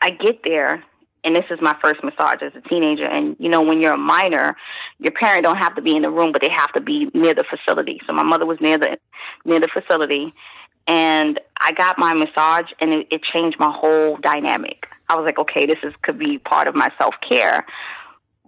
I 0.00 0.10
get 0.10 0.42
there 0.44 0.84
and 1.24 1.34
this 1.34 1.44
is 1.50 1.58
my 1.60 1.76
first 1.82 2.02
massage 2.02 2.42
as 2.42 2.52
a 2.54 2.68
teenager 2.68 3.04
and 3.04 3.36
you 3.38 3.48
know 3.48 3.62
when 3.62 3.80
you're 3.80 3.94
a 3.94 3.98
minor 3.98 4.56
your 4.98 5.12
parent 5.12 5.42
don't 5.44 5.56
have 5.56 5.74
to 5.74 5.82
be 5.82 5.96
in 5.96 6.02
the 6.02 6.10
room 6.10 6.32
but 6.32 6.42
they 6.42 6.50
have 6.50 6.72
to 6.72 6.80
be 6.80 7.10
near 7.14 7.34
the 7.34 7.44
facility. 7.44 8.00
So 8.06 8.12
my 8.12 8.22
mother 8.22 8.46
was 8.46 8.58
near 8.60 8.78
the 8.78 8.98
near 9.44 9.60
the 9.60 9.68
facility 9.68 10.32
and 10.86 11.40
i 11.60 11.72
got 11.72 11.98
my 11.98 12.14
massage 12.14 12.70
and 12.80 12.92
it, 12.92 13.08
it 13.10 13.22
changed 13.22 13.58
my 13.58 13.70
whole 13.70 14.16
dynamic. 14.18 14.86
I 15.08 15.16
was 15.16 15.24
like 15.24 15.38
okay 15.38 15.66
this 15.66 15.78
is 15.82 15.92
could 16.02 16.18
be 16.18 16.38
part 16.38 16.68
of 16.68 16.74
my 16.74 16.90
self 16.98 17.14
care 17.26 17.66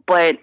but 0.06 0.38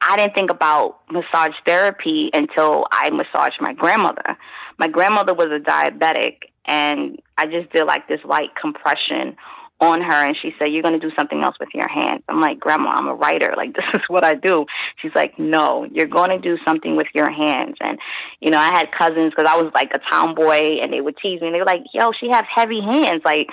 i 0.00 0.16
didn't 0.16 0.34
think 0.34 0.50
about 0.50 1.00
massage 1.10 1.54
therapy 1.66 2.30
until 2.32 2.86
i 2.92 3.10
massaged 3.10 3.60
my 3.60 3.72
grandmother. 3.72 4.36
My 4.78 4.88
grandmother 4.88 5.34
was 5.34 5.48
a 5.48 5.58
diabetic 5.58 6.38
and 6.64 7.20
i 7.36 7.46
just 7.46 7.70
did 7.72 7.84
like 7.84 8.06
this 8.08 8.20
light 8.24 8.54
compression 8.54 9.36
on 9.82 10.00
her 10.00 10.12
and 10.12 10.36
she 10.36 10.54
said, 10.58 10.66
You're 10.66 10.82
going 10.82 10.98
to 10.98 11.08
do 11.08 11.14
something 11.16 11.42
else 11.42 11.56
with 11.58 11.70
your 11.74 11.88
hands. 11.88 12.22
I'm 12.28 12.40
like, 12.40 12.60
Grandma, 12.60 12.90
I'm 12.90 13.08
a 13.08 13.14
writer. 13.14 13.54
Like, 13.62 13.76
this 13.76 13.84
is 13.94 14.00
what 14.08 14.24
I 14.24 14.34
do. 14.34 14.66
She's 14.96 15.14
like, 15.14 15.38
No, 15.38 15.84
you're 15.92 16.06
going 16.06 16.30
to 16.30 16.38
do 16.38 16.58
something 16.64 16.96
with 16.96 17.06
your 17.14 17.30
hands. 17.30 17.76
And, 17.80 17.98
you 18.40 18.50
know, 18.50 18.58
I 18.58 18.76
had 18.76 18.90
cousins 18.90 19.30
because 19.30 19.48
I 19.48 19.60
was 19.60 19.70
like 19.74 19.90
a 19.94 20.00
tomboy 20.10 20.80
and 20.80 20.92
they 20.92 21.00
would 21.00 21.16
tease 21.16 21.40
me. 21.40 21.50
They 21.50 21.58
were 21.58 21.64
like, 21.64 21.82
Yo, 21.92 22.12
she 22.12 22.28
has 22.30 22.44
heavy 22.52 22.80
hands. 22.80 23.22
Like, 23.24 23.48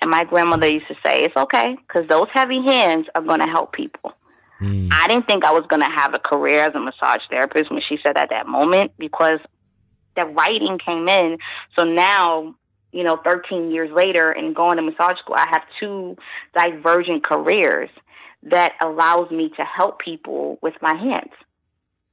and 0.00 0.10
my 0.10 0.24
grandmother 0.24 0.66
used 0.66 0.88
to 0.88 0.96
say, 1.04 1.24
It's 1.24 1.36
okay 1.36 1.76
because 1.86 2.08
those 2.08 2.28
heavy 2.32 2.62
hands 2.62 3.06
are 3.14 3.22
going 3.22 3.40
to 3.40 3.46
help 3.46 3.72
people. 3.72 4.12
Mm. 4.60 4.88
I 4.92 5.08
didn't 5.08 5.26
think 5.26 5.44
I 5.44 5.52
was 5.52 5.64
going 5.68 5.82
to 5.82 5.90
have 5.90 6.14
a 6.14 6.18
career 6.18 6.60
as 6.60 6.74
a 6.74 6.80
massage 6.80 7.22
therapist 7.30 7.70
when 7.70 7.82
she 7.86 7.98
said 8.02 8.16
at 8.16 8.30
that 8.30 8.46
moment 8.46 8.92
because 8.98 9.38
the 10.16 10.24
writing 10.24 10.78
came 10.78 11.08
in. 11.08 11.38
So 11.76 11.84
now 11.84 12.54
you 12.92 13.02
know, 13.02 13.18
13 13.24 13.70
years 13.70 13.90
later 13.92 14.30
and 14.30 14.54
going 14.54 14.76
to 14.76 14.82
massage 14.82 15.18
school, 15.18 15.36
I 15.38 15.46
have 15.50 15.62
two 15.78 16.16
divergent 16.56 17.24
careers 17.24 17.90
that 18.44 18.72
allows 18.80 19.30
me 19.30 19.50
to 19.56 19.64
help 19.64 19.98
people 19.98 20.58
with 20.62 20.74
my 20.80 20.94
hands. 20.94 21.32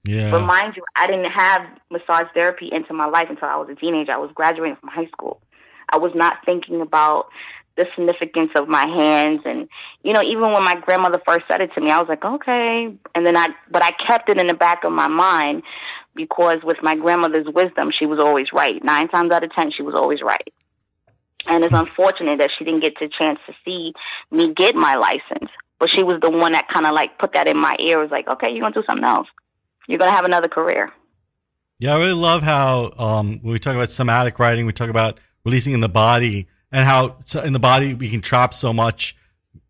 Yeah. 0.06 0.32
But 0.32 0.46
mind 0.46 0.76
you, 0.76 0.84
I 0.96 1.08
didn't 1.08 1.32
have 1.32 1.62
massage 1.90 2.28
therapy 2.34 2.70
into 2.72 2.94
my 2.94 3.06
life 3.06 3.28
until 3.30 3.48
I 3.48 3.56
was 3.56 3.70
a 3.70 3.76
teenager. 3.76 4.12
I 4.12 4.18
was 4.18 4.32
graduating 4.36 4.76
from 4.78 4.90
high 4.90 5.08
school. 5.08 5.42
I 5.90 5.98
was 5.98 6.12
not 6.14 6.38
thinking 6.46 6.82
about 6.82 7.28
the 7.76 7.86
significance 7.96 8.52
of 8.56 8.68
my 8.68 8.86
hands 8.86 9.42
and 9.46 9.68
you 10.04 10.14
know 10.14 10.22
even 10.22 10.52
when 10.52 10.64
my 10.64 10.76
grandmother 10.76 11.20
first 11.26 11.46
said 11.50 11.60
it 11.60 11.72
to 11.74 11.82
me 11.82 11.90
i 11.90 12.00
was 12.00 12.08
like 12.08 12.24
okay 12.24 12.96
and 13.16 13.26
then 13.26 13.36
i 13.36 13.48
but 13.72 13.84
i 13.84 13.90
kept 14.06 14.30
it 14.30 14.38
in 14.38 14.46
the 14.46 14.54
back 14.54 14.84
of 14.84 14.92
my 14.92 15.08
mind 15.08 15.64
because 16.16 16.60
with 16.64 16.78
my 16.84 16.96
grandmother's 16.96 17.48
wisdom 17.48 17.90
she 17.92 18.06
was 18.06 18.20
always 18.20 18.54
right 18.54 18.84
nine 18.84 19.08
times 19.08 19.32
out 19.32 19.44
of 19.44 19.52
ten 19.54 19.72
she 19.72 19.82
was 19.82 19.96
always 19.96 20.22
right 20.22 20.54
and 21.48 21.64
it's 21.64 21.74
unfortunate 21.74 22.40
that 22.40 22.52
she 22.58 22.64
didn't 22.64 22.82
get 22.82 22.94
the 23.00 23.10
chance 23.10 23.40
to 23.48 23.54
see 23.66 23.94
me 24.32 24.54
get 24.54 24.76
my 24.76 24.96
license. 24.96 25.50
But 25.80 25.90
she 25.90 26.04
was 26.04 26.20
the 26.22 26.30
one 26.30 26.54
that 26.54 26.68
kind 26.70 26.86
of 26.86 26.94
like 26.94 27.18
put 27.20 27.34
that 27.34 27.48
in 27.48 27.58
my 27.58 27.76
ear. 27.80 28.00
It 28.00 28.04
was 28.04 28.12
like, 28.12 28.28
okay, 28.28 28.52
you're 28.52 28.62
going 28.62 28.74
to 28.74 28.82
do 28.82 28.86
something 28.86 29.04
else. 29.04 29.28
You're 29.88 30.00
going 30.00 30.12
to 30.12 30.16
have 30.16 30.26
another 30.26 30.48
career. 30.48 30.92
Yeah, 31.80 31.96
I 31.96 31.98
really 31.98 32.14
love 32.14 32.44
how 32.44 32.94
um, 32.98 33.40
when 33.42 33.52
we 33.52 33.60
talk 33.60 33.76
about 33.76 33.90
somatic 33.90 34.40
writing, 34.40 34.66
we 34.66 34.72
talk 34.72 34.90
about 34.90 35.20
releasing 35.44 35.74
in 35.74 35.82
the 35.82 35.90
body 35.90 36.48
and 36.72 36.86
how 36.86 37.18
in 37.44 37.52
the 37.52 37.60
body 37.60 37.94
we 37.94 38.10
can 38.10 38.22
trap 38.22 38.54
so 38.54 38.72
much, 38.72 39.18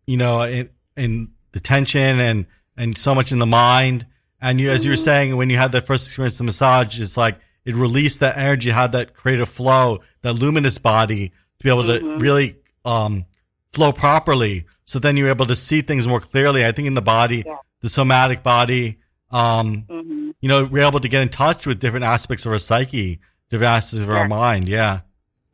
you 0.06 0.16
know, 0.16 0.42
in, 0.42 0.70
in 0.96 1.32
the 1.50 1.60
tension 1.60 2.20
and, 2.20 2.46
and 2.76 2.96
so 2.96 3.14
much 3.14 3.32
in 3.32 3.38
the 3.38 3.46
mind. 3.46 4.06
And 4.40 4.60
you, 4.60 4.70
as 4.70 4.84
you 4.84 4.92
were 4.92 4.96
mm-hmm. 4.96 5.04
saying, 5.04 5.36
when 5.36 5.50
you 5.50 5.56
had 5.56 5.72
that 5.72 5.86
first 5.86 6.06
experience 6.06 6.38
of 6.38 6.46
massage, 6.46 7.00
it's 7.00 7.16
like 7.16 7.38
it 7.64 7.74
released 7.74 8.20
that 8.20 8.36
energy, 8.36 8.70
had 8.70 8.92
that 8.92 9.14
creative 9.14 9.48
flow, 9.48 10.00
that 10.22 10.34
luminous 10.34 10.78
body 10.78 11.32
to 11.64 11.68
be 11.68 11.70
able 11.70 11.98
to 11.98 12.04
mm-hmm. 12.04 12.18
really 12.18 12.56
um, 12.84 13.24
flow 13.72 13.92
properly. 13.92 14.66
So 14.84 14.98
then 14.98 15.16
you're 15.16 15.30
able 15.30 15.46
to 15.46 15.56
see 15.56 15.80
things 15.80 16.06
more 16.06 16.20
clearly. 16.20 16.64
I 16.64 16.72
think 16.72 16.86
in 16.86 16.94
the 16.94 17.02
body, 17.02 17.42
Yeah. 17.46 17.56
the 17.80 17.88
somatic 17.88 18.42
body, 18.42 18.98
um, 19.30 19.86
hmm 19.88 20.14
you 20.40 20.48
know, 20.48 20.64
we're 20.66 20.86
able 20.86 21.00
to 21.00 21.08
get 21.08 21.22
in 21.22 21.30
touch 21.30 21.66
with 21.66 21.80
different 21.80 22.04
aspects 22.04 22.44
of 22.44 22.52
our 22.52 22.58
psyche, 22.58 23.18
different 23.48 23.70
aspects 23.70 24.02
of 24.02 24.10
our 24.10 24.28
mind. 24.28 24.68
Yeah. 24.68 25.00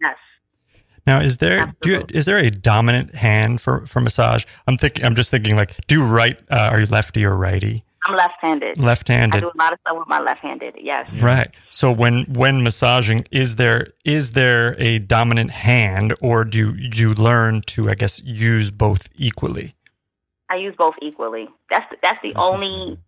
Yes. 0.01 0.17
Now, 1.07 1.21
is 1.21 1.37
there 1.37 1.73
do 1.81 1.91
you, 1.91 2.03
is 2.09 2.25
there 2.25 2.39
a 2.39 2.51
dominant 2.51 3.15
hand 3.15 3.61
for 3.61 3.87
for 3.87 4.01
massage? 4.01 4.45
I'm 4.67 4.77
thinking. 4.77 5.05
I'm 5.05 5.15
just 5.15 5.31
thinking 5.31 5.55
like, 5.55 5.77
do 5.87 6.01
you 6.01 6.05
right? 6.05 6.43
Uh, 6.51 6.71
are 6.73 6.81
you 6.81 6.87
lefty 6.87 7.25
or 7.25 7.37
righty? 7.37 7.85
I'm 8.07 8.17
left-handed. 8.17 8.79
Left-handed. 8.79 9.37
I 9.37 9.41
do 9.41 9.51
a 9.55 9.59
lot 9.59 9.73
of 9.75 9.79
stuff 9.81 9.99
with 9.99 10.09
my 10.09 10.21
left-handed. 10.21 10.75
Yes. 10.81 11.11
Right. 11.21 11.55
So 11.69 11.93
when 11.93 12.25
when 12.33 12.63
massaging, 12.63 13.27
is 13.31 13.57
there 13.57 13.89
is 14.05 14.33
there 14.33 14.75
a 14.81 14.99
dominant 15.01 15.51
hand, 15.51 16.15
or 16.23 16.45
do 16.45 16.59
you, 16.59 16.89
do 16.91 16.99
you 16.99 17.11
learn 17.11 17.61
to, 17.67 17.91
I 17.91 17.95
guess, 17.95 18.23
use 18.25 18.71
both 18.71 19.09
equally? 19.17 19.75
I 20.49 20.57
use 20.57 20.75
both 20.79 20.95
equally. 21.03 21.49
That's 21.71 21.85
that's 22.03 22.19
the 22.23 22.35
only 22.37 22.99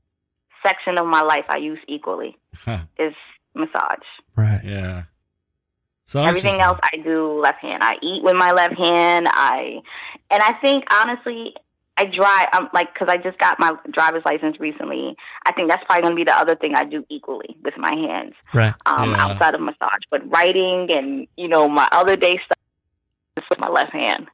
section 0.65 0.99
of 0.99 1.07
my 1.07 1.23
life 1.23 1.45
I 1.49 1.57
use 1.57 1.81
equally 1.89 2.39
Huh. 2.55 2.81
is 2.99 3.15
massage. 3.55 4.07
Right. 4.37 4.61
Yeah. 4.63 5.05
So 6.05 6.23
Everything 6.23 6.53
interesting. 6.53 6.61
else 6.61 6.81
I 6.93 6.97
do 6.99 7.41
left 7.41 7.61
hand. 7.61 7.83
I 7.83 7.97
eat 8.03 8.23
with 8.23 8.35
my 8.37 8.53
left 8.53 8.77
hand. 8.77 9.27
I 9.31 9.81
and 10.31 10.43
I 10.43 10.53
think 10.61 10.85
honestly, 10.93 11.55
I 12.03 12.07
drive. 12.11 12.49
I'm 12.53 12.69
like 12.73 12.93
because 12.93 13.09
I 13.11 13.17
just 13.17 13.39
got 13.39 13.59
my 13.61 13.73
driver's 13.91 14.25
license 14.25 14.59
recently. 14.59 15.17
I 15.47 15.53
think 15.53 15.71
that's 15.71 15.85
probably 15.85 16.03
going 16.03 16.13
to 16.13 16.17
be 16.17 16.25
the 16.25 16.37
other 16.37 16.57
thing 16.57 16.75
I 16.75 16.85
do 16.85 17.05
equally 17.09 17.57
with 17.65 17.77
my 17.77 17.95
hands 17.95 18.35
Right. 18.53 18.75
um, 18.87 19.11
Yeah. 19.11 19.25
outside 19.25 19.55
of 19.55 19.61
massage. 19.61 20.03
But 20.11 20.29
writing 20.31 20.89
and 20.91 21.27
you 21.37 21.49
know 21.49 21.69
my 21.69 21.89
other 21.93 22.17
day 22.17 22.41
stuff 22.45 22.59
is 23.37 23.45
with 23.51 23.59
my 23.61 23.69
left 23.69 23.93
hand. 23.93 24.29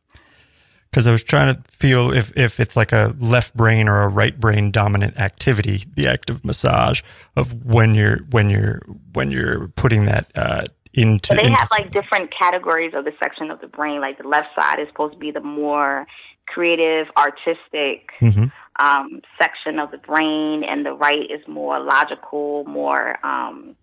Because 0.91 1.07
I 1.07 1.13
was 1.13 1.23
trying 1.23 1.55
to 1.55 1.61
feel 1.71 2.11
if 2.13 2.33
if 2.37 2.59
it's 2.59 2.75
like 2.75 2.93
a 2.93 3.15
left 3.19 3.55
brain 3.55 3.89
or 3.89 4.01
a 4.03 4.09
right 4.09 4.39
brain 4.41 4.71
dominant 4.71 5.21
activity, 5.21 5.85
the 5.95 6.09
act 6.09 6.31
of 6.31 6.45
massage 6.45 7.03
of 7.37 7.65
when 7.67 7.93
you're 7.95 8.21
when 8.31 8.49
you're 8.49 8.81
when 9.13 9.31
you're 9.31 9.69
putting 9.69 10.07
that 10.07 10.31
uh, 10.35 10.65
into. 10.95 11.29
So 11.29 11.35
they 11.35 11.45
into- 11.45 11.59
have 11.59 11.71
like 11.71 11.93
different 11.93 12.31
categories 12.31 12.95
of 12.95 13.05
the 13.05 13.13
section 13.21 13.51
of 13.51 13.61
the 13.61 13.67
brain. 13.67 14.01
Like 14.01 14.17
the 14.17 14.27
left 14.27 14.49
side 14.59 14.81
is 14.81 14.89
supposed 14.89 15.13
to 15.13 15.19
be 15.19 15.31
the 15.31 15.43
more 15.43 16.07
creative, 16.53 17.09
artistic 17.17 18.11
Mhm. 18.21 18.53
um, 18.79 19.23
section 19.41 19.79
of 19.79 19.91
the 19.91 19.99
brain, 19.99 20.65
and 20.65 20.85
the 20.87 20.93
right 20.93 21.31
is 21.31 21.47
more 21.49 21.79
logical, 21.81 22.65
more 22.65 23.19
um, 23.25 23.77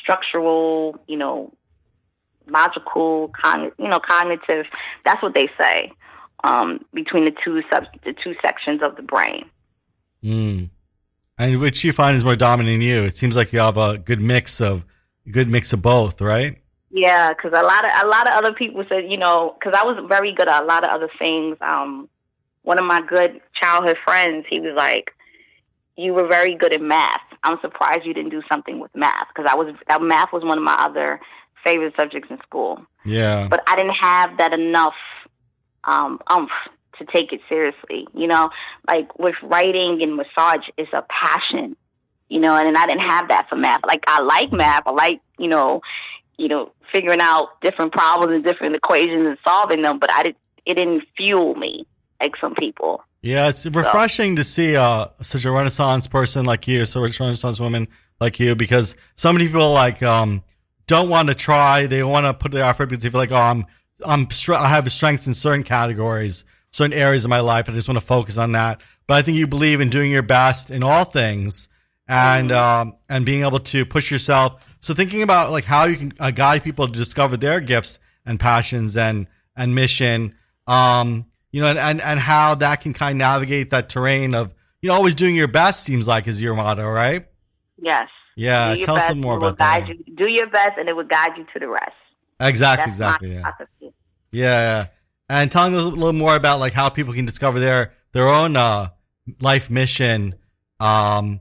structural. 0.00 0.98
You 1.06 1.16
know, 1.16 1.52
logical, 2.46 3.28
con- 3.40 3.72
you 3.78 3.88
know, 3.88 4.00
cognitive. 4.00 4.66
That's 5.04 5.22
what 5.22 5.34
they 5.34 5.48
say 5.60 5.92
um, 6.44 6.84
between 6.94 7.24
the 7.24 7.34
two 7.44 7.62
sub 7.72 7.84
the 8.04 8.12
two 8.12 8.34
sections 8.42 8.82
of 8.82 8.96
the 8.96 9.02
brain. 9.02 9.44
Mm. 10.22 10.70
And 11.38 11.60
which 11.60 11.84
you 11.84 11.92
find 11.92 12.16
is 12.16 12.24
more 12.24 12.36
dominant 12.36 12.74
in 12.76 12.80
you? 12.80 13.02
It 13.02 13.16
seems 13.16 13.36
like 13.36 13.52
you 13.52 13.60
have 13.60 13.76
a 13.76 13.98
good 13.98 14.20
mix 14.20 14.60
of 14.60 14.84
good 15.30 15.48
mix 15.48 15.72
of 15.72 15.82
both, 15.82 16.20
right? 16.20 16.58
Yeah, 16.90 17.30
because 17.30 17.52
a 17.54 17.62
lot 17.62 17.84
of 17.84 17.90
a 18.04 18.06
lot 18.08 18.28
of 18.28 18.34
other 18.34 18.52
people 18.52 18.84
said, 18.88 19.10
you 19.10 19.18
know, 19.18 19.54
because 19.58 19.78
I 19.78 19.84
was 19.84 20.02
very 20.08 20.32
good 20.32 20.48
at 20.48 20.62
a 20.62 20.66
lot 20.66 20.84
of 20.84 20.90
other 20.90 21.10
things. 21.18 21.56
Um, 21.60 22.08
one 22.62 22.78
of 22.78 22.84
my 22.84 23.00
good 23.06 23.40
childhood 23.54 23.98
friends, 24.04 24.46
he 24.48 24.60
was 24.60 24.74
like, 24.76 25.12
"You 25.96 26.14
were 26.14 26.26
very 26.26 26.54
good 26.54 26.72
at 26.72 26.80
math. 26.80 27.20
I'm 27.44 27.58
surprised 27.60 28.04
you 28.06 28.14
didn't 28.14 28.30
do 28.30 28.42
something 28.50 28.78
with 28.78 28.90
math 28.94 29.28
because 29.34 29.50
I 29.50 29.54
was 29.54 29.74
uh, 29.88 29.98
math 29.98 30.32
was 30.32 30.44
one 30.44 30.58
of 30.58 30.64
my 30.64 30.76
other 30.78 31.20
favorite 31.64 31.94
subjects 31.98 32.30
in 32.30 32.38
school, 32.40 32.80
Yeah. 33.04 33.48
but 33.48 33.62
I 33.66 33.76
didn't 33.76 33.96
have 33.96 34.38
that 34.38 34.52
enough 34.52 34.94
um, 35.84 36.20
umph 36.28 36.50
to 36.98 37.04
take 37.04 37.32
it 37.32 37.40
seriously. 37.48 38.06
You 38.14 38.26
know, 38.28 38.50
like 38.86 39.18
with 39.18 39.34
writing 39.42 40.02
and 40.02 40.16
massage, 40.16 40.68
it's 40.78 40.92
a 40.92 41.04
passion. 41.08 41.76
You 42.28 42.40
know, 42.40 42.54
and, 42.56 42.68
and 42.68 42.76
I 42.76 42.86
didn't 42.86 43.08
have 43.08 43.28
that 43.28 43.48
for 43.48 43.56
math. 43.56 43.80
Like 43.86 44.04
I 44.06 44.20
like 44.20 44.52
math. 44.52 44.82
I 44.86 44.90
like 44.90 45.20
you 45.38 45.48
know 45.48 45.80
you 46.38 46.48
know, 46.48 46.72
figuring 46.90 47.20
out 47.20 47.60
different 47.60 47.92
problems 47.92 48.34
and 48.34 48.44
different 48.44 48.74
equations 48.74 49.26
and 49.26 49.36
solving 49.44 49.82
them, 49.82 49.98
but 49.98 50.10
I 50.10 50.22
didn't 50.22 50.38
it 50.64 50.74
didn't 50.74 51.02
fuel 51.16 51.54
me 51.54 51.86
like 52.20 52.36
some 52.40 52.54
people. 52.54 53.02
Yeah, 53.22 53.48
it's 53.48 53.66
refreshing 53.66 54.36
to 54.36 54.44
see 54.44 54.76
uh, 54.76 55.08
such 55.20 55.44
a 55.44 55.50
Renaissance 55.50 56.06
person 56.06 56.44
like 56.44 56.68
you, 56.68 56.84
so 56.84 57.00
a 57.00 57.08
Renaissance 57.08 57.58
woman 57.58 57.88
like 58.20 58.38
you, 58.38 58.54
because 58.54 58.96
so 59.16 59.32
many 59.32 59.46
people 59.46 59.72
like 59.72 60.02
um, 60.02 60.42
don't 60.86 61.08
want 61.08 61.28
to 61.28 61.34
try. 61.34 61.86
They 61.86 62.02
want 62.04 62.26
to 62.26 62.34
put 62.34 62.52
their 62.52 62.64
effort 62.64 62.86
because 62.86 63.02
they 63.02 63.10
feel 63.10 63.20
like, 63.20 63.32
oh, 63.32 63.36
I'm, 63.36 63.66
I'm, 64.04 64.28
I 64.54 64.68
have 64.68 64.90
strengths 64.92 65.26
in 65.26 65.34
certain 65.34 65.64
categories, 65.64 66.44
certain 66.70 66.92
areas 66.92 67.24
of 67.24 67.30
my 67.30 67.40
life. 67.40 67.68
I 67.68 67.72
just 67.72 67.88
want 67.88 67.98
to 67.98 68.06
focus 68.06 68.38
on 68.38 68.52
that. 68.52 68.80
But 69.06 69.14
I 69.14 69.22
think 69.22 69.36
you 69.36 69.46
believe 69.46 69.80
in 69.80 69.88
doing 69.88 70.12
your 70.12 70.22
best 70.22 70.70
in 70.70 70.84
all 70.84 71.04
things 71.04 71.68
and 72.06 72.52
um, 72.52 72.94
and 73.08 73.24
being 73.24 73.42
able 73.42 73.58
to 73.58 73.84
push 73.84 74.10
yourself. 74.10 74.64
So 74.80 74.94
thinking 74.94 75.22
about 75.22 75.50
like 75.50 75.64
how 75.64 75.84
you 75.84 75.96
can 75.96 76.12
uh, 76.18 76.30
guide 76.30 76.62
people 76.62 76.86
to 76.86 76.92
discover 76.92 77.36
their 77.36 77.60
gifts 77.60 77.98
and 78.24 78.38
passions 78.38 78.96
and 78.96 79.26
and 79.56 79.74
mission, 79.74 80.34
um, 80.66 81.26
you 81.50 81.60
know, 81.60 81.68
and, 81.68 81.78
and 81.78 82.00
and 82.00 82.20
how 82.20 82.54
that 82.56 82.80
can 82.80 82.92
kind 82.92 83.16
of 83.16 83.18
navigate 83.18 83.70
that 83.70 83.88
terrain 83.88 84.34
of 84.34 84.54
you 84.80 84.88
know 84.88 84.94
always 84.94 85.14
doing 85.14 85.34
your 85.34 85.48
best 85.48 85.84
seems 85.84 86.06
like 86.06 86.28
is 86.28 86.40
your 86.40 86.54
motto, 86.54 86.88
right? 86.88 87.26
Yes. 87.80 88.08
Yeah, 88.36 88.76
tell 88.76 88.94
us 88.94 89.00
best, 89.00 89.08
some 89.08 89.20
more 89.20 89.36
about 89.36 89.58
that. 89.58 89.88
You, 89.88 89.96
do 90.14 90.30
your 90.30 90.46
best 90.46 90.78
and 90.78 90.88
it 90.88 90.94
will 90.94 91.02
guide 91.02 91.36
you 91.36 91.44
to 91.52 91.58
the 91.58 91.66
rest. 91.66 91.90
Exactly, 92.38 92.82
That's 92.82 92.88
exactly. 92.88 93.34
Yeah. 93.34 93.52
Yeah, 93.80 93.90
yeah. 94.30 94.86
And 95.28 95.50
tell 95.50 95.68
me 95.68 95.76
a 95.76 95.80
little 95.80 96.12
more 96.12 96.36
about 96.36 96.60
like 96.60 96.72
how 96.72 96.88
people 96.88 97.12
can 97.12 97.24
discover 97.24 97.58
their 97.58 97.94
their 98.12 98.28
own 98.28 98.56
uh, 98.56 98.90
life 99.40 99.70
mission. 99.70 100.36
Um, 100.80 101.40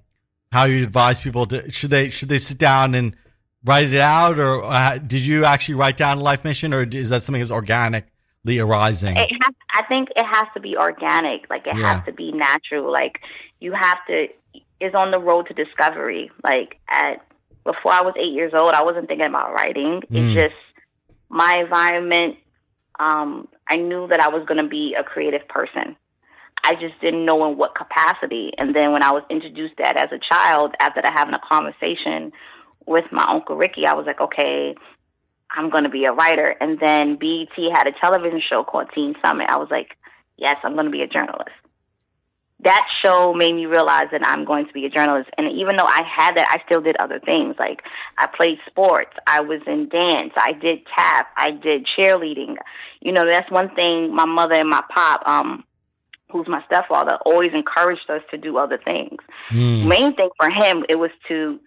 how 0.52 0.63
you 0.63 0.84
advise 0.84 1.21
people 1.21 1.45
to 1.47 1.71
should 1.71 1.91
they 1.91 2.10
should 2.10 2.30
they 2.30 2.39
sit 2.39 2.58
down 2.58 2.95
and 2.95 3.15
write 3.63 3.93
it 3.93 3.99
out, 3.99 4.39
or 4.39 4.63
uh, 4.63 4.97
did 4.97 5.21
you 5.25 5.45
actually 5.45 5.75
write 5.75 5.97
down 5.97 6.17
a 6.17 6.21
life 6.21 6.43
mission, 6.43 6.73
or 6.73 6.83
is 6.83 7.09
that 7.09 7.23
something 7.23 7.41
that's 7.41 7.51
organically 7.51 8.59
arising? 8.59 9.17
It 9.17 9.31
has, 9.31 9.53
I 9.73 9.83
think 9.87 10.09
it 10.15 10.25
has 10.25 10.45
to 10.53 10.59
be 10.59 10.77
organic. 10.77 11.49
Like 11.49 11.67
it 11.67 11.77
Yeah. 11.77 11.95
has 11.95 12.05
to 12.05 12.11
be 12.11 12.31
natural. 12.31 12.91
Like 12.91 13.19
you 13.59 13.73
have 13.73 13.97
to. 14.07 14.27
Is 14.79 14.93
on 14.93 15.09
the 15.09 15.17
road 15.19 15.47
to 15.47 15.55
discovery. 15.55 16.29
Like 16.43 16.77
at 16.87 17.25
before 17.63 17.93
I 17.93 18.01
was 18.01 18.13
eight 18.15 18.31
years 18.33 18.53
old, 18.53 18.73
I 18.73 18.83
wasn't 18.83 19.07
thinking 19.07 19.25
about 19.27 19.51
writing. 19.51 20.01
Mm. 20.01 20.05
It's 20.11 20.33
just 20.35 20.55
my 21.29 21.57
environment. 21.57 22.35
Um, 22.99 23.47
I 23.67 23.75
knew 23.77 24.07
that 24.07 24.19
I 24.19 24.29
was 24.29 24.45
going 24.45 24.63
to 24.63 24.69
be 24.69 24.93
a 24.93 25.03
creative 25.03 25.47
person. 25.47 25.95
I 26.63 26.75
just 26.75 26.99
didn't 27.01 27.25
know 27.25 27.49
in 27.49 27.57
what 27.57 27.75
capacity. 27.75 28.51
And 28.57 28.75
then 28.75 28.91
when 28.91 29.03
I 29.03 29.11
was 29.11 29.23
introduced 29.29 29.77
to 29.77 29.83
that 29.83 29.97
as 29.97 30.11
a 30.11 30.19
child, 30.19 30.75
after 30.79 31.01
having 31.03 31.33
a 31.33 31.41
conversation 31.47 32.31
with 32.88 33.06
my 33.12 33.26
uncle 33.28 33.56
Ricky, 33.56 33.86
I 33.86 33.93
was 33.93 34.06
like, 34.06 34.21
okay, 34.21 34.76
I'm 35.52 35.69
going 35.69 35.84
to 35.84 35.89
be 35.89 36.06
a 36.06 36.13
writer. 36.13 36.56
And 36.60 36.80
then 36.80 37.15
BET 37.17 37.56
had 37.56 37.88
a 37.88 37.91
television 38.00 38.41
show 38.41 38.63
called 38.63 38.89
Teen 38.93 39.15
Summit. 39.23 39.47
I 39.50 39.58
was 39.58 39.69
like, 39.69 39.97
yes, 40.38 40.58
I'm 40.63 40.73
going 40.73 40.86
to 40.86 40.91
be 40.91 41.02
a 41.02 41.08
journalist. 41.08 41.52
That 42.62 42.88
show 43.04 43.34
made 43.36 43.54
me 43.54 43.67
realize 43.67 44.08
that 44.12 44.26
I'm 44.26 44.43
going 44.43 44.65
to 44.65 44.73
be 44.73 44.86
a 44.86 44.89
journalist. 44.89 45.30
And 45.38 45.52
even 45.52 45.76
though 45.76 45.86
I 45.86 46.02
had 46.04 46.36
that, 46.38 46.47
I 46.50 46.65
still 46.65 46.82
did 46.82 46.97
other 46.97 47.19
things. 47.19 47.56
Like 47.60 47.84
I 48.17 48.26
played 48.26 48.58
sports, 48.65 49.12
I 49.28 49.41
was 49.41 49.62
in 49.67 49.89
dance, 49.89 50.34
I 50.36 50.54
did 50.54 50.80
tap, 50.88 51.28
I 51.38 51.52
did 51.52 51.86
cheerleading. 51.86 52.56
You 53.00 53.12
know, 53.12 53.26
that's 53.30 53.52
one 53.52 53.73
thing 53.76 54.15
my 54.15 54.26
mother 54.26 54.56
and 54.56 54.69
my 54.69 54.82
pop, 54.89 55.21
um, 55.28 55.65
who's 56.32 56.47
my 56.47 56.63
stepfather, 56.65 57.19
always 57.28 57.52
encouraged 57.54 58.10
us 58.10 58.23
to 58.32 58.39
do 58.39 58.58
other 58.58 58.80
things. 58.84 59.19
Mm. 59.52 59.88
Main 59.88 60.15
thing 60.15 60.30
for 60.38 60.50
him, 60.50 60.84
it 60.89 60.95
was 60.95 61.12
to 61.28 61.60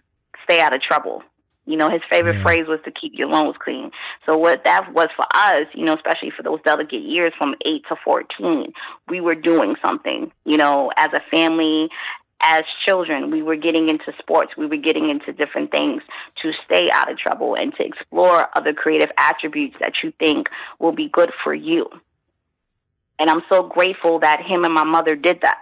stay 0.43 0.59
out 0.61 0.75
of 0.75 0.81
trouble. 0.81 1.23
You 1.65 1.77
know, 1.77 1.89
his 1.89 2.01
favorite 2.09 2.37
Yeah. 2.37 2.41
phrase 2.41 2.67
was 2.67 2.79
to 2.85 2.91
keep 2.91 3.13
your 3.15 3.27
lungs 3.27 3.55
clean. 3.59 3.91
So 4.25 4.37
what 4.37 4.63
that 4.65 4.93
was 4.93 5.09
for 5.15 5.25
us, 5.33 5.67
you 5.73 5.85
know, 5.85 5.93
especially 5.93 6.31
for 6.31 6.43
those 6.43 6.59
delicate 6.63 7.01
years 7.01 7.33
from 7.37 7.55
eight 7.65 7.83
to 7.89 7.95
fourteen, 8.03 8.73
we 9.07 9.21
were 9.21 9.35
doing 9.35 9.75
something. 9.83 10.31
You 10.43 10.57
know, 10.57 10.91
as 10.97 11.09
a 11.13 11.21
family, 11.29 11.89
as 12.41 12.63
children, 12.85 13.29
we 13.29 13.43
were 13.43 13.55
getting 13.55 13.89
into 13.89 14.11
sports. 14.17 14.57
We 14.57 14.65
were 14.65 14.77
getting 14.77 15.09
into 15.09 15.31
different 15.31 15.71
things 15.71 16.01
to 16.41 16.51
stay 16.65 16.89
out 16.91 17.11
of 17.11 17.17
trouble 17.17 17.55
and 17.55 17.73
to 17.75 17.85
explore 17.85 18.47
other 18.55 18.73
creative 18.73 19.11
attributes 19.17 19.75
that 19.79 19.93
you 20.03 20.11
think 20.17 20.47
will 20.79 20.91
be 20.93 21.09
good 21.09 21.31
for 21.43 21.53
you. 21.53 21.87
And 23.19 23.29
I'm 23.29 23.43
so 23.49 23.61
grateful 23.63 24.19
that 24.21 24.41
him 24.41 24.65
and 24.65 24.73
my 24.73 24.83
mother 24.83 25.15
did 25.15 25.41
that. 25.41 25.59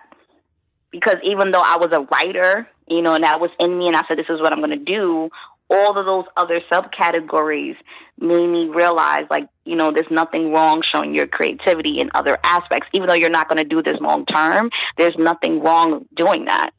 Because 0.92 1.18
even 1.24 1.52
though 1.52 1.62
I 1.62 1.76
was 1.76 1.90
a 1.92 2.08
writer, 2.16 2.68
you 2.90 3.02
know, 3.02 3.14
and 3.14 3.24
that 3.24 3.40
was 3.40 3.52
in 3.60 3.78
me, 3.78 3.88
and 3.88 3.96
I 3.96 4.04
said, 4.08 4.18
this 4.18 4.30
is 4.30 4.42
what 4.42 4.52
I'm 4.54 4.60
going 4.60 4.72
to 4.72 4.78
do, 4.78 5.30
all 5.70 5.98
of 5.98 6.06
those 6.06 6.26
other 6.36 6.62
subcategories 6.72 7.76
made 8.20 8.48
me 8.48 8.68
realize, 8.68 9.26
like, 9.30 9.48
you 9.66 9.76
know, 9.76 9.92
there's 9.92 10.10
nothing 10.10 10.52
wrong 10.52 10.82
showing 10.82 11.14
your 11.14 11.28
creativity 11.28 12.00
in 12.00 12.10
other 12.16 12.40
aspects. 12.44 12.90
Even 12.94 13.08
though 13.08 13.14
you're 13.14 13.30
not 13.30 13.48
going 13.48 13.58
to 13.58 13.64
do 13.64 13.84
this 13.84 14.00
long 14.02 14.26
term, 14.26 14.72
there's 14.98 15.16
nothing 15.18 15.62
wrong 15.62 16.06
doing 16.16 16.46
that. 16.46 16.72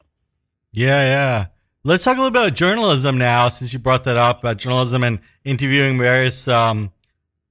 Yeah, 0.73 1.03
yeah. 1.03 1.45
Let's 1.83 2.03
talk 2.03 2.17
a 2.17 2.19
little 2.19 2.31
bit 2.31 2.43
about 2.43 2.55
journalism 2.55 3.17
now, 3.17 3.47
since 3.47 3.73
you 3.73 3.79
brought 3.79 4.03
that 4.03 4.17
up 4.17 4.39
about 4.39 4.57
journalism 4.57 5.03
and 5.03 5.19
interviewing 5.43 5.97
various 5.97 6.47
um, 6.47 6.91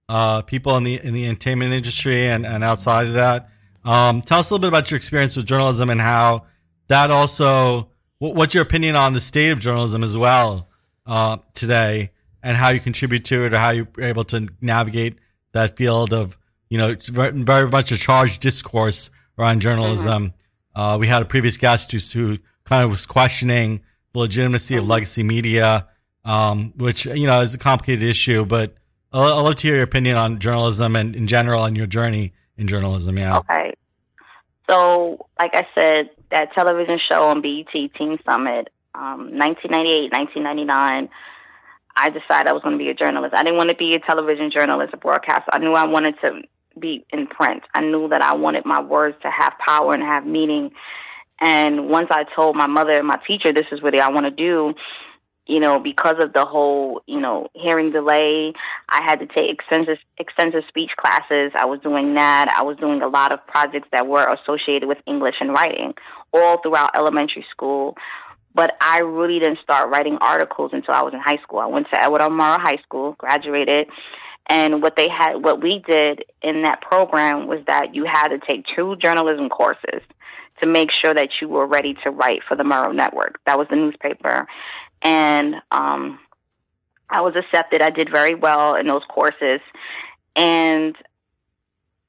uh, 0.08 0.42
people 0.42 0.76
in 0.76 0.84
the 0.84 1.00
in 1.02 1.14
the 1.14 1.26
entertainment 1.26 1.72
industry 1.72 2.26
and, 2.26 2.46
and 2.46 2.62
outside 2.62 3.06
of 3.06 3.14
that. 3.14 3.48
Um, 3.84 4.22
tell 4.22 4.38
us 4.38 4.50
a 4.50 4.54
little 4.54 4.62
bit 4.62 4.68
about 4.68 4.90
your 4.90 4.96
experience 4.96 5.36
with 5.36 5.46
journalism 5.46 5.90
and 5.90 6.00
how 6.00 6.44
that 6.88 7.10
also. 7.10 7.89
What's 8.20 8.54
your 8.54 8.62
opinion 8.62 8.96
on 8.96 9.14
the 9.14 9.20
state 9.20 9.48
of 9.48 9.60
journalism 9.60 10.04
as 10.04 10.14
well 10.14 10.68
uh, 11.06 11.38
today, 11.54 12.10
and 12.42 12.54
how 12.54 12.68
you 12.68 12.78
contribute 12.78 13.24
to 13.26 13.46
it, 13.46 13.54
or 13.54 13.58
how 13.58 13.70
you're 13.70 13.88
able 13.98 14.24
to 14.24 14.46
navigate 14.60 15.18
that 15.52 15.78
field 15.78 16.12
of 16.12 16.36
you 16.68 16.76
know 16.76 16.94
very 17.08 17.68
much 17.68 17.90
a 17.92 17.96
charged 17.96 18.42
discourse 18.42 19.10
around 19.38 19.62
journalism. 19.62 20.34
Mm-hmm. 20.74 20.80
Uh, 20.80 20.98
we 20.98 21.06
had 21.06 21.22
a 21.22 21.24
previous 21.24 21.56
guest 21.56 21.90
who, 21.92 21.98
who 22.18 22.38
kind 22.64 22.84
of 22.84 22.90
was 22.90 23.06
questioning 23.06 23.80
the 24.12 24.18
legitimacy 24.18 24.76
of 24.76 24.82
mm-hmm. 24.82 24.90
legacy 24.90 25.22
media, 25.22 25.88
um, 26.26 26.74
which 26.76 27.06
you 27.06 27.26
know 27.26 27.40
is 27.40 27.54
a 27.54 27.58
complicated 27.58 28.02
issue. 28.02 28.44
But 28.44 28.74
I'll 29.14 29.42
love 29.42 29.56
to 29.56 29.66
hear 29.66 29.76
your 29.76 29.84
opinion 29.84 30.18
on 30.18 30.40
journalism 30.40 30.94
and 30.94 31.16
in 31.16 31.26
general 31.26 31.64
and 31.64 31.74
your 31.74 31.86
journey 31.86 32.34
in 32.58 32.68
journalism. 32.68 33.16
Yeah. 33.16 33.38
Okay. 33.38 33.72
So, 34.68 35.26
like 35.38 35.54
I 35.54 35.66
said, 35.74 36.10
that 36.30 36.52
television 36.52 36.98
show 36.98 37.24
on 37.24 37.42
BET 37.42 37.72
Teen 37.72 38.18
Summit, 38.24 38.68
um, 38.94 39.38
1998, 39.38 40.12
1999. 40.12 41.08
I 41.96 42.08
decided 42.08 42.48
I 42.48 42.52
was 42.52 42.62
going 42.62 42.78
to 42.78 42.82
be 42.82 42.90
a 42.90 42.94
journalist. 42.94 43.34
I 43.34 43.42
didn't 43.42 43.58
want 43.58 43.70
to 43.70 43.76
be 43.76 43.94
a 43.94 44.00
television 44.00 44.50
journalist, 44.50 44.94
a 44.94 44.96
broadcaster. 44.96 45.50
I 45.52 45.58
knew 45.58 45.72
I 45.72 45.86
wanted 45.86 46.14
to 46.22 46.42
be 46.78 47.04
in 47.12 47.26
print. 47.26 47.62
I 47.74 47.80
knew 47.82 48.08
that 48.08 48.22
I 48.22 48.34
wanted 48.34 48.64
my 48.64 48.80
words 48.80 49.16
to 49.22 49.30
have 49.30 49.54
power 49.64 49.92
and 49.92 50.02
have 50.02 50.24
meaning. 50.24 50.70
And 51.40 51.88
once 51.88 52.08
I 52.10 52.24
told 52.24 52.56
my 52.56 52.66
mother 52.66 52.92
and 52.92 53.06
my 53.06 53.18
teacher 53.26 53.52
this 53.52 53.66
is 53.72 53.82
what 53.82 53.98
I 53.98 54.10
want 54.10 54.26
to 54.26 54.30
do, 54.30 54.74
you 55.46 55.58
know, 55.58 55.80
because 55.80 56.16
of 56.20 56.32
the 56.32 56.44
whole, 56.44 57.02
you 57.06 57.18
know, 57.18 57.48
hearing 57.54 57.90
delay, 57.90 58.52
I 58.88 59.02
had 59.02 59.18
to 59.18 59.26
take 59.26 59.50
extensive 59.50 59.98
extensive 60.18 60.62
speech 60.68 60.92
classes. 60.96 61.50
I 61.58 61.64
was 61.64 61.80
doing 61.80 62.14
that. 62.14 62.54
I 62.56 62.62
was 62.62 62.76
doing 62.76 63.02
a 63.02 63.08
lot 63.08 63.32
of 63.32 63.44
projects 63.46 63.88
that 63.90 64.06
were 64.06 64.24
associated 64.32 64.86
with 64.86 64.98
English 65.06 65.36
and 65.40 65.50
writing 65.50 65.94
all 66.32 66.60
throughout 66.60 66.96
elementary 66.96 67.46
school. 67.50 67.96
But 68.54 68.76
I 68.80 69.00
really 69.00 69.38
didn't 69.38 69.60
start 69.62 69.90
writing 69.90 70.18
articles 70.20 70.70
until 70.72 70.94
I 70.94 71.02
was 71.02 71.14
in 71.14 71.20
high 71.20 71.38
school. 71.42 71.60
I 71.60 71.66
went 71.66 71.88
to 71.90 72.02
Edward 72.02 72.20
R. 72.20 72.30
High 72.30 72.80
School, 72.82 73.14
graduated, 73.16 73.88
and 74.46 74.82
what 74.82 74.96
they 74.96 75.08
had, 75.08 75.36
what 75.36 75.62
we 75.62 75.78
did 75.78 76.24
in 76.42 76.62
that 76.62 76.80
program 76.80 77.46
was 77.46 77.60
that 77.68 77.94
you 77.94 78.04
had 78.04 78.28
to 78.28 78.38
take 78.38 78.66
two 78.74 78.96
journalism 78.96 79.48
courses 79.48 80.02
to 80.60 80.66
make 80.66 80.90
sure 80.90 81.14
that 81.14 81.28
you 81.40 81.48
were 81.48 81.66
ready 81.66 81.94
to 82.02 82.10
write 82.10 82.42
for 82.48 82.56
the 82.56 82.64
Murrow 82.64 82.94
Network. 82.94 83.38
That 83.46 83.58
was 83.58 83.68
the 83.70 83.76
newspaper. 83.76 84.48
And 85.02 85.54
um, 85.70 86.18
I 87.08 87.20
was 87.20 87.34
accepted. 87.36 87.80
I 87.80 87.90
did 87.90 88.10
very 88.10 88.34
well 88.34 88.74
in 88.74 88.86
those 88.86 89.04
courses. 89.08 89.60
And 90.36 90.96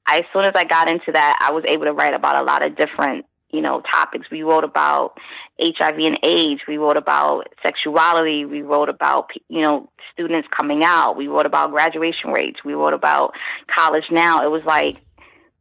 as 0.08 0.22
soon 0.32 0.44
as 0.44 0.52
I 0.54 0.64
got 0.64 0.90
into 0.90 1.12
that, 1.12 1.38
I 1.40 1.52
was 1.52 1.64
able 1.66 1.84
to 1.84 1.92
write 1.92 2.14
about 2.14 2.36
a 2.36 2.42
lot 2.42 2.66
of 2.66 2.76
different, 2.76 3.24
you 3.52 3.60
know, 3.60 3.82
topics. 3.82 4.30
We 4.30 4.42
wrote 4.42 4.64
about 4.64 5.18
HIV 5.60 5.98
and 5.98 6.18
AIDS. 6.22 6.62
We 6.66 6.78
wrote 6.78 6.96
about 6.96 7.48
sexuality. 7.62 8.44
We 8.44 8.62
wrote 8.62 8.88
about, 8.88 9.30
you 9.48 9.60
know, 9.60 9.90
students 10.12 10.48
coming 10.56 10.82
out. 10.84 11.16
We 11.16 11.28
wrote 11.28 11.46
about 11.46 11.70
graduation 11.70 12.30
rates. 12.30 12.64
We 12.64 12.74
wrote 12.74 12.94
about 12.94 13.34
college 13.74 14.10
now. 14.10 14.44
It 14.44 14.50
was 14.50 14.62
like, 14.64 14.96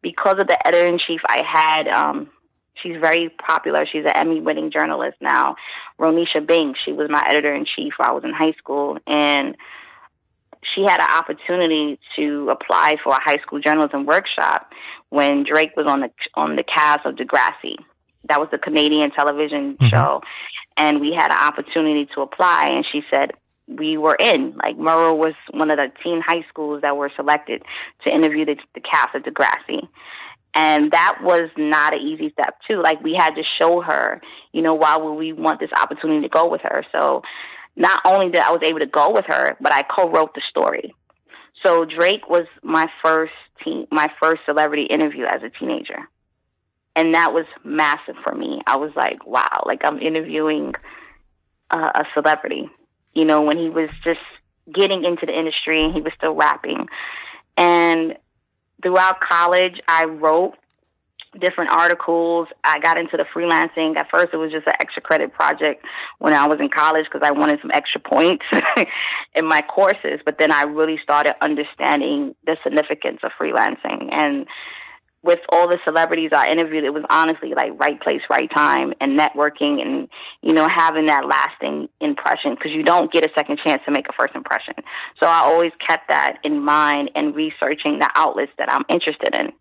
because 0.01 0.39
of 0.39 0.47
the 0.47 0.67
editor 0.67 0.87
in 0.87 0.97
chief 0.97 1.21
I 1.27 1.43
had, 1.45 1.87
um, 1.87 2.31
She's 2.81 2.97
very 2.99 3.29
popular. 3.29 3.85
She's 3.85 4.05
an 4.05 4.15
Emmy 4.15 4.39
winning 4.39 4.71
journalist 4.71 5.17
now. 5.21 5.55
Ronisha 5.99 6.45
Bing, 6.45 6.73
she 6.83 6.93
was 6.93 7.09
my 7.09 7.23
editor 7.27 7.53
in 7.53 7.65
chief 7.65 7.93
while 7.97 8.09
I 8.09 8.13
was 8.13 8.23
in 8.23 8.33
high 8.33 8.53
school. 8.53 8.97
And 9.05 9.55
she 10.61 10.83
had 10.83 11.01
an 11.01 11.07
opportunity 11.17 11.99
to 12.15 12.49
apply 12.49 12.97
for 13.03 13.13
a 13.13 13.21
high 13.21 13.37
school 13.37 13.59
journalism 13.59 14.05
workshop 14.05 14.71
when 15.09 15.43
Drake 15.43 15.75
was 15.75 15.87
on 15.87 16.01
the 16.01 16.11
on 16.35 16.55
the 16.55 16.63
cast 16.63 17.05
of 17.05 17.15
Degrassi. 17.15 17.75
That 18.29 18.39
was 18.39 18.49
the 18.51 18.57
Canadian 18.57 19.11
television 19.11 19.73
mm-hmm. 19.73 19.87
show, 19.87 20.21
and 20.77 21.01
we 21.01 21.13
had 21.13 21.31
an 21.31 21.37
opportunity 21.39 22.07
to 22.13 22.21
apply. 22.21 22.69
And 22.69 22.85
she 22.85 23.03
said 23.09 23.31
we 23.67 23.97
were 23.97 24.15
in. 24.15 24.55
Like 24.57 24.77
Murrow 24.77 25.17
was 25.17 25.33
one 25.51 25.71
of 25.71 25.77
the 25.77 25.91
teen 26.03 26.21
high 26.21 26.45
schools 26.49 26.81
that 26.81 26.97
were 26.97 27.11
selected 27.15 27.63
to 28.03 28.13
interview 28.13 28.45
the, 28.45 28.57
the 28.75 28.81
cast 28.81 29.15
of 29.15 29.23
Degrassi. 29.23 29.87
And 30.53 30.91
that 30.91 31.19
was 31.23 31.49
not 31.57 31.93
an 31.93 32.01
easy 32.01 32.29
step 32.31 32.57
too. 32.67 32.81
Like 32.81 33.01
we 33.01 33.13
had 33.13 33.35
to 33.35 33.43
show 33.57 33.81
her, 33.81 34.21
you 34.51 34.61
know, 34.61 34.73
why 34.73 34.97
would 34.97 35.13
we 35.13 35.31
want 35.31 35.61
this 35.61 35.71
opportunity 35.71 36.21
to 36.21 36.29
go 36.29 36.47
with 36.49 36.61
her? 36.61 36.83
So 36.91 37.23
not 37.75 38.01
only 38.05 38.29
did 38.29 38.41
I 38.41 38.51
was 38.51 38.61
able 38.63 38.79
to 38.79 38.85
go 38.85 39.11
with 39.11 39.25
her, 39.25 39.55
but 39.59 39.73
I 39.73 39.83
co-wrote 39.83 40.33
the 40.35 40.41
story. 40.49 40.93
So 41.63 41.85
Drake 41.85 42.29
was 42.29 42.45
my 42.63 42.87
first 43.03 43.33
teen, 43.63 43.87
my 43.91 44.09
first 44.19 44.41
celebrity 44.45 44.83
interview 44.83 45.25
as 45.25 45.43
a 45.43 45.49
teenager. 45.49 45.99
And 46.95 47.13
that 47.13 47.33
was 47.33 47.45
massive 47.63 48.15
for 48.23 48.33
me. 48.35 48.61
I 48.67 48.75
was 48.77 48.91
like, 48.95 49.25
wow, 49.25 49.63
like 49.65 49.81
I'm 49.83 49.99
interviewing 49.99 50.73
uh, 51.69 51.91
a 51.95 52.05
celebrity. 52.13 52.69
You 53.13 53.25
know, 53.25 53.41
when 53.41 53.57
he 53.57 53.69
was 53.69 53.89
just 54.03 54.19
getting 54.73 55.03
into 55.03 55.25
the 55.25 55.37
industry 55.37 55.83
and 55.83 55.93
he 55.93 56.01
was 56.01 56.13
still 56.17 56.33
rapping. 56.33 56.87
And 57.57 58.17
throughout 58.81 59.21
college, 59.21 59.81
I 59.87 60.05
wrote 60.05 60.55
different 61.39 61.71
articles. 61.71 62.47
I 62.63 62.79
got 62.79 62.97
into 62.97 63.17
the 63.17 63.25
freelancing. 63.35 63.95
At 63.97 64.09
first, 64.11 64.33
it 64.33 64.37
was 64.37 64.51
just 64.51 64.67
an 64.67 64.73
extra 64.79 65.01
credit 65.01 65.33
project 65.33 65.85
when 66.19 66.33
I 66.33 66.47
was 66.47 66.59
in 66.59 66.69
college 66.69 67.05
because 67.05 67.27
I 67.27 67.31
wanted 67.31 67.59
some 67.61 67.71
extra 67.73 68.01
points 68.01 68.45
in 69.35 69.45
my 69.45 69.61
courses. 69.61 70.19
But 70.25 70.37
then 70.39 70.51
I 70.51 70.63
really 70.63 70.97
started 71.01 71.35
understanding 71.41 72.35
the 72.45 72.57
significance 72.63 73.19
of 73.23 73.31
freelancing 73.39 74.09
and 74.11 74.47
with 75.23 75.39
all 75.49 75.67
the 75.67 75.77
celebrities 75.83 76.31
I 76.33 76.49
interviewed, 76.49 76.83
it 76.83 76.93
was 76.93 77.03
honestly 77.09 77.53
like 77.55 77.71
right 77.79 77.99
place, 78.01 78.21
right 78.29 78.49
time, 78.49 78.93
and 78.99 79.19
networking, 79.19 79.81
and 79.81 80.09
you 80.41 80.53
know 80.53 80.67
having 80.67 81.05
that 81.07 81.27
lasting 81.27 81.89
impression 81.99 82.55
because 82.55 82.71
you 82.71 82.83
don't 82.83 83.11
get 83.11 83.23
a 83.23 83.29
second 83.35 83.59
chance 83.63 83.81
to 83.85 83.91
make 83.91 84.07
a 84.09 84.13
first 84.13 84.35
impression. 84.35 84.73
So 85.19 85.27
I 85.27 85.39
always 85.39 85.71
kept 85.85 86.09
that 86.09 86.39
in 86.43 86.63
mind 86.63 87.11
and 87.15 87.35
researching 87.35 87.99
the 87.99 88.09
outlets 88.15 88.51
that 88.57 88.71
I'm 88.71 88.83
interested 88.89 89.35
in. 89.35 89.51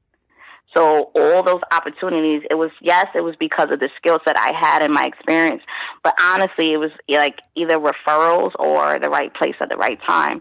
So 0.74 1.10
all 1.16 1.42
those 1.42 1.60
opportunities, 1.72 2.42
it 2.48 2.54
was 2.54 2.70
yes, 2.80 3.06
it 3.14 3.22
was 3.22 3.34
because 3.36 3.70
of 3.70 3.80
the 3.80 3.90
skill 3.96 4.20
set 4.24 4.38
I 4.38 4.52
had 4.52 4.82
and 4.82 4.94
my 4.94 5.04
experience, 5.06 5.62
but 6.04 6.14
honestly, 6.20 6.72
it 6.72 6.76
was 6.76 6.92
like 7.08 7.40
either 7.56 7.78
referrals 7.78 8.52
or 8.58 8.98
the 8.98 9.10
right 9.10 9.34
place 9.34 9.56
at 9.60 9.68
the 9.68 9.76
right 9.76 10.00
time 10.06 10.40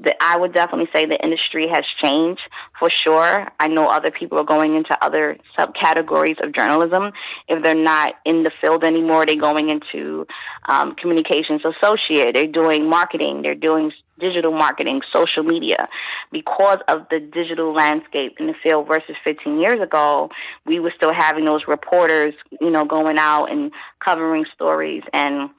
that 0.00 0.16
I 0.20 0.36
would 0.36 0.52
definitely 0.52 0.88
say 0.92 1.06
the 1.06 1.22
industry 1.22 1.68
has 1.72 1.84
changed 2.02 2.42
for 2.78 2.90
sure. 2.90 3.46
I 3.60 3.68
know 3.68 3.86
other 3.86 4.10
people 4.10 4.38
are 4.38 4.44
going 4.44 4.74
into 4.74 4.96
other 5.04 5.38
subcategories 5.56 6.42
of 6.44 6.52
journalism. 6.52 7.12
If 7.48 7.62
they're 7.62 7.74
not 7.74 8.14
in 8.24 8.42
the 8.42 8.50
field 8.60 8.82
anymore, 8.82 9.24
they're 9.24 9.36
going 9.36 9.70
into 9.70 10.26
um, 10.68 10.96
communications 10.96 11.62
associate. 11.64 12.34
They're 12.34 12.46
doing 12.46 12.88
marketing. 12.88 13.42
They're 13.42 13.54
doing 13.54 13.92
digital 14.18 14.52
marketing, 14.52 15.02
social 15.12 15.44
media. 15.44 15.88
Because 16.32 16.78
of 16.88 17.06
the 17.10 17.20
digital 17.20 17.72
landscape 17.72 18.34
in 18.40 18.48
the 18.48 18.54
field 18.62 18.88
versus 18.88 19.16
15 19.22 19.60
years 19.60 19.80
ago, 19.80 20.30
we 20.66 20.80
were 20.80 20.92
still 20.96 21.12
having 21.12 21.44
those 21.44 21.62
reporters, 21.68 22.34
you 22.60 22.70
know, 22.70 22.84
going 22.84 23.18
out 23.18 23.46
and 23.46 23.70
covering 24.04 24.44
stories 24.54 25.02
and 25.12 25.50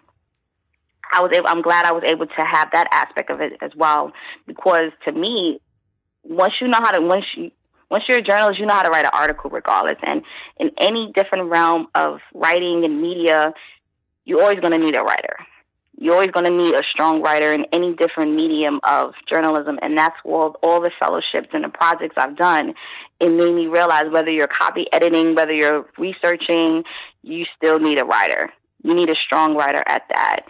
I 1.15 1.21
was 1.21 1.32
able, 1.34 1.47
I'm 1.47 1.62
glad 1.62 1.86
I 1.86 1.91
was 1.91 2.04
able 2.06 2.28
to 2.28 2.45
have 2.45 2.69
that 2.73 2.88
aspect 2.91 3.30
of 3.30 3.41
it 3.41 3.54
as 3.62 3.71
well 3.75 4.12
because 4.45 4.91
to 5.06 5.12
me, 5.12 5.60
once 6.23 6.56
you 6.60 6.67
know 6.67 6.80
how 6.80 6.91
to 6.91 7.01
once 7.01 7.25
you 7.36 7.51
once 7.89 8.04
you're 8.08 8.17
a 8.17 8.21
journalist, 8.21 8.60
you 8.60 8.65
know 8.65 8.73
how 8.73 8.84
to 8.84 8.89
write 8.89 9.06
an 9.06 9.12
article 9.13 9.49
regardless. 9.49 9.97
And 10.04 10.23
in 10.58 10.71
any 10.80 11.12
different 11.13 11.49
realm 11.49 11.88
of 11.93 12.19
writing 12.34 12.84
and 12.84 13.01
media, 13.01 13.54
you're 14.25 14.41
always 14.41 14.60
going 14.60 14.71
to 14.71 14.80
need 14.80 14.95
a 14.95 15.04
writer. 15.04 15.38
You're 15.97 16.15
always 16.15 16.32
going 16.32 16.45
to 16.45 16.51
need 16.51 16.75
a 16.75 16.84
strong 16.84 17.21
writer 17.21 17.54
in 17.54 17.65
any 17.71 17.93
different 17.93 18.34
medium 18.34 18.82
of 18.84 19.13
journalism. 19.30 19.80
And 19.82 19.97
that's 19.97 20.17
all, 20.25 20.58
all 20.62 20.82
the 20.82 20.91
fellowships 20.99 21.49
and 21.54 21.63
the 21.63 21.69
projects 21.69 22.15
I've 22.17 22.36
done. 22.36 22.73
It 23.19 23.30
made 23.30 23.54
me 23.54 23.67
realize 23.67 24.06
whether 24.12 24.30
you're 24.30 24.47
copy 24.47 24.88
editing, 24.91 25.36
whether 25.36 25.54
you're 25.54 25.88
researching, 25.97 26.84
you 27.21 27.45
still 27.56 27.80
need 27.80 27.99
a 27.99 28.04
writer. 28.04 28.51
You 28.84 28.93
need 28.93 29.10
a 29.10 29.15
strong 29.15 29.56
writer 29.56 29.84
at 29.88 30.04
that. 30.10 30.41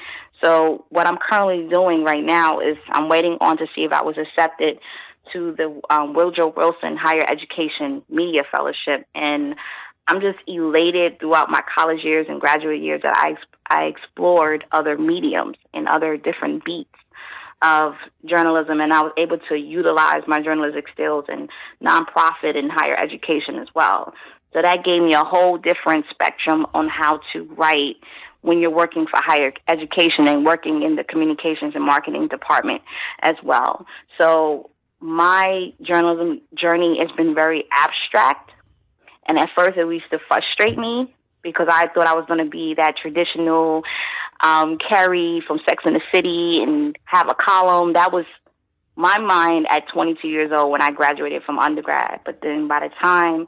So 0.41 0.85
what 0.89 1.07
I'm 1.07 1.17
currently 1.17 1.67
doing 1.69 2.03
right 2.03 2.23
now 2.23 2.59
is 2.59 2.77
I'm 2.89 3.09
waiting 3.09 3.37
on 3.41 3.57
to 3.57 3.67
see 3.73 3.83
if 3.83 3.91
I 3.91 4.03
was 4.03 4.17
accepted 4.17 4.79
to 5.33 5.55
the 5.57 5.81
um, 5.89 6.13
Woodrow 6.13 6.53
Wilson 6.55 6.97
Higher 6.97 7.25
Education 7.27 8.03
Media 8.09 8.43
Fellowship, 8.51 9.07
and 9.15 9.55
I'm 10.07 10.21
just 10.21 10.37
elated 10.45 11.19
throughout 11.19 11.49
my 11.49 11.61
college 11.73 12.03
years 12.03 12.27
and 12.29 12.39
graduate 12.39 12.81
years 12.81 13.01
that 13.01 13.15
I 13.17 13.35
I 13.67 13.85
explored 13.85 14.65
other 14.71 14.97
mediums 14.97 15.57
and 15.73 15.87
other 15.87 16.17
different 16.17 16.63
beats 16.63 16.93
of 17.61 17.95
journalism, 18.25 18.81
and 18.81 18.93
I 18.93 19.01
was 19.01 19.13
able 19.17 19.39
to 19.49 19.55
utilize 19.55 20.23
my 20.27 20.41
journalistic 20.41 20.87
skills 20.89 21.25
in 21.29 21.49
nonprofit 21.83 22.55
and 22.55 22.71
higher 22.71 22.95
education 22.95 23.55
as 23.55 23.69
well. 23.73 24.13
So 24.53 24.61
that 24.61 24.85
gave 24.85 25.01
me 25.01 25.13
a 25.13 25.23
whole 25.23 25.57
different 25.57 26.05
spectrum 26.09 26.65
on 26.73 26.87
how 26.87 27.19
to 27.33 27.43
write 27.57 27.97
when 28.45 28.59
you're 28.59 28.69
working 28.69 29.07
for 29.07 29.19
higher 29.21 29.51
education 29.67 30.27
and 30.27 30.45
working 30.45 30.83
in 30.83 30.95
the 30.95 31.03
communications 31.03 31.73
and 31.73 31.83
marketing 31.83 32.27
department 32.27 32.81
as 33.21 33.35
well. 33.43 33.87
So 34.19 34.69
my 34.99 35.73
journalism 35.81 36.41
journey 36.53 36.99
has 36.99 37.09
been 37.17 37.33
very 37.33 37.65
abstract. 37.71 38.51
And 39.27 39.39
at 39.39 39.49
first, 39.55 39.77
it 39.77 39.87
used 39.87 40.09
to 40.11 40.19
frustrate 40.27 40.77
me 40.77 41.13
because 41.41 41.67
I 41.69 41.87
thought 41.87 42.05
I 42.05 42.13
was 42.13 42.25
going 42.27 42.43
to 42.43 42.49
be 42.49 42.75
that 42.75 42.97
traditional 42.97 43.83
um, 44.41 44.77
Carrie 44.77 45.41
from 45.47 45.59
Sex 45.67 45.83
and 45.85 45.95
the 45.95 46.01
City 46.11 46.61
and 46.61 46.95
have 47.05 47.27
a 47.27 47.33
column. 47.33 47.93
That 47.93 48.13
was 48.13 48.25
my 48.95 49.17
mind 49.17 49.65
at 49.71 49.89
22 49.89 50.27
years 50.27 50.51
old 50.53 50.71
when 50.71 50.83
I 50.83 50.91
graduated 50.91 51.43
from 51.43 51.57
undergrad. 51.57 52.19
But 52.23 52.41
then 52.41 52.67
by 52.67 52.87
the 52.87 52.93
time 53.01 53.47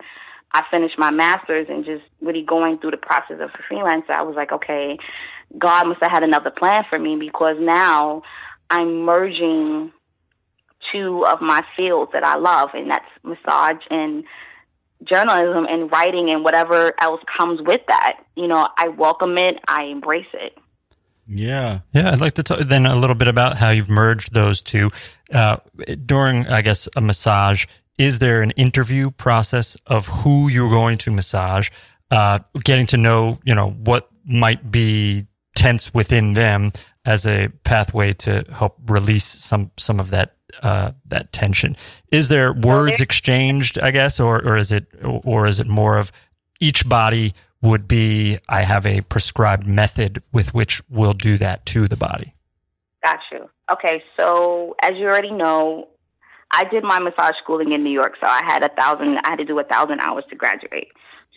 I 0.54 0.64
finished 0.72 0.98
my 0.98 1.12
master's 1.12 1.68
and 1.70 1.86
just 1.86 2.04
really 2.22 2.44
going 2.44 2.80
through 2.80 2.92
the 2.92 2.98
process 2.98 3.40
of 3.40 3.50
a 3.50 3.74
freelancer, 3.74 4.12
I 4.12 4.22
was 4.22 4.36
like, 4.36 4.52
okay, 4.52 4.98
God 5.58 5.88
must 5.88 6.02
have 6.02 6.12
had 6.12 6.24
another 6.24 6.52
plan 6.52 6.84
for 6.90 6.98
me 6.98 7.16
because 7.16 7.58
now 7.60 8.24
I'm 8.70 9.04
merging 9.04 9.92
two 10.92 11.26
of 11.26 11.42
my 11.42 11.64
fields 11.76 12.12
that 12.14 12.24
I 12.24 12.38
love, 12.38 12.70
and 12.74 12.90
that's 12.90 13.06
massage 13.24 13.84
and 13.90 14.24
journalism 15.04 15.66
and 15.70 15.92
writing 15.92 16.30
and 16.30 16.44
whatever 16.44 16.94
else 17.00 17.22
comes 17.38 17.62
with 17.62 17.82
that. 17.88 18.20
You 18.36 18.48
know, 18.48 18.68
I 18.78 18.90
welcome 18.90 19.38
it, 19.38 19.60
I 19.68 19.84
embrace 19.84 20.28
it. 20.34 20.58
Yeah. 21.28 21.80
Yeah, 21.92 22.12
I'd 22.12 22.22
like 22.22 22.36
to 22.36 22.44
talk 22.44 22.60
then 22.60 22.86
a 22.86 22.96
little 22.96 23.16
bit 23.16 23.28
about 23.28 23.58
how 23.58 23.70
you've 23.72 23.90
merged 23.90 24.34
those 24.34 24.62
two. 24.62 24.90
Uh, 25.32 25.58
during, 26.06 26.48
I 26.48 26.62
guess, 26.62 26.88
a 26.96 27.02
massage, 27.02 27.66
is 27.98 28.20
there 28.20 28.42
an 28.42 28.52
interview 28.52 29.12
process 29.12 29.78
of 29.88 30.08
who 30.08 30.50
you're 30.50 30.70
going 30.70 30.98
to 31.00 31.12
massage, 31.12 31.70
uh, 32.12 32.40
getting 32.64 32.86
to 32.88 32.98
know, 32.98 33.40
you 33.44 33.56
know, 33.56 33.72
what 33.72 34.10
might 34.26 34.72
be 34.72 35.28
tense 35.56 35.94
within 35.94 36.34
them 36.34 36.72
as 37.06 37.26
a 37.26 37.50
pathway 37.64 38.12
to 38.12 38.46
help 38.52 38.78
release 38.88 39.26
some 39.26 39.72
some 39.78 40.00
of 40.00 40.12
that 40.12 40.36
uh, 40.62 40.92
that 41.06 41.32
tension. 41.32 41.76
Is 42.12 42.28
there 42.28 42.54
words 42.54 43.02
exchanged, 43.02 43.80
I 43.80 43.92
guess, 43.92 44.20
or 44.20 44.44
or 44.46 44.58
is 44.58 44.72
it 44.72 44.88
or 45.04 45.48
is 45.48 45.60
it 45.60 45.68
more 45.68 45.98
of 45.98 46.12
each 46.60 46.88
body 46.88 47.34
would 47.62 47.88
be 47.88 48.38
I 48.48 48.62
have 48.62 48.86
a 48.86 49.02
prescribed 49.02 49.68
method 49.68 50.22
with 50.32 50.54
which 50.54 50.82
we'll 50.90 51.14
do 51.14 51.38
that 51.38 51.66
to 51.68 51.88
the 51.88 51.98
body. 51.98 52.34
Got 53.04 53.20
you. 53.32 53.50
Okay, 53.72 54.04
so 54.16 54.76
as 54.82 54.98
you 54.98 55.06
already 55.06 55.32
know, 55.32 55.90
I 56.52 56.64
did 56.66 56.84
my 56.84 57.00
massage 57.00 57.36
schooling 57.42 57.74
in 57.74 57.84
New 57.84 57.92
York, 57.92 58.16
so 58.20 58.28
I 58.28 58.42
had 58.46 58.64
a 58.64 58.70
thousand. 58.70 59.18
I 59.24 59.30
had 59.30 59.40
to 59.40 59.46
do 59.46 59.60
a 59.60 59.64
thousand 59.64 60.00
hours 60.00 60.24
to 60.30 60.36
graduate. 60.36 60.90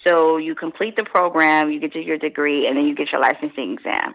So 0.05 0.39
you 0.39 0.55
complete 0.55 0.97
the 0.97 1.05
program, 1.05 1.71
you 1.71 1.81
get 1.81 1.95
your 1.95 2.17
degree, 2.17 2.67
and 2.67 2.77
then 2.77 2.87
you 2.87 2.95
get 2.95 3.13
your 3.13 3.21
licensing 3.21 3.75
exam. 3.75 4.15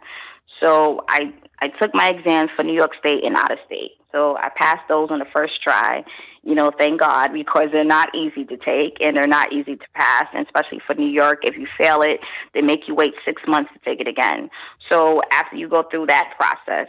So 0.59 1.03
I 1.09 1.33
I 1.59 1.69
took 1.69 1.93
my 1.93 2.09
exams 2.09 2.51
for 2.55 2.63
New 2.63 2.73
York 2.73 2.91
State 2.99 3.23
and 3.23 3.35
out 3.35 3.51
of 3.51 3.59
state. 3.65 3.91
So 4.11 4.37
I 4.37 4.49
passed 4.55 4.87
those 4.87 5.09
on 5.11 5.19
the 5.19 5.25
first 5.25 5.61
try. 5.61 6.03
You 6.43 6.55
know, 6.55 6.71
thank 6.77 6.99
God 6.99 7.33
because 7.33 7.69
they're 7.71 7.83
not 7.83 8.13
easy 8.15 8.45
to 8.45 8.57
take 8.57 8.97
and 9.01 9.17
they're 9.17 9.27
not 9.27 9.51
easy 9.51 9.75
to 9.75 9.85
pass. 9.93 10.27
And 10.33 10.45
especially 10.45 10.79
for 10.85 10.95
New 10.95 11.09
York, 11.09 11.39
if 11.43 11.57
you 11.57 11.67
fail 11.77 12.01
it, 12.01 12.19
they 12.53 12.61
make 12.61 12.87
you 12.87 12.95
wait 12.95 13.13
six 13.25 13.41
months 13.47 13.71
to 13.73 13.79
take 13.79 13.99
it 13.99 14.07
again. 14.07 14.49
So 14.89 15.21
after 15.31 15.57
you 15.57 15.67
go 15.67 15.83
through 15.83 16.05
that 16.07 16.33
process, 16.37 16.87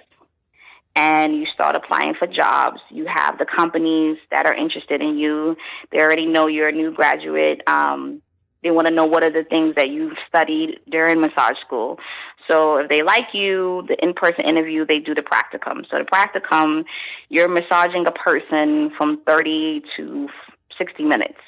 and 0.96 1.36
you 1.36 1.46
start 1.46 1.76
applying 1.76 2.14
for 2.14 2.26
jobs. 2.26 2.80
You 2.90 3.06
have 3.06 3.38
the 3.38 3.44
companies 3.44 4.16
that 4.30 4.46
are 4.46 4.54
interested 4.54 5.02
in 5.02 5.18
you. 5.18 5.56
They 5.92 5.98
already 5.98 6.26
know 6.26 6.46
you're 6.46 6.68
a 6.68 6.72
new 6.72 6.90
graduate. 6.90 7.60
Um, 7.66 8.22
they 8.62 8.70
want 8.70 8.88
to 8.88 8.94
know 8.94 9.04
what 9.04 9.22
are 9.22 9.30
the 9.30 9.44
things 9.44 9.74
that 9.76 9.90
you've 9.90 10.16
studied 10.26 10.80
during 10.90 11.20
massage 11.20 11.58
school. 11.58 12.00
So 12.48 12.78
if 12.78 12.88
they 12.88 13.02
like 13.02 13.34
you, 13.34 13.84
the 13.86 14.02
in-person 14.02 14.44
interview, 14.44 14.86
they 14.86 14.98
do 14.98 15.14
the 15.14 15.22
practicum. 15.22 15.88
So 15.88 15.98
the 15.98 16.04
practicum, 16.04 16.84
you're 17.28 17.46
massaging 17.46 18.06
a 18.06 18.12
person 18.12 18.90
from 18.96 19.20
30 19.26 19.82
to 19.98 20.28
60 20.78 21.04
minutes. 21.04 21.38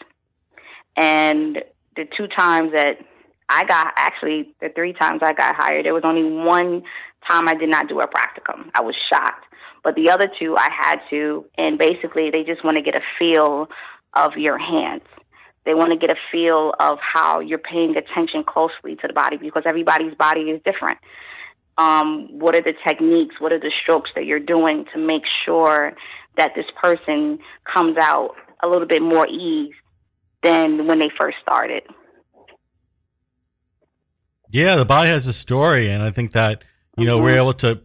And 0.97 1.63
the 1.97 2.05
two 2.05 2.29
times 2.29 2.73
that 2.73 2.99
I 3.49 3.65
got, 3.65 3.95
actually, 3.97 4.55
the 4.61 4.69
three 4.69 4.93
times 4.93 5.21
I 5.23 5.33
got 5.33 5.57
hired, 5.57 5.87
there 5.87 5.95
was 5.95 6.05
only 6.05 6.25
one 6.25 6.83
time 7.27 7.49
I 7.49 7.55
did 7.55 7.69
not 7.69 7.89
do 7.89 8.01
a 8.01 8.07
practicum. 8.07 8.71
I 8.75 8.81
was 8.81 8.95
shocked. 9.09 9.45
But 9.85 9.95
the 9.95 10.11
other 10.11 10.29
two 10.39 10.57
I 10.57 10.69
had 10.71 11.01
to, 11.11 11.47
and 11.57 11.79
basically 11.79 12.31
they 12.31 12.45
just 12.45 12.65
want 12.65 12.77
to 12.77 12.83
get 12.83 12.95
a 12.95 13.01
feel 13.19 13.69
of 14.15 14.37
your 14.37 14.59
hands. 14.59 15.03
They 15.65 15.75
want 15.75 15.93
to 15.93 15.99
get 15.99 16.11
a 16.11 16.19
feel 16.33 16.75
of 16.81 16.99
how 17.01 17.41
you're 17.41 17.59
paying 17.59 17.97
attention 17.97 18.43
closely 18.43 18.97
to 18.97 19.07
the 19.07 19.13
body 19.13 19.37
because 19.37 19.65
everybody's 19.67 20.15
body 20.15 20.43
is 20.43 20.61
different. 20.65 20.99
Um, 21.77 22.29
what 22.39 22.55
are 22.55 22.63
the 22.63 22.75
techniques? 22.87 23.37
What 23.39 23.53
are 23.53 23.61
the 23.61 23.73
strokes 23.83 24.11
that 24.15 24.25
you're 24.25 24.41
doing 24.41 24.87
to 24.93 24.99
make 24.99 25.23
sure 25.45 25.93
that 26.37 26.53
this 26.57 26.67
person 26.81 27.39
comes 27.65 27.97
out 27.99 28.35
a 28.63 28.69
little 28.69 28.89
bit 28.89 29.03
more 29.03 29.27
ease 29.29 29.75
than 30.43 30.87
when 30.87 30.99
they 30.99 31.11
first 31.19 31.37
started? 31.43 31.83
Yeah, 34.51 34.77
the 34.77 34.85
body 34.85 35.11
has 35.11 35.27
a 35.27 35.33
story, 35.33 35.91
and 35.91 36.03
I 36.03 36.11
think 36.11 36.33
that 36.33 36.65
you 36.99 37.07
know 37.07 37.17
mm-hmm. 37.17 37.25
we're 37.25 37.37
able 37.37 37.53
to 37.55 37.81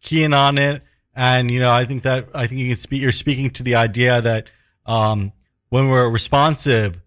key 0.00 0.24
in 0.24 0.32
on 0.32 0.58
it, 0.58 0.82
and 1.14 1.50
you 1.50 1.60
know 1.60 1.70
I 1.70 1.84
think 1.84 2.02
that 2.02 2.28
I 2.34 2.46
think 2.46 2.60
you 2.60 2.68
can 2.68 2.76
speak. 2.76 3.02
You're 3.02 3.12
speaking 3.12 3.50
to 3.50 3.62
the 3.62 3.76
idea 3.76 4.20
that 4.20 4.48
um, 4.86 5.32
when 5.68 5.88
we're 5.88 6.08
responsive 6.08 7.00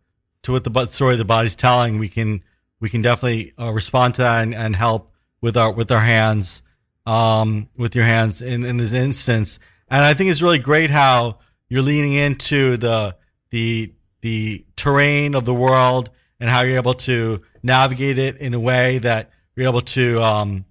to 0.43 0.51
what 0.51 0.63
the 0.63 0.85
story 0.87 1.15
the 1.15 1.25
body's 1.25 1.55
telling, 1.55 1.99
we 1.99 2.09
can 2.09 2.43
we 2.79 2.89
can 2.89 3.01
definitely 3.01 3.53
uh, 3.59 3.71
respond 3.71 4.15
to 4.15 4.23
that 4.23 4.43
and, 4.43 4.55
and, 4.55 4.75
help 4.75 5.13
with 5.39 5.55
our 5.55 5.71
with 5.71 5.91
our 5.91 5.99
hands, 5.99 6.63
um, 7.05 7.69
with 7.77 7.95
your 7.95 8.05
hands 8.05 8.41
in, 8.41 8.63
in 8.63 8.77
this 8.77 8.93
instance. 8.93 9.59
And 9.89 10.03
I 10.03 10.13
think 10.13 10.29
it's 10.29 10.41
really 10.41 10.59
great 10.59 10.89
how 10.89 11.37
you're 11.69 11.83
leaning 11.83 12.13
into 12.13 12.77
the 12.77 13.15
the 13.49 13.93
the 14.21 14.65
terrain 14.75 15.35
of 15.35 15.45
the 15.45 15.53
world 15.53 16.09
and 16.39 16.49
how 16.49 16.61
you're 16.61 16.77
able 16.77 16.95
to 16.95 17.41
navigate 17.61 18.17
it 18.17 18.37
in 18.37 18.53
a 18.53 18.59
way 18.59 18.97
that 18.99 19.29
you're 19.55 19.67
able 19.67 19.81
to 19.81 20.21
um, 20.21 20.65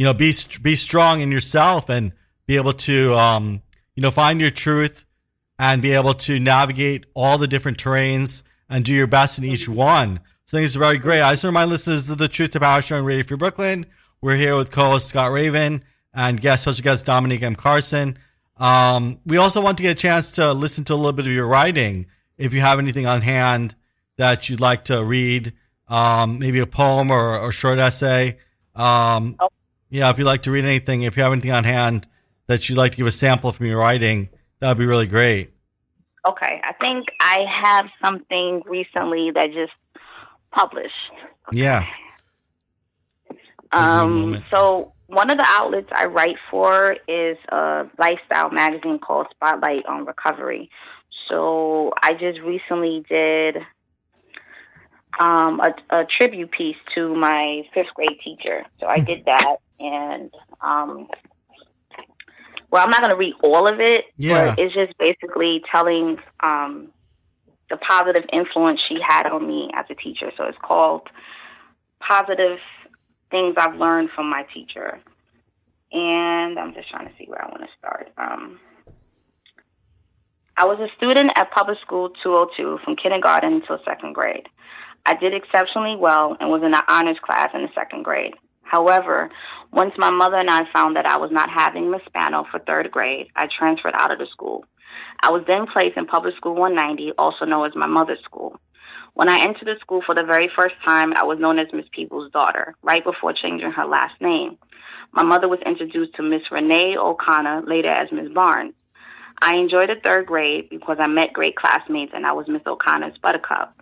you 0.00 0.06
know 0.06 0.14
be 0.14 0.32
be 0.62 0.76
strong 0.76 1.20
in 1.20 1.30
yourself 1.30 1.90
and 1.90 2.14
be 2.46 2.56
able 2.56 2.72
to 2.72 3.14
um, 3.16 3.60
you 3.94 4.00
know 4.00 4.10
find 4.10 4.40
your 4.40 4.50
truth 4.50 5.04
and 5.58 5.82
be 5.82 5.92
able 5.92 6.14
to 6.14 6.40
navigate 6.40 7.04
all 7.12 7.36
the 7.36 7.46
different 7.46 7.76
terrains 7.76 8.42
and 8.66 8.82
do 8.82 8.94
your 8.94 9.06
best 9.06 9.38
in 9.38 9.44
each 9.44 9.68
one. 9.68 10.20
So 10.46 10.56
I 10.56 10.60
think 10.60 10.64
it's 10.64 10.74
very 10.74 10.96
great. 10.96 11.20
I 11.20 11.34
just 11.34 11.44
remind 11.44 11.68
listeners 11.68 12.08
of 12.08 12.16
the 12.16 12.28
Truth 12.28 12.52
to 12.52 12.60
Power 12.60 12.80
Show 12.80 12.96
on 12.96 13.04
Radio 13.04 13.24
Free 13.24 13.36
Brooklyn. 13.36 13.84
We're 14.22 14.36
here 14.36 14.56
with 14.56 14.70
co-host 14.70 15.06
Scott 15.06 15.32
Raven 15.32 15.84
and 16.14 16.40
guest 16.40 16.62
special 16.62 16.82
guest 16.82 17.04
Dominique 17.04 17.42
M. 17.42 17.54
Carson. 17.54 18.16
Um, 18.56 19.20
we 19.26 19.36
also 19.36 19.60
want 19.60 19.76
to 19.76 19.82
get 19.82 19.92
a 19.92 20.00
chance 20.00 20.32
to 20.32 20.54
listen 20.54 20.84
to 20.84 20.94
a 20.94 20.96
little 20.96 21.12
bit 21.12 21.26
of 21.26 21.32
your 21.32 21.46
writing. 21.46 22.06
If 22.38 22.54
you 22.54 22.62
have 22.62 22.78
anything 22.78 23.04
on 23.04 23.20
hand 23.20 23.74
that 24.16 24.48
you'd 24.48 24.60
like 24.60 24.84
to 24.84 25.04
read, 25.04 25.52
um, 25.88 26.38
maybe 26.38 26.58
a 26.60 26.66
poem 26.66 27.10
or, 27.10 27.38
or 27.38 27.52
short 27.52 27.78
essay. 27.78 28.38
Um, 28.74 29.36
oh. 29.40 29.50
Yeah, 29.90 30.08
if 30.10 30.18
you'd 30.18 30.24
like 30.24 30.42
to 30.42 30.50
read 30.50 30.64
anything, 30.64 31.02
if 31.02 31.16
you 31.16 31.22
have 31.22 31.32
anything 31.32 31.52
on 31.52 31.64
hand 31.64 32.06
that 32.46 32.68
you'd 32.68 32.78
like 32.78 32.92
to 32.92 32.96
give 32.96 33.06
a 33.06 33.10
sample 33.10 33.50
from 33.50 33.66
your 33.66 33.78
writing, 33.78 34.28
that 34.60 34.68
would 34.68 34.78
be 34.78 34.86
really 34.86 35.06
great. 35.06 35.52
Okay, 36.26 36.60
I 36.62 36.72
think 36.80 37.06
I 37.18 37.44
have 37.64 37.86
something 38.04 38.62
recently 38.66 39.30
that 39.32 39.46
just 39.52 39.72
published. 40.52 40.94
Okay. 41.48 41.60
Yeah. 41.60 41.86
Um. 43.72 44.44
So 44.50 44.92
one 45.06 45.30
of 45.30 45.38
the 45.38 45.46
outlets 45.46 45.88
I 45.92 46.06
write 46.06 46.36
for 46.50 46.96
is 47.08 47.36
a 47.48 47.84
lifestyle 47.98 48.50
magazine 48.50 48.98
called 48.98 49.26
Spotlight 49.32 49.86
on 49.86 50.04
Recovery. 50.04 50.70
So 51.28 51.92
I 52.00 52.14
just 52.14 52.40
recently 52.40 53.04
did 53.08 53.56
um, 55.18 55.60
a, 55.60 55.74
a, 55.90 56.04
tribute 56.06 56.52
piece 56.52 56.76
to 56.94 57.14
my 57.14 57.62
fifth 57.74 57.92
grade 57.94 58.18
teacher. 58.24 58.64
So 58.78 58.86
I 58.86 59.00
did 59.00 59.24
that, 59.24 59.56
and 59.80 60.30
um, 60.60 61.08
well, 62.70 62.84
I'm 62.84 62.90
not 62.90 63.00
going 63.00 63.10
to 63.10 63.16
read 63.16 63.34
all 63.42 63.66
of 63.66 63.80
it, 63.80 64.04
yeah. 64.16 64.54
but 64.54 64.58
it's 64.58 64.74
just 64.74 64.96
basically 64.98 65.62
telling 65.70 66.18
um, 66.40 66.92
the 67.68 67.76
positive 67.76 68.24
influence 68.32 68.80
she 68.88 68.98
had 69.00 69.26
on 69.26 69.46
me 69.46 69.70
as 69.74 69.86
a 69.90 69.94
teacher. 69.94 70.30
So 70.36 70.44
it's 70.44 70.58
called 70.62 71.08
Positive 72.00 72.58
Things 73.30 73.54
I've 73.56 73.76
Learned 73.76 74.10
from 74.14 74.30
My 74.30 74.44
Teacher. 74.54 75.00
And 75.92 76.58
I'm 76.58 76.72
just 76.74 76.88
trying 76.90 77.08
to 77.08 77.14
see 77.18 77.24
where 77.26 77.42
I 77.44 77.48
want 77.48 77.62
to 77.62 77.68
start. 77.76 78.12
Um, 78.16 78.60
I 80.56 80.64
was 80.64 80.78
a 80.78 80.94
student 80.96 81.32
at 81.34 81.50
public 81.50 81.78
school 81.80 82.10
202 82.22 82.78
from 82.84 82.94
kindergarten 82.94 83.54
until 83.54 83.80
second 83.84 84.12
grade. 84.12 84.48
I 85.06 85.14
did 85.14 85.34
exceptionally 85.34 85.96
well 85.96 86.36
and 86.38 86.50
was 86.50 86.62
in 86.62 86.70
the 86.70 86.84
honors 86.86 87.18
class 87.20 87.50
in 87.54 87.62
the 87.62 87.70
second 87.74 88.04
grade. 88.04 88.34
However, 88.70 89.30
once 89.72 89.94
my 89.98 90.10
mother 90.10 90.36
and 90.36 90.48
I 90.48 90.62
found 90.72 90.94
that 90.94 91.04
I 91.04 91.16
was 91.16 91.32
not 91.32 91.50
having 91.50 91.90
Miss 91.90 92.02
Spano 92.06 92.46
for 92.48 92.60
third 92.60 92.88
grade, 92.92 93.26
I 93.34 93.48
transferred 93.48 93.94
out 93.96 94.12
of 94.12 94.20
the 94.20 94.26
school. 94.26 94.64
I 95.22 95.32
was 95.32 95.42
then 95.48 95.66
placed 95.66 95.96
in 95.96 96.06
Public 96.06 96.36
School 96.36 96.54
190, 96.54 97.14
also 97.18 97.44
known 97.44 97.66
as 97.66 97.74
my 97.74 97.88
mother's 97.88 98.22
school. 98.22 98.60
When 99.14 99.28
I 99.28 99.42
entered 99.42 99.66
the 99.66 99.74
school 99.80 100.02
for 100.06 100.14
the 100.14 100.22
very 100.22 100.48
first 100.54 100.76
time, 100.84 101.12
I 101.14 101.24
was 101.24 101.40
known 101.40 101.58
as 101.58 101.66
Miss 101.72 101.86
Peoples' 101.90 102.30
daughter, 102.30 102.76
right 102.80 103.02
before 103.02 103.32
changing 103.32 103.72
her 103.72 103.86
last 103.86 104.14
name. 104.20 104.56
My 105.10 105.24
mother 105.24 105.48
was 105.48 105.58
introduced 105.66 106.14
to 106.14 106.22
Miss 106.22 106.42
Renee 106.52 106.96
O'Connor, 106.96 107.62
later 107.66 107.90
as 107.90 108.12
Miss 108.12 108.30
Barnes. 108.32 108.74
I 109.42 109.56
enjoyed 109.56 109.88
the 109.88 109.96
third 110.04 110.26
grade 110.26 110.70
because 110.70 110.98
I 111.00 111.08
met 111.08 111.32
great 111.32 111.56
classmates 111.56 112.12
and 112.14 112.24
I 112.24 112.30
was 112.30 112.46
Miss 112.46 112.62
O'Connor's 112.68 113.18
buttercup. 113.18 113.74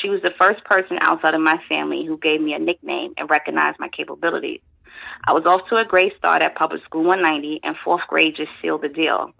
She 0.00 0.08
was 0.08 0.22
the 0.22 0.34
first 0.40 0.64
person 0.64 0.98
outside 1.00 1.34
of 1.34 1.40
my 1.40 1.60
family 1.68 2.04
who 2.04 2.18
gave 2.18 2.40
me 2.40 2.54
a 2.54 2.58
nickname 2.58 3.14
and 3.16 3.28
recognized 3.30 3.80
my 3.80 3.88
capabilities. 3.88 4.60
I 5.26 5.32
was 5.32 5.44
off 5.46 5.68
to 5.68 5.76
a 5.76 5.84
great 5.84 6.16
start 6.16 6.42
at 6.42 6.54
Public 6.54 6.84
School 6.84 7.04
190, 7.04 7.60
and 7.62 7.76
fourth 7.84 8.02
grade 8.08 8.36
just 8.36 8.50
sealed 8.60 8.82
the 8.82 8.88
deal. 8.88 9.32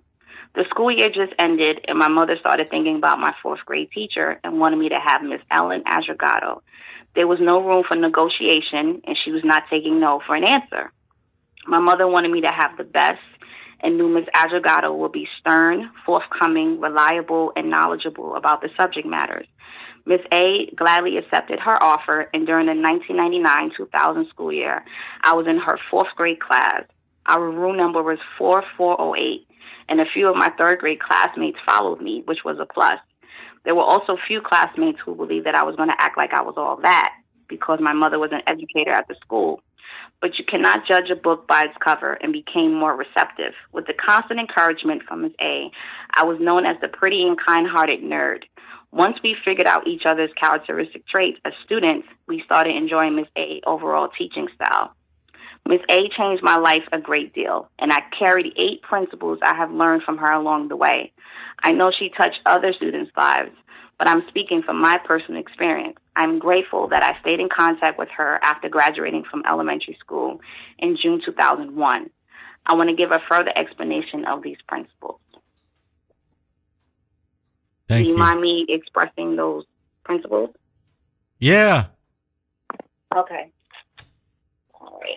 The 0.54 0.64
school 0.70 0.90
year 0.90 1.10
just 1.10 1.32
ended, 1.38 1.84
and 1.86 1.98
my 1.98 2.08
mother 2.08 2.36
started 2.36 2.68
thinking 2.68 2.96
about 2.96 3.20
my 3.20 3.34
fourth 3.42 3.60
grade 3.64 3.90
teacher 3.92 4.40
and 4.42 4.58
wanted 4.58 4.78
me 4.78 4.88
to 4.88 4.98
have 4.98 5.22
Miss 5.22 5.42
Ellen 5.50 5.84
Adragato. 5.84 6.62
There 7.14 7.26
was 7.26 7.38
no 7.40 7.62
room 7.62 7.84
for 7.86 7.96
negotiation, 7.96 9.02
and 9.04 9.16
she 9.16 9.30
was 9.30 9.44
not 9.44 9.64
taking 9.70 10.00
no 10.00 10.20
for 10.26 10.34
an 10.34 10.44
answer. 10.44 10.90
My 11.66 11.78
mother 11.78 12.08
wanted 12.08 12.30
me 12.30 12.40
to 12.40 12.50
have 12.50 12.76
the 12.76 12.84
best, 12.84 13.20
and 13.80 13.96
knew 13.96 14.08
Ms. 14.08 14.26
Adragato 14.34 14.96
would 14.96 15.12
be 15.12 15.28
stern, 15.38 15.90
forthcoming, 16.04 16.80
reliable, 16.80 17.52
and 17.56 17.70
knowledgeable 17.70 18.34
about 18.34 18.60
the 18.60 18.70
subject 18.76 19.06
matters. 19.06 19.46
Ms. 20.06 20.20
A 20.32 20.70
gladly 20.74 21.18
accepted 21.18 21.60
her 21.60 21.82
offer, 21.82 22.28
and 22.32 22.46
during 22.46 22.66
the 22.66 22.72
1999-2000 22.72 24.28
school 24.30 24.52
year, 24.52 24.84
I 25.22 25.34
was 25.34 25.46
in 25.46 25.58
her 25.58 25.78
fourth 25.90 26.08
grade 26.16 26.40
class. 26.40 26.84
Our 27.26 27.50
room 27.50 27.76
number 27.76 28.02
was 28.02 28.18
4408, 28.38 29.46
and 29.88 30.00
a 30.00 30.06
few 30.06 30.28
of 30.28 30.36
my 30.36 30.50
third 30.56 30.78
grade 30.78 31.00
classmates 31.00 31.58
followed 31.66 32.00
me, 32.00 32.22
which 32.24 32.44
was 32.44 32.58
a 32.58 32.66
plus. 32.66 32.98
There 33.64 33.74
were 33.74 33.82
also 33.82 34.16
few 34.26 34.40
classmates 34.40 34.98
who 35.04 35.14
believed 35.14 35.44
that 35.46 35.54
I 35.54 35.62
was 35.62 35.76
going 35.76 35.90
to 35.90 36.00
act 36.00 36.16
like 36.16 36.32
I 36.32 36.40
was 36.40 36.54
all 36.56 36.78
that 36.82 37.12
because 37.48 37.80
my 37.80 37.92
mother 37.92 38.18
was 38.18 38.30
an 38.32 38.42
educator 38.46 38.92
at 38.92 39.08
the 39.08 39.16
school. 39.20 39.60
But 40.20 40.38
you 40.38 40.44
cannot 40.44 40.86
judge 40.86 41.10
a 41.10 41.16
book 41.16 41.46
by 41.46 41.64
its 41.64 41.76
cover 41.82 42.14
and 42.14 42.32
became 42.32 42.74
more 42.74 42.96
receptive. 42.96 43.52
With 43.72 43.86
the 43.86 43.94
constant 43.94 44.40
encouragement 44.40 45.02
from 45.04 45.22
Ms. 45.22 45.32
A, 45.40 45.70
I 46.14 46.24
was 46.24 46.40
known 46.40 46.66
as 46.66 46.76
the 46.80 46.88
pretty 46.88 47.26
and 47.26 47.38
kind 47.38 47.66
hearted 47.66 48.02
nerd. 48.02 48.44
Once 48.90 49.18
we 49.22 49.36
figured 49.44 49.66
out 49.66 49.86
each 49.86 50.06
other's 50.06 50.32
characteristic 50.40 51.06
traits 51.06 51.38
as 51.44 51.52
students, 51.64 52.08
we 52.26 52.42
started 52.42 52.74
enjoying 52.74 53.16
Ms. 53.16 53.26
A 53.36 53.60
overall 53.66 54.08
teaching 54.08 54.48
style. 54.54 54.94
Ms. 55.66 55.80
A 55.90 56.08
changed 56.08 56.42
my 56.42 56.56
life 56.56 56.84
a 56.92 56.98
great 56.98 57.34
deal, 57.34 57.68
and 57.78 57.92
I 57.92 58.00
carried 58.18 58.54
eight 58.56 58.80
principles 58.80 59.38
I 59.42 59.54
have 59.54 59.70
learned 59.70 60.02
from 60.02 60.16
her 60.16 60.32
along 60.32 60.68
the 60.68 60.76
way. 60.76 61.12
I 61.62 61.72
know 61.72 61.90
she 61.90 62.08
touched 62.08 62.40
other 62.46 62.72
students' 62.72 63.12
lives, 63.16 63.50
but 63.98 64.08
I'm 64.08 64.26
speaking 64.28 64.62
from 64.62 64.80
my 64.80 64.98
personal 65.04 65.40
experience. 65.40 65.98
I'm 66.14 66.38
grateful 66.38 66.88
that 66.88 67.02
I 67.02 67.20
stayed 67.20 67.40
in 67.40 67.48
contact 67.48 67.98
with 67.98 68.08
her 68.16 68.38
after 68.42 68.68
graduating 68.68 69.24
from 69.30 69.42
elementary 69.46 69.96
school 70.00 70.40
in 70.78 70.96
June 70.96 71.20
2001. 71.24 72.10
I 72.66 72.74
want 72.74 72.90
to 72.90 72.96
give 72.96 73.10
a 73.10 73.20
further 73.28 73.52
explanation 73.56 74.24
of 74.24 74.42
these 74.42 74.58
principles. 74.68 75.20
Thank 77.88 78.04
Do 78.04 78.10
you, 78.10 78.16
you. 78.16 78.18
mind 78.18 78.40
me 78.40 78.66
expressing 78.68 79.36
those 79.36 79.64
principles? 80.04 80.50
Yeah. 81.38 81.86
Okay. 83.16 83.50
All 84.74 85.00
right. 85.00 85.16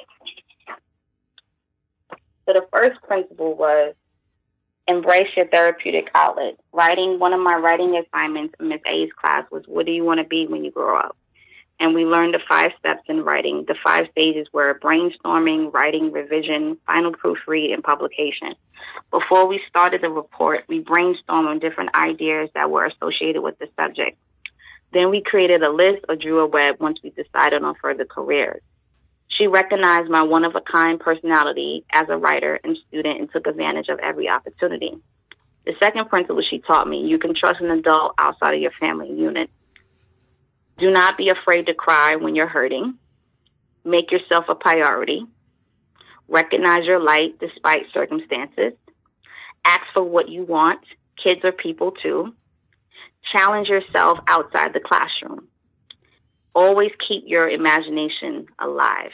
So 2.46 2.54
the 2.54 2.66
first 2.72 3.02
principle 3.04 3.56
was 3.56 3.94
embrace 4.92 5.30
your 5.36 5.48
therapeutic 5.48 6.10
outlet. 6.14 6.58
Writing 6.72 7.18
one 7.20 7.34
of 7.34 7.40
my 7.40 7.56
writing 7.56 7.96
assignments 7.96 8.54
in 8.60 8.70
Ms. 8.70 8.82
A's 8.86 9.12
class 9.14 9.46
was 9.52 9.64
what 9.68 9.86
do 9.86 9.92
you 9.92 10.04
want 10.04 10.20
to 10.20 10.26
be 10.26 10.46
when 10.48 10.64
you 10.64 10.72
grow 10.72 10.98
up? 10.98 11.16
And 11.80 11.96
we 11.96 12.06
learned 12.06 12.36
the 12.36 12.40
five 12.48 12.74
steps 12.78 13.02
in 13.08 13.24
writing. 13.24 13.66
The 13.68 13.76
five 13.84 14.08
stages 14.12 14.48
were 14.54 14.80
brainstorming, 14.84 15.74
writing, 15.74 16.12
revision, 16.12 16.78
final 16.86 17.12
proofread, 17.12 17.74
and 17.74 17.84
publication. 17.84 18.54
Before 19.10 19.48
we 19.48 19.62
started 19.68 20.02
the 20.02 20.10
report, 20.10 20.66
we 20.68 20.84
brainstormed 20.84 21.48
on 21.48 21.60
different 21.60 21.96
ideas 21.96 22.50
that 22.54 22.70
were 22.70 22.86
associated 22.86 23.42
with 23.42 23.58
the 23.58 23.68
subject. 23.76 24.18
Then 24.94 25.10
we 25.10 25.22
created 25.22 25.64
a 25.64 25.72
list 25.72 26.06
or 26.08 26.16
drew 26.16 26.40
a 26.40 26.46
web 26.46 26.76
once 26.80 27.00
we 27.02 27.10
decided 27.12 27.64
on 27.64 27.76
further 27.76 28.06
careers. 28.06 28.62
She 29.32 29.48
recognized 29.48 30.10
my 30.10 30.24
one 30.24 30.44
of 30.44 30.56
a 30.56 30.62
kind 30.62 31.00
personality 31.00 31.86
as 31.92 32.08
a 32.10 32.18
writer 32.18 32.60
and 32.64 32.78
student 32.88 33.20
and 33.20 33.32
took 33.32 33.48
advantage 33.48 33.88
of 33.88 34.00
every 34.00 34.28
opportunity. 34.28 34.98
The 35.66 35.74
second 35.82 36.10
principle 36.10 36.42
she 36.42 36.60
taught 36.60 36.88
me 36.88 37.08
you 37.08 37.18
can 37.18 37.34
trust 37.34 37.62
an 37.62 37.72
adult 37.72 38.16
outside 38.18 38.56
of 38.56 38.62
your 38.62 38.72
family 38.80 39.12
unit. 39.12 39.50
Do 40.78 40.92
not 40.92 41.18
be 41.18 41.30
afraid 41.30 41.68
to 41.68 41.74
cry 41.74 42.16
when 42.16 42.36
you're 42.36 42.48
hurting. 42.48 42.96
Make 43.86 44.12
yourself 44.12 44.46
a 44.50 44.56
priority. 44.56 45.26
Recognize 46.28 46.86
your 46.86 47.00
light 47.00 47.40
despite 47.40 47.92
circumstances. 47.94 48.74
Ask 49.64 49.84
for 49.94 50.04
what 50.04 50.30
you 50.30 50.44
want. 50.44 50.80
Kids 51.22 51.42
are 51.44 51.52
people 51.52 51.92
too. 51.92 52.34
Challenge 53.32 53.68
yourself 53.70 54.20
outside 54.28 54.74
the 54.74 54.80
classroom. 54.80 55.48
Always 56.54 56.92
keep 57.08 57.24
your 57.26 57.50
imagination 57.50 58.48
alive. 58.60 59.12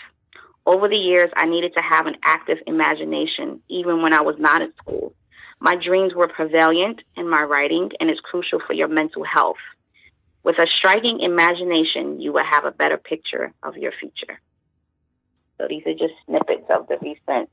Over 0.66 0.90
the 0.90 0.98
years, 0.98 1.32
I 1.36 1.46
needed 1.48 1.74
to 1.76 1.82
have 1.82 2.08
an 2.08 2.18
active 2.24 2.58
imagination, 2.68 3.62
even 3.70 4.02
when 4.02 4.14
I 4.14 4.22
was 4.22 4.36
not 4.38 4.62
at 4.62 4.76
school. 4.78 5.14
My 5.60 5.76
dreams 5.76 6.14
were 6.14 6.28
prevalent 6.28 7.02
in 7.16 7.30
my 7.30 7.44
writing, 7.44 7.92
and 8.00 8.10
it's 8.10 8.20
crucial 8.20 8.60
for 8.66 8.74
your 8.74 8.88
mental 8.88 9.24
health. 9.24 9.58
With 10.44 10.60
a 10.60 10.68
striking 10.78 11.20
imagination, 11.22 12.20
you 12.20 12.34
will 12.34 12.44
have 12.44 12.66
a 12.66 12.72
better 12.72 12.98
picture 12.98 13.54
of 13.64 13.78
your 13.78 13.92
future. 13.92 14.40
So 15.58 15.68
these 15.68 15.84
are 15.86 15.94
just 15.94 16.14
snippets 16.26 16.66
of 16.70 16.88
the 16.88 16.98
recent 17.02 17.50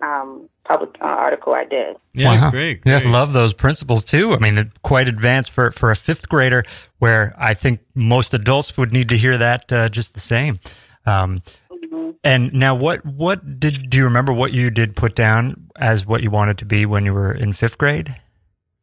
um, 0.00 0.48
public 0.64 0.90
uh, 1.00 1.04
article 1.04 1.54
I 1.54 1.64
did. 1.64 1.96
Yeah, 2.12 2.40
Wow. 2.44 2.50
great, 2.50 2.80
Yeah, 2.84 3.00
love 3.06 3.32
those 3.32 3.52
principles 3.54 4.04
too. 4.04 4.32
I 4.32 4.38
mean, 4.38 4.70
quite 4.82 5.08
advanced 5.08 5.50
for 5.50 5.70
for 5.70 5.90
a 5.90 5.96
fifth 5.96 6.28
grader, 6.28 6.62
where 6.98 7.34
I 7.38 7.54
think 7.54 7.80
most 7.94 8.34
adults 8.34 8.76
would 8.76 8.92
need 8.92 9.08
to 9.10 9.16
hear 9.16 9.38
that 9.38 9.72
uh, 9.72 9.88
just 9.88 10.14
the 10.14 10.20
same. 10.20 10.58
Um, 11.06 11.42
Mhm. 11.70 12.14
and 12.24 12.52
now, 12.54 12.74
what 12.74 13.04
what 13.04 13.60
did 13.60 13.90
do 13.90 13.98
you 13.98 14.04
remember 14.04 14.32
what 14.32 14.52
you 14.52 14.70
did 14.70 14.96
put 14.96 15.14
down 15.14 15.68
as 15.76 16.06
what 16.06 16.22
you 16.22 16.30
wanted 16.30 16.58
to 16.58 16.64
be 16.64 16.86
when 16.86 17.04
you 17.04 17.12
were 17.12 17.32
in 17.32 17.52
fifth 17.52 17.78
grade? 17.78 18.14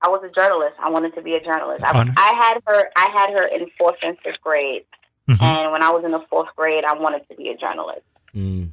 I 0.04 0.10
was 0.10 0.22
a 0.24 0.30
journalist. 0.34 0.76
I 0.84 0.90
wanted 0.90 1.14
to 1.16 1.22
be 1.22 1.36
a 1.36 1.44
journalist. 1.44 1.84
I. 1.84 1.92
I 2.18 2.34
had 2.44 2.62
her. 2.68 2.90
I 2.96 3.10
had 3.14 3.30
her 3.32 3.44
in 3.46 3.70
fourth 3.78 3.98
and 4.04 4.18
fifth 4.24 4.42
grade, 4.42 4.84
Mhm. 5.30 5.42
and 5.42 5.72
when 5.72 5.84
I 5.84 5.90
was 5.92 6.04
in 6.04 6.12
the 6.12 6.22
fourth 6.30 6.50
grade, 6.56 6.84
I 6.86 6.94
wanted 6.94 7.28
to 7.30 7.36
be 7.36 7.50
a 7.50 7.58
journalist. 7.58 8.02
Mm. 8.36 8.72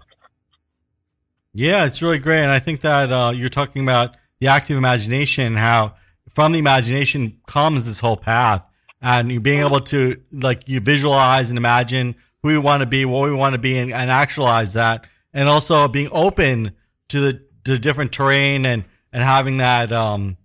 Yeah, 1.58 1.86
it's 1.86 2.02
really 2.02 2.20
great. 2.20 2.42
And 2.42 2.52
I 2.52 2.60
think 2.60 2.82
that 2.82 3.10
uh, 3.10 3.32
you're 3.34 3.48
talking 3.48 3.82
about 3.82 4.16
the 4.38 4.46
active 4.46 4.76
imagination, 4.76 5.56
how 5.56 5.96
from 6.28 6.52
the 6.52 6.60
imagination 6.60 7.40
comes 7.48 7.84
this 7.84 7.98
whole 7.98 8.16
path. 8.16 8.64
And 9.02 9.32
you 9.32 9.40
being 9.40 9.64
able 9.66 9.80
to, 9.80 10.22
like, 10.30 10.68
you 10.68 10.78
visualize 10.78 11.50
and 11.50 11.58
imagine 11.58 12.14
who 12.44 12.48
we 12.50 12.58
want 12.58 12.82
to 12.82 12.86
be, 12.86 13.04
what 13.04 13.28
we 13.28 13.34
want 13.34 13.54
to 13.54 13.58
be, 13.58 13.76
and, 13.76 13.92
and 13.92 14.08
actualize 14.08 14.74
that. 14.74 15.08
And 15.34 15.48
also 15.48 15.88
being 15.88 16.08
open 16.12 16.76
to 17.08 17.20
the 17.20 17.44
to 17.64 17.76
different 17.76 18.12
terrain 18.12 18.64
and, 18.64 18.84
and 19.12 19.24
having 19.24 19.56
that, 19.56 19.90
um, 19.90 20.36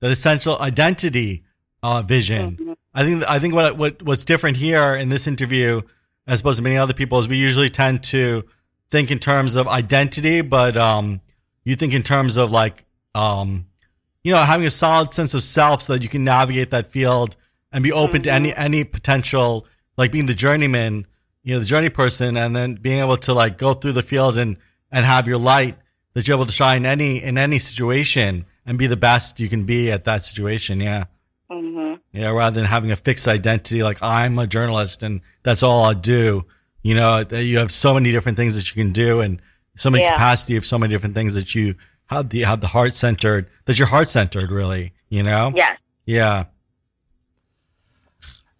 that 0.00 0.10
essential 0.10 0.60
identity 0.60 1.44
uh, 1.82 2.02
vision. 2.02 2.76
I 2.92 3.04
think 3.04 3.24
I 3.26 3.38
think 3.38 3.54
what 3.54 3.78
what 3.78 4.02
what's 4.02 4.26
different 4.26 4.58
here 4.58 4.94
in 4.94 5.08
this 5.08 5.26
interview, 5.26 5.80
as 6.26 6.40
opposed 6.40 6.58
to 6.58 6.62
many 6.62 6.76
other 6.76 6.92
people, 6.92 7.18
is 7.18 7.26
we 7.26 7.38
usually 7.38 7.70
tend 7.70 8.02
to 8.04 8.44
think 8.90 9.10
in 9.10 9.18
terms 9.18 9.56
of 9.56 9.68
identity, 9.68 10.40
but 10.40 10.76
um, 10.76 11.20
you 11.64 11.74
think 11.74 11.94
in 11.94 12.02
terms 12.02 12.36
of 12.36 12.50
like 12.50 12.84
um, 13.14 13.66
you 14.24 14.32
know 14.32 14.42
having 14.42 14.66
a 14.66 14.70
solid 14.70 15.12
sense 15.12 15.34
of 15.34 15.42
self 15.42 15.82
so 15.82 15.94
that 15.94 16.02
you 16.02 16.08
can 16.08 16.24
navigate 16.24 16.70
that 16.70 16.86
field 16.86 17.36
and 17.72 17.82
be 17.84 17.92
open 17.92 18.22
to 18.22 18.32
any 18.32 18.54
any 18.54 18.84
potential 18.84 19.66
like 19.96 20.12
being 20.12 20.26
the 20.26 20.34
journeyman, 20.34 21.06
you 21.42 21.54
know, 21.54 21.60
the 21.60 21.66
journey 21.66 21.90
person, 21.90 22.36
and 22.36 22.54
then 22.54 22.74
being 22.74 23.00
able 23.00 23.16
to 23.18 23.34
like 23.34 23.58
go 23.58 23.74
through 23.74 23.92
the 23.92 24.02
field 24.02 24.38
and 24.38 24.56
and 24.90 25.04
have 25.04 25.28
your 25.28 25.38
light 25.38 25.76
that 26.14 26.26
you're 26.26 26.36
able 26.36 26.46
to 26.46 26.52
shine 26.52 26.86
any 26.86 27.22
in 27.22 27.36
any 27.36 27.58
situation 27.58 28.46
and 28.64 28.78
be 28.78 28.86
the 28.86 28.96
best 28.96 29.40
you 29.40 29.48
can 29.48 29.64
be 29.64 29.90
at 29.90 30.04
that 30.04 30.22
situation. 30.22 30.80
Yeah. 30.80 31.04
hmm 31.50 31.94
Yeah, 32.12 32.30
rather 32.30 32.54
than 32.60 32.64
having 32.64 32.90
a 32.90 32.96
fixed 32.96 33.28
identity 33.28 33.82
like 33.82 33.98
I'm 34.02 34.38
a 34.38 34.46
journalist 34.46 35.02
and 35.02 35.20
that's 35.42 35.62
all 35.62 35.84
I 35.84 35.94
do. 35.94 36.46
You 36.82 36.94
know, 36.94 37.24
that 37.24 37.44
you 37.44 37.58
have 37.58 37.70
so 37.70 37.92
many 37.94 38.12
different 38.12 38.36
things 38.36 38.54
that 38.56 38.74
you 38.74 38.82
can 38.82 38.92
do 38.92 39.20
and 39.20 39.40
so 39.76 39.90
many 39.90 40.04
Yeah. 40.04 40.12
capacity 40.12 40.56
of 40.56 40.64
so 40.64 40.78
many 40.78 40.92
different 40.92 41.14
things 41.14 41.34
that 41.34 41.54
you 41.54 41.74
have 42.06 42.30
the 42.30 42.42
have 42.42 42.60
the 42.60 42.68
heart 42.68 42.92
centered 42.94 43.48
that 43.66 43.78
you're 43.78 43.88
heart 43.88 44.08
centered 44.08 44.50
really, 44.50 44.92
you 45.08 45.22
know? 45.22 45.52
Yes. 45.54 45.78
Yeah. 46.06 46.44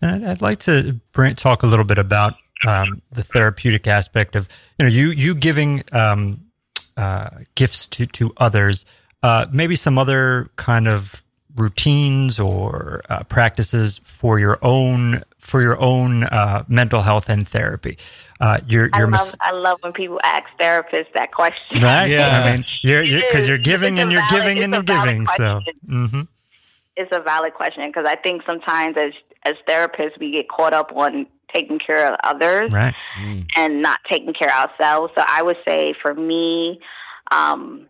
And 0.00 0.24
I'd, 0.24 0.30
I'd 0.30 0.42
like 0.42 0.58
to 0.60 1.00
bring, 1.12 1.34
talk 1.34 1.62
a 1.62 1.66
little 1.66 1.84
bit 1.84 1.98
about 1.98 2.34
um, 2.66 3.02
the 3.12 3.22
therapeutic 3.22 3.86
aspect 3.86 4.36
of 4.36 4.48
you 4.78 4.84
know 4.84 4.90
you 4.90 5.08
you 5.10 5.34
giving 5.34 5.82
um, 5.92 6.44
uh, 6.96 7.30
gifts 7.54 7.86
to 7.88 8.06
to 8.06 8.32
others. 8.36 8.84
Uh, 9.22 9.46
maybe 9.52 9.74
some 9.76 9.98
other 9.98 10.50
kind 10.56 10.86
of 10.86 11.22
routines 11.56 12.38
or 12.38 13.02
uh, 13.08 13.22
practices 13.24 14.00
for 14.04 14.38
your 14.38 14.58
own 14.62 15.22
for 15.48 15.62
your 15.62 15.80
own 15.80 16.24
uh, 16.24 16.64
mental 16.68 17.02
health 17.02 17.28
and 17.28 17.48
therapy? 17.48 17.98
Uh, 18.40 18.58
you're, 18.68 18.88
I 18.92 18.98
you're 18.98 19.06
love, 19.08 19.12
mis- 19.20 19.36
I 19.40 19.50
love 19.52 19.78
when 19.80 19.92
people 19.92 20.20
ask 20.22 20.44
therapists 20.60 21.12
that 21.14 21.32
question. 21.32 21.82
right. 21.82 22.06
Yeah. 22.06 22.42
I 22.44 22.52
mean, 22.56 22.64
you're 22.82 23.02
It 23.02 23.24
because 23.28 23.42
is. 23.44 23.48
you're 23.48 23.58
giving 23.58 23.98
and 23.98 24.12
you're 24.12 24.20
valid- 24.30 24.42
giving 24.44 24.62
and 24.62 24.72
you're 24.72 24.82
a 24.82 24.84
valid 24.84 25.06
giving. 25.08 25.26
So, 25.26 25.60
question. 25.64 25.74
hmm 26.10 26.20
It's 26.96 27.10
a 27.12 27.20
valid 27.20 27.54
question 27.54 27.88
because 27.88 28.06
I 28.06 28.14
think 28.16 28.42
sometimes 28.46 28.96
as 28.96 29.12
as 29.44 29.54
therapists 29.68 30.18
we 30.20 30.30
get 30.30 30.48
caught 30.48 30.72
up 30.72 30.92
on 30.94 31.26
taking 31.54 31.78
care 31.78 32.12
of 32.12 32.18
others 32.24 32.70
right. 32.72 32.94
and 33.56 33.80
not 33.82 33.98
taking 34.08 34.34
care 34.34 34.48
of 34.54 34.68
ourselves. 34.70 35.12
So 35.16 35.24
I 35.26 35.42
would 35.42 35.56
say 35.66 35.94
for 36.00 36.14
me, 36.14 36.78
um, 37.30 37.86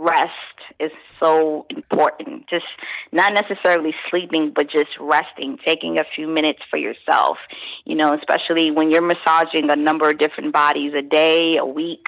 rest 0.00 0.32
is 0.78 0.90
so 1.18 1.66
important. 1.68 2.48
Just 2.48 2.64
not 3.12 3.34
necessarily 3.34 3.94
sleeping, 4.08 4.52
but 4.54 4.70
just 4.70 4.90
resting, 4.98 5.58
taking 5.64 5.98
a 5.98 6.04
few 6.14 6.26
minutes 6.26 6.60
for 6.70 6.78
yourself. 6.78 7.36
You 7.84 7.94
know, 7.94 8.14
especially 8.14 8.70
when 8.70 8.90
you're 8.90 9.02
massaging 9.02 9.70
a 9.70 9.76
number 9.76 10.08
of 10.08 10.18
different 10.18 10.52
bodies 10.52 10.94
a 10.94 11.02
day, 11.02 11.56
a 11.58 11.66
week. 11.66 12.06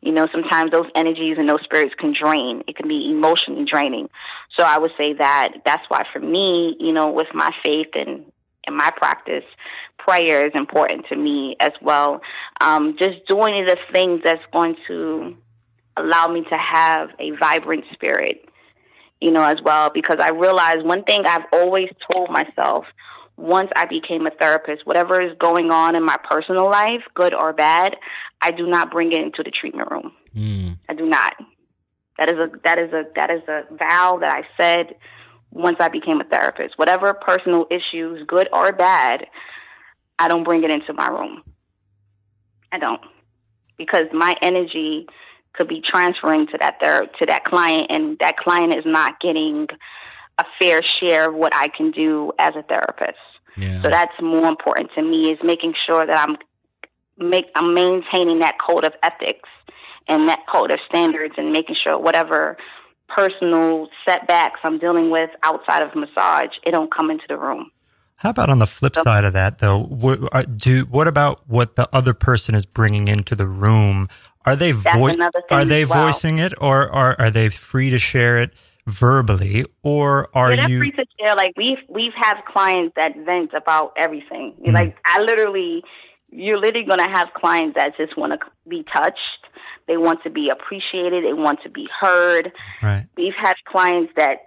You 0.00 0.12
know, 0.12 0.28
sometimes 0.30 0.70
those 0.70 0.86
energies 0.94 1.36
and 1.38 1.48
those 1.48 1.62
spirits 1.62 1.94
can 1.98 2.14
drain. 2.14 2.62
It 2.68 2.76
can 2.76 2.88
be 2.88 3.10
emotionally 3.10 3.64
draining. 3.64 4.08
So 4.56 4.62
I 4.62 4.78
would 4.78 4.92
say 4.96 5.12
that 5.14 5.54
that's 5.66 5.84
why 5.88 6.06
for 6.12 6.20
me, 6.20 6.76
you 6.78 6.92
know, 6.92 7.10
with 7.10 7.28
my 7.34 7.52
faith 7.62 7.88
and 7.94 8.24
in 8.68 8.76
my 8.76 8.90
practice, 8.96 9.44
prayer 9.98 10.46
is 10.46 10.52
important 10.54 11.06
to 11.08 11.16
me 11.16 11.56
as 11.58 11.72
well. 11.80 12.20
Um, 12.60 12.96
just 12.96 13.26
doing 13.26 13.66
the 13.66 13.76
things 13.92 14.20
that's 14.22 14.44
going 14.52 14.76
to 14.86 15.36
allow 15.96 16.28
me 16.28 16.42
to 16.44 16.56
have 16.56 17.10
a 17.18 17.32
vibrant 17.32 17.84
spirit, 17.92 18.48
you 19.20 19.30
know, 19.30 19.42
as 19.42 19.60
well. 19.62 19.90
Because 19.90 20.16
I 20.20 20.30
realize 20.30 20.82
one 20.82 21.04
thing 21.04 21.24
I've 21.26 21.46
always 21.52 21.88
told 22.10 22.30
myself 22.30 22.84
once 23.36 23.70
I 23.76 23.86
became 23.86 24.26
a 24.26 24.30
therapist, 24.30 24.86
whatever 24.86 25.20
is 25.20 25.36
going 25.38 25.70
on 25.70 25.96
in 25.96 26.04
my 26.04 26.16
personal 26.28 26.70
life, 26.70 27.02
good 27.14 27.34
or 27.34 27.52
bad, 27.52 27.96
I 28.40 28.50
do 28.50 28.66
not 28.66 28.90
bring 28.90 29.12
it 29.12 29.22
into 29.22 29.42
the 29.42 29.50
treatment 29.50 29.90
room. 29.90 30.12
Mm. 30.36 30.78
I 30.88 30.94
do 30.94 31.06
not. 31.06 31.34
That 32.18 32.28
is 32.28 32.38
a 32.38 32.50
that 32.64 32.78
is 32.78 32.92
a 32.92 33.04
that 33.16 33.30
is 33.30 33.42
a 33.48 33.62
vow 33.74 34.18
that 34.20 34.30
I 34.30 34.42
said 34.56 34.94
once 35.50 35.78
I 35.80 35.88
became 35.88 36.20
a 36.20 36.24
therapist. 36.24 36.78
Whatever 36.78 37.14
personal 37.14 37.66
issues, 37.70 38.24
good 38.26 38.48
or 38.52 38.72
bad, 38.72 39.26
I 40.18 40.28
don't 40.28 40.44
bring 40.44 40.62
it 40.62 40.70
into 40.70 40.92
my 40.92 41.08
room. 41.08 41.42
I 42.70 42.78
don't. 42.78 43.00
Because 43.76 44.04
my 44.12 44.34
energy 44.42 45.06
could 45.54 45.68
be 45.68 45.80
transferring 45.80 46.46
to 46.48 46.58
that 46.58 46.78
ther- 46.80 47.08
to 47.18 47.26
that 47.26 47.44
client 47.44 47.86
and 47.90 48.18
that 48.20 48.36
client 48.36 48.74
is 48.74 48.84
not 48.86 49.20
getting 49.20 49.68
a 50.38 50.44
fair 50.58 50.82
share 50.82 51.28
of 51.28 51.34
what 51.34 51.54
I 51.54 51.68
can 51.68 51.90
do 51.90 52.32
as 52.38 52.54
a 52.56 52.62
therapist. 52.62 53.18
Yeah. 53.56 53.82
So 53.82 53.90
that's 53.90 54.12
more 54.20 54.46
important 54.46 54.90
to 54.94 55.02
me 55.02 55.30
is 55.30 55.38
making 55.42 55.74
sure 55.86 56.06
that 56.06 56.28
I'm 56.28 56.36
make 57.18 57.46
I'm 57.54 57.74
maintaining 57.74 58.38
that 58.40 58.56
code 58.58 58.84
of 58.84 58.94
ethics 59.02 59.48
and 60.08 60.28
that 60.28 60.40
code 60.50 60.70
of 60.70 60.80
standards 60.88 61.34
and 61.36 61.52
making 61.52 61.76
sure 61.82 61.98
whatever 61.98 62.56
personal 63.08 63.88
setbacks 64.06 64.60
I'm 64.62 64.78
dealing 64.78 65.10
with 65.10 65.30
outside 65.42 65.82
of 65.82 65.94
massage, 65.94 66.56
it 66.64 66.70
don't 66.70 66.92
come 66.92 67.10
into 67.10 67.24
the 67.28 67.36
room. 67.36 67.70
How 68.16 68.30
about 68.30 68.50
on 68.50 68.58
the 68.58 68.66
flip 68.66 68.94
So- 68.94 69.02
side 69.02 69.24
of 69.24 69.32
that, 69.32 69.58
though? 69.58 69.80
What, 69.82 70.56
do 70.56 70.84
what 70.84 71.08
about 71.08 71.40
what 71.48 71.76
the 71.76 71.88
other 71.92 72.14
person 72.14 72.54
is 72.54 72.64
bringing 72.64 73.08
into 73.08 73.34
the 73.34 73.46
room? 73.46 74.08
Are 74.44 74.56
they 74.56 74.72
vo- 74.72 75.14
are 75.50 75.64
they 75.64 75.84
well. 75.84 76.06
voicing 76.06 76.38
it, 76.38 76.52
or 76.60 76.90
are 76.90 77.16
are 77.18 77.30
they 77.30 77.48
free 77.48 77.90
to 77.90 77.98
share 77.98 78.38
it 78.38 78.52
verbally, 78.86 79.64
or 79.82 80.28
are 80.34 80.52
yeah, 80.54 80.66
you? 80.66 80.78
free 80.78 80.90
to 80.92 81.04
share. 81.18 81.34
Like 81.36 81.52
we've 81.56 81.78
we've 81.88 82.14
had 82.14 82.42
clients 82.46 82.94
that 82.96 83.16
vent 83.24 83.52
about 83.54 83.92
everything. 83.96 84.54
Mhm. 84.66 84.72
Like 84.72 84.96
I 85.04 85.20
literally, 85.20 85.84
you're 86.30 86.58
literally 86.58 86.86
gonna 86.86 87.08
have 87.10 87.32
clients 87.34 87.76
that 87.76 87.96
just 87.96 88.16
want 88.16 88.32
to 88.32 88.38
be 88.68 88.84
touched. 88.92 89.18
They 89.86 89.96
want 89.96 90.22
to 90.24 90.30
be 90.30 90.48
appreciated. 90.50 91.24
They 91.24 91.32
want 91.32 91.62
to 91.62 91.68
be 91.68 91.88
heard. 92.00 92.52
right. 92.82 93.06
we've 93.16 93.34
had 93.34 93.54
clients 93.66 94.12
that 94.16 94.38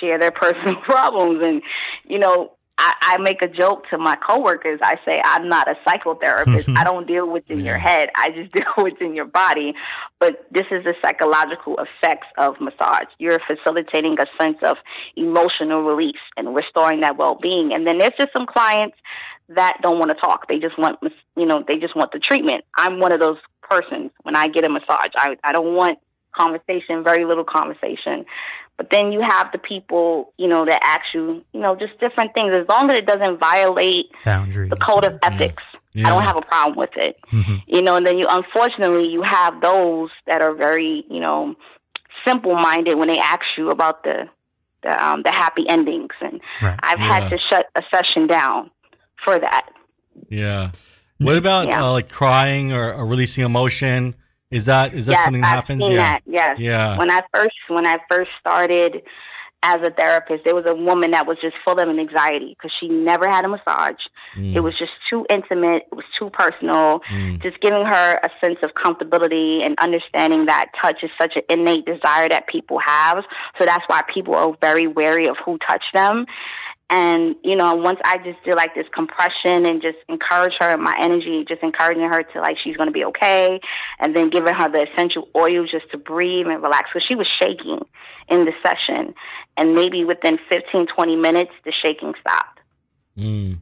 share 0.00 0.18
their 0.18 0.30
personal 0.44 0.76
problems 0.76 1.42
and 1.44 1.62
you 2.04 2.18
know 2.18 2.52
I, 2.78 2.94
I 3.00 3.18
make 3.18 3.40
a 3.40 3.48
joke 3.48 3.88
to 3.90 3.98
my 3.98 4.16
coworkers. 4.16 4.80
I 4.82 4.96
say 5.04 5.22
I'm 5.24 5.48
not 5.48 5.68
a 5.68 5.76
psychotherapist. 5.86 6.74
I 6.76 6.84
don't 6.84 7.06
deal 7.06 7.30
with 7.30 7.48
in 7.48 7.64
your 7.64 7.78
head. 7.78 8.10
I 8.16 8.30
just 8.30 8.52
deal 8.52 8.64
with 8.78 9.00
in 9.00 9.14
your 9.14 9.26
body. 9.26 9.74
But 10.18 10.46
this 10.50 10.66
is 10.70 10.84
the 10.84 10.94
psychological 11.02 11.78
effects 11.78 12.26
of 12.36 12.60
massage. 12.60 13.06
You're 13.18 13.40
facilitating 13.46 14.16
a 14.20 14.26
sense 14.40 14.58
of 14.62 14.78
emotional 15.16 15.82
release 15.82 16.20
and 16.36 16.54
restoring 16.54 17.00
that 17.00 17.16
well-being. 17.16 17.72
And 17.72 17.86
then 17.86 17.98
there's 17.98 18.14
just 18.18 18.32
some 18.32 18.46
clients 18.46 18.96
that 19.48 19.78
don't 19.82 19.98
want 19.98 20.10
to 20.10 20.16
talk. 20.16 20.48
They 20.48 20.58
just 20.58 20.78
want, 20.78 20.98
you 21.36 21.46
know, 21.46 21.64
they 21.66 21.76
just 21.76 21.94
want 21.94 22.12
the 22.12 22.18
treatment. 22.18 22.64
I'm 22.76 22.98
one 22.98 23.12
of 23.12 23.20
those 23.20 23.38
persons. 23.62 24.10
When 24.22 24.36
I 24.36 24.48
get 24.48 24.64
a 24.64 24.68
massage, 24.68 25.10
I 25.16 25.36
I 25.44 25.52
don't 25.52 25.74
want 25.74 25.98
conversation, 26.34 27.04
very 27.04 27.24
little 27.24 27.44
conversation. 27.44 28.24
But 28.76 28.90
then 28.90 29.12
you 29.12 29.20
have 29.20 29.52
the 29.52 29.58
people, 29.58 30.32
you 30.36 30.48
know, 30.48 30.64
that 30.64 30.80
ask 30.82 31.14
you, 31.14 31.44
you 31.52 31.60
know, 31.60 31.76
just 31.76 31.98
different 32.00 32.34
things. 32.34 32.52
As 32.52 32.66
long 32.68 32.90
as 32.90 32.98
it 32.98 33.06
doesn't 33.06 33.38
violate 33.38 34.06
Boundaries. 34.24 34.68
the 34.68 34.76
code 34.76 35.04
of 35.04 35.16
ethics, 35.22 35.62
Yeah. 35.92 36.08
I 36.08 36.10
don't 36.10 36.24
have 36.24 36.36
a 36.36 36.42
problem 36.42 36.76
with 36.76 36.96
it. 36.96 37.16
Mhm. 37.30 37.62
You 37.68 37.82
know, 37.82 37.94
and 37.94 38.04
then 38.06 38.18
you, 38.18 38.26
unfortunately, 38.28 39.06
you 39.08 39.22
have 39.22 39.60
those 39.60 40.10
that 40.26 40.42
are 40.42 40.52
very, 40.54 41.04
you 41.08 41.20
know, 41.20 41.54
simple-minded 42.24 42.96
when 42.96 43.06
they 43.08 43.18
ask 43.18 43.42
you 43.56 43.70
about 43.70 44.02
the, 44.02 44.28
the, 44.82 45.04
um, 45.04 45.22
the 45.22 45.30
happy 45.32 45.68
endings. 45.68 46.12
And 46.20 46.40
Right. 46.60 46.78
I've 46.82 46.98
Yeah. 46.98 47.06
had 47.20 47.30
to 47.30 47.38
shut 47.38 47.68
a 47.76 47.82
session 47.92 48.26
down 48.26 48.70
for 49.24 49.38
that. 49.38 49.66
Yeah. 50.28 50.70
What 51.18 51.36
about 51.36 51.68
Yeah. 51.68 51.84
uh, 51.84 51.92
like 51.92 52.08
crying 52.10 52.72
or, 52.72 52.92
or 52.92 53.06
releasing 53.06 53.44
emotion? 53.44 54.14
Is 54.54 54.66
that 54.66 54.94
is 54.94 55.06
that 55.06 55.12
yes, 55.12 55.24
something 55.24 55.42
that 55.42 55.48
I've 55.50 55.54
happens? 55.56 55.88
Yeah. 55.88 55.96
that. 55.96 56.20
Yes. 56.26 56.58
Yeah. 56.58 56.96
When 56.96 57.10
I 57.10 57.22
first 57.34 57.56
when 57.68 57.86
I 57.86 57.98
first 58.08 58.30
started 58.38 59.02
as 59.64 59.80
a 59.82 59.90
therapist, 59.90 60.44
there 60.44 60.54
was 60.54 60.66
a 60.66 60.74
woman 60.74 61.10
that 61.12 61.26
was 61.26 61.38
just 61.40 61.56
full 61.64 61.78
of 61.80 61.88
anxiety 61.88 62.54
because 62.56 62.70
she 62.78 62.86
never 62.86 63.26
had 63.26 63.46
a 63.46 63.48
massage. 63.48 63.96
Mm, 64.36 64.54
It 64.54 64.60
was 64.60 64.76
just 64.78 64.92
too 65.08 65.24
intimate. 65.30 65.84
It 65.90 65.96
was 65.96 66.04
too 66.18 66.28
personal. 66.30 67.00
mm, 67.10 67.42
Just 67.42 67.60
giving 67.60 67.82
her 67.84 68.20
a 68.22 68.30
sense 68.42 68.58
of 68.62 68.72
comfortability 68.74 69.64
and 69.64 69.74
understanding 69.80 70.44
that 70.46 70.66
touch 70.80 71.02
is 71.02 71.10
such 71.18 71.36
an 71.36 71.42
innate 71.48 71.86
desire 71.86 72.28
that 72.28 72.46
people 72.46 72.78
have. 72.78 73.24
So 73.58 73.64
that's 73.64 73.84
why 73.86 74.02
people 74.12 74.34
are 74.34 74.52
very 74.60 74.86
wary 74.86 75.26
of 75.26 75.38
who 75.42 75.56
touch 75.66 75.84
them. 75.94 76.26
And, 76.90 77.36
you 77.42 77.56
know, 77.56 77.74
once 77.74 77.98
I 78.04 78.18
just 78.18 78.42
did 78.44 78.56
like 78.56 78.74
this 78.74 78.86
compression 78.94 79.64
and 79.66 79.80
just 79.80 79.96
encourage 80.08 80.54
her 80.60 80.74
in 80.74 80.82
my 80.82 80.94
energy, 81.00 81.44
just 81.48 81.62
encouraging 81.62 82.04
her 82.04 82.22
to 82.22 82.40
like 82.40 82.58
she's 82.58 82.76
going 82.76 82.88
to 82.88 82.92
be 82.92 83.04
okay. 83.06 83.60
And 83.98 84.14
then 84.14 84.30
giving 84.30 84.54
her 84.54 84.68
the 84.70 84.86
essential 84.90 85.28
oil 85.34 85.66
just 85.66 85.90
to 85.92 85.98
breathe 85.98 86.46
and 86.46 86.62
relax. 86.62 86.90
Because 86.92 87.06
she 87.06 87.14
was 87.14 87.26
shaking 87.40 87.80
in 88.28 88.44
the 88.44 88.52
session. 88.62 89.14
And 89.56 89.74
maybe 89.74 90.04
within 90.04 90.38
15, 90.48 90.86
20 90.86 91.16
minutes, 91.16 91.52
the 91.64 91.72
shaking 91.72 92.12
stopped. 92.20 92.60
mm. 93.18 93.58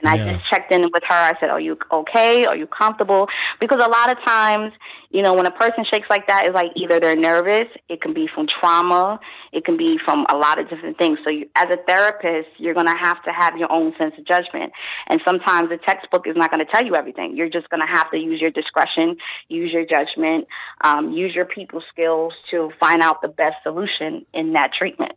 And 0.00 0.08
I 0.08 0.16
Yeah. 0.16 0.32
just 0.32 0.48
checked 0.48 0.72
in 0.72 0.82
with 0.82 1.02
her. 1.04 1.14
I 1.14 1.34
said, 1.40 1.50
Are 1.50 1.60
you 1.60 1.78
okay? 1.92 2.46
Are 2.46 2.56
you 2.56 2.66
comfortable? 2.66 3.28
Because 3.58 3.80
a 3.82 3.88
lot 3.88 4.10
of 4.10 4.22
times, 4.24 4.72
you 5.10 5.22
know, 5.22 5.34
when 5.34 5.46
a 5.46 5.50
person 5.50 5.84
shakes 5.84 6.08
like 6.08 6.26
that, 6.28 6.46
it's 6.46 6.54
like 6.54 6.72
either 6.74 7.00
they're 7.00 7.16
nervous, 7.16 7.68
it 7.88 8.00
can 8.00 8.12
be 8.12 8.26
from 8.26 8.46
trauma, 8.46 9.20
it 9.52 9.64
can 9.64 9.76
be 9.76 9.98
from 9.98 10.26
a 10.28 10.36
lot 10.36 10.58
of 10.58 10.68
different 10.68 10.98
things. 10.98 11.18
So, 11.24 11.30
you, 11.30 11.48
as 11.56 11.66
a 11.70 11.76
therapist, 11.86 12.48
you're 12.58 12.74
going 12.74 12.86
to 12.86 12.96
have 12.96 13.22
to 13.24 13.32
have 13.32 13.56
your 13.56 13.70
own 13.70 13.94
sense 13.98 14.14
of 14.18 14.24
judgment. 14.24 14.72
And 15.08 15.20
sometimes 15.24 15.68
the 15.68 15.78
textbook 15.78 16.26
is 16.26 16.36
not 16.36 16.50
going 16.50 16.64
to 16.64 16.70
tell 16.72 16.84
you 16.84 16.96
everything. 16.96 17.36
You're 17.36 17.50
just 17.50 17.68
going 17.70 17.80
to 17.80 17.92
have 17.92 18.10
to 18.10 18.18
use 18.18 18.40
your 18.40 18.50
discretion, 18.50 19.16
use 19.48 19.72
your 19.72 19.84
judgment, 19.84 20.46
um, 20.82 21.12
use 21.12 21.34
your 21.34 21.44
people 21.46 21.82
skills 21.88 22.34
to 22.50 22.72
find 22.80 23.02
out 23.02 23.22
the 23.22 23.28
best 23.28 23.56
solution 23.62 24.24
in 24.32 24.52
that 24.54 24.72
treatment. 24.72 25.12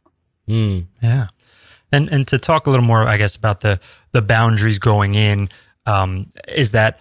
Mm. 0.47 0.87
Yeah. 1.01 1.27
And 1.91 2.09
and 2.09 2.27
to 2.27 2.39
talk 2.39 2.65
a 2.65 2.69
little 2.71 2.85
more, 2.85 3.03
I 3.07 3.17
guess, 3.17 3.35
about 3.35 3.61
the 3.61 3.79
the 4.13 4.21
boundaries 4.21 4.79
going 4.79 5.15
in, 5.15 5.49
um, 5.85 6.31
is 6.47 6.71
that 6.71 6.99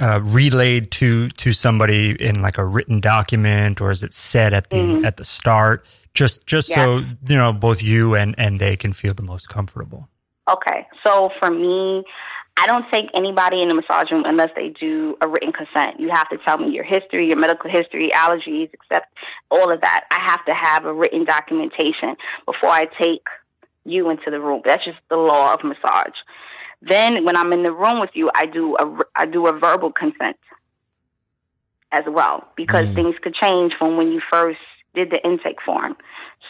uh, 0.00 0.20
relayed 0.22 0.90
to 0.90 1.28
to 1.30 1.52
somebody 1.52 2.10
in 2.22 2.42
like 2.42 2.58
a 2.58 2.64
written 2.64 3.00
document, 3.00 3.80
or 3.80 3.90
is 3.90 4.02
it 4.02 4.12
said 4.12 4.52
at 4.52 4.68
the 4.70 4.76
Mhm. 4.76 5.06
at 5.06 5.16
the 5.16 5.24
start? 5.24 5.86
Just 6.14 6.46
just 6.46 6.68
so 6.68 6.98
you 6.98 7.36
know, 7.36 7.52
both 7.52 7.82
you 7.82 8.14
and 8.14 8.34
and 8.38 8.58
they 8.58 8.76
can 8.76 8.92
feel 8.92 9.14
the 9.14 9.22
most 9.22 9.48
comfortable. 9.48 10.08
Okay. 10.50 10.86
So 11.04 11.30
for 11.38 11.50
me, 11.50 12.04
I 12.56 12.66
don't 12.66 12.84
take 12.90 13.06
anybody 13.14 13.62
in 13.62 13.68
the 13.68 13.74
massage 13.74 14.10
room 14.10 14.24
unless 14.26 14.50
they 14.56 14.70
do 14.70 15.16
a 15.20 15.28
written 15.28 15.52
consent. 15.52 16.00
You 16.00 16.10
have 16.10 16.28
to 16.30 16.38
tell 16.38 16.58
me 16.58 16.70
your 16.70 16.84
history, 16.84 17.28
your 17.28 17.36
medical 17.36 17.70
history, 17.70 18.10
allergies, 18.12 18.68
except 18.72 19.14
all 19.50 19.70
of 19.70 19.80
that. 19.80 20.04
I 20.10 20.18
have 20.20 20.44
to 20.46 20.54
have 20.54 20.84
a 20.84 20.92
written 20.92 21.24
documentation 21.24 22.16
before 22.46 22.70
I 22.70 22.86
take 23.00 23.26
you 23.90 24.10
into 24.10 24.30
the 24.30 24.40
room. 24.40 24.62
That's 24.64 24.84
just 24.84 24.98
the 25.10 25.16
law 25.16 25.54
of 25.54 25.64
massage. 25.64 26.16
Then 26.82 27.24
when 27.24 27.36
I'm 27.36 27.52
in 27.52 27.62
the 27.62 27.72
room 27.72 28.00
with 28.00 28.10
you, 28.14 28.30
I 28.34 28.46
do 28.46 28.76
a 28.76 28.98
I 29.16 29.26
do 29.26 29.46
a 29.46 29.58
verbal 29.58 29.92
consent 29.92 30.36
as 31.92 32.04
well 32.06 32.44
because 32.56 32.86
Mm. 32.86 32.94
things 32.94 33.16
could 33.22 33.34
change 33.34 33.74
from 33.74 33.96
when 33.96 34.12
you 34.12 34.20
first 34.30 34.60
did 34.94 35.10
the 35.10 35.24
intake 35.24 35.60
form. 35.62 35.96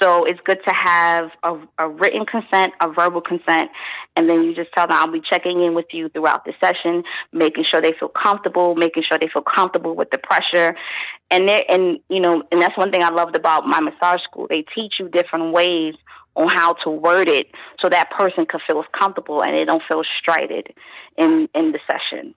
So 0.00 0.24
it's 0.24 0.40
good 0.44 0.58
to 0.66 0.72
have 0.72 1.30
a, 1.42 1.56
a, 1.78 1.88
written 1.88 2.24
consent, 2.24 2.72
a 2.80 2.90
verbal 2.90 3.20
consent, 3.20 3.70
and 4.16 4.28
then 4.28 4.42
you 4.44 4.54
just 4.54 4.70
tell 4.72 4.86
them, 4.86 4.96
I'll 4.96 5.10
be 5.10 5.20
checking 5.20 5.62
in 5.62 5.74
with 5.74 5.86
you 5.92 6.08
throughout 6.08 6.44
the 6.44 6.54
session, 6.60 7.02
making 7.32 7.64
sure 7.64 7.80
they 7.80 7.92
feel 7.92 8.08
comfortable, 8.08 8.74
making 8.74 9.02
sure 9.02 9.18
they 9.18 9.28
feel 9.28 9.42
comfortable 9.42 9.94
with 9.96 10.10
the 10.10 10.18
pressure. 10.18 10.76
And 11.30 11.48
they 11.48 11.64
and 11.64 11.98
you 12.08 12.20
know, 12.20 12.42
and 12.50 12.60
that's 12.62 12.76
one 12.76 12.90
thing 12.90 13.02
I 13.02 13.10
loved 13.10 13.36
about 13.36 13.66
my 13.66 13.80
massage 13.80 14.22
school. 14.22 14.46
They 14.48 14.62
teach 14.74 14.94
you 14.98 15.08
different 15.08 15.52
ways 15.52 15.94
on 16.36 16.48
how 16.48 16.74
to 16.74 16.90
word 16.90 17.28
it 17.28 17.48
so 17.80 17.88
that 17.88 18.10
person 18.10 18.46
can 18.46 18.60
feel 18.66 18.84
comfortable 18.92 19.42
and 19.42 19.54
they 19.54 19.64
don't 19.64 19.82
feel 19.86 20.02
strided 20.18 20.74
in 21.16 21.48
in 21.54 21.72
the 21.72 21.80
session. 21.90 22.34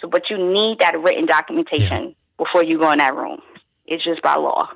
So, 0.00 0.08
but 0.08 0.28
you 0.28 0.36
need 0.36 0.80
that 0.80 0.98
written 1.00 1.26
documentation 1.26 2.08
yeah. 2.08 2.14
before 2.36 2.62
you 2.62 2.78
go 2.78 2.90
in 2.90 2.98
that 2.98 3.14
room. 3.14 3.40
It's 3.86 4.04
just 4.04 4.22
by 4.22 4.36
law. 4.36 4.70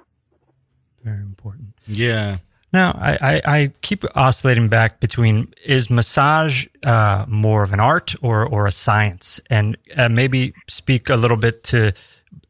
Very 1.02 1.20
important. 1.20 1.74
Yeah. 1.86 2.38
Now, 2.72 2.92
I, 2.92 3.18
I, 3.20 3.40
I, 3.44 3.72
keep 3.82 4.04
oscillating 4.14 4.68
back 4.68 5.00
between 5.00 5.52
is 5.64 5.90
massage 5.90 6.66
uh, 6.84 7.24
more 7.26 7.64
of 7.64 7.72
an 7.72 7.80
art 7.80 8.14
or, 8.22 8.46
or 8.46 8.66
a 8.66 8.70
science? 8.70 9.40
And 9.50 9.76
uh, 9.96 10.08
maybe 10.08 10.54
speak 10.68 11.08
a 11.10 11.16
little 11.16 11.36
bit 11.36 11.64
to 11.64 11.92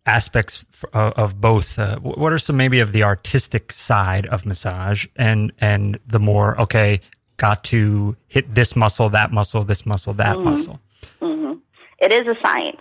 aspects 0.06 0.64
of, 0.92 1.12
of 1.12 1.40
both. 1.40 1.78
Uh, 1.78 1.98
what 2.00 2.32
are 2.32 2.38
some 2.38 2.56
maybe 2.56 2.80
of 2.80 2.92
the 2.92 3.02
artistic 3.02 3.72
side 3.72 4.26
of 4.26 4.46
massage 4.46 5.06
and, 5.16 5.52
and 5.60 5.98
the 6.06 6.18
more, 6.18 6.60
okay, 6.60 7.00
got 7.36 7.64
to 7.64 8.16
hit 8.28 8.54
this 8.54 8.76
muscle, 8.76 9.08
that 9.10 9.32
muscle, 9.32 9.64
this 9.64 9.86
muscle, 9.86 10.12
that 10.14 10.36
mm-hmm. 10.36 10.50
muscle? 10.50 10.80
Mm-hmm. 11.20 11.58
It 11.98 12.12
is 12.12 12.26
a 12.26 12.34
science. 12.42 12.80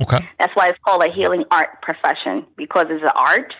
Okay. 0.00 0.26
That's 0.38 0.54
why 0.56 0.68
it's 0.68 0.78
called 0.84 1.02
a 1.02 1.10
healing 1.10 1.44
art 1.50 1.82
profession 1.82 2.46
because 2.56 2.86
it's 2.88 3.02
an 3.02 3.10
art, 3.14 3.54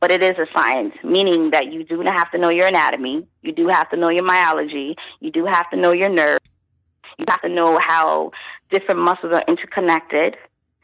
but 0.00 0.10
it 0.10 0.22
is 0.22 0.36
a 0.38 0.46
science, 0.54 0.94
meaning 1.04 1.50
that 1.50 1.72
you 1.72 1.84
do 1.84 2.02
not 2.02 2.18
have 2.18 2.30
to 2.30 2.38
know 2.38 2.48
your 2.48 2.66
anatomy, 2.66 3.26
you 3.42 3.52
do 3.52 3.68
have 3.68 3.88
to 3.90 3.96
know 3.96 4.08
your 4.08 4.24
myology, 4.24 4.94
you 5.20 5.30
do 5.30 5.44
have 5.44 5.68
to 5.70 5.76
know 5.76 5.92
your 5.92 6.08
nerves, 6.08 6.44
you 7.18 7.24
have 7.28 7.42
to 7.42 7.48
know 7.48 7.78
how 7.78 8.30
different 8.70 9.00
muscles 9.00 9.32
are 9.32 9.44
interconnected. 9.48 10.36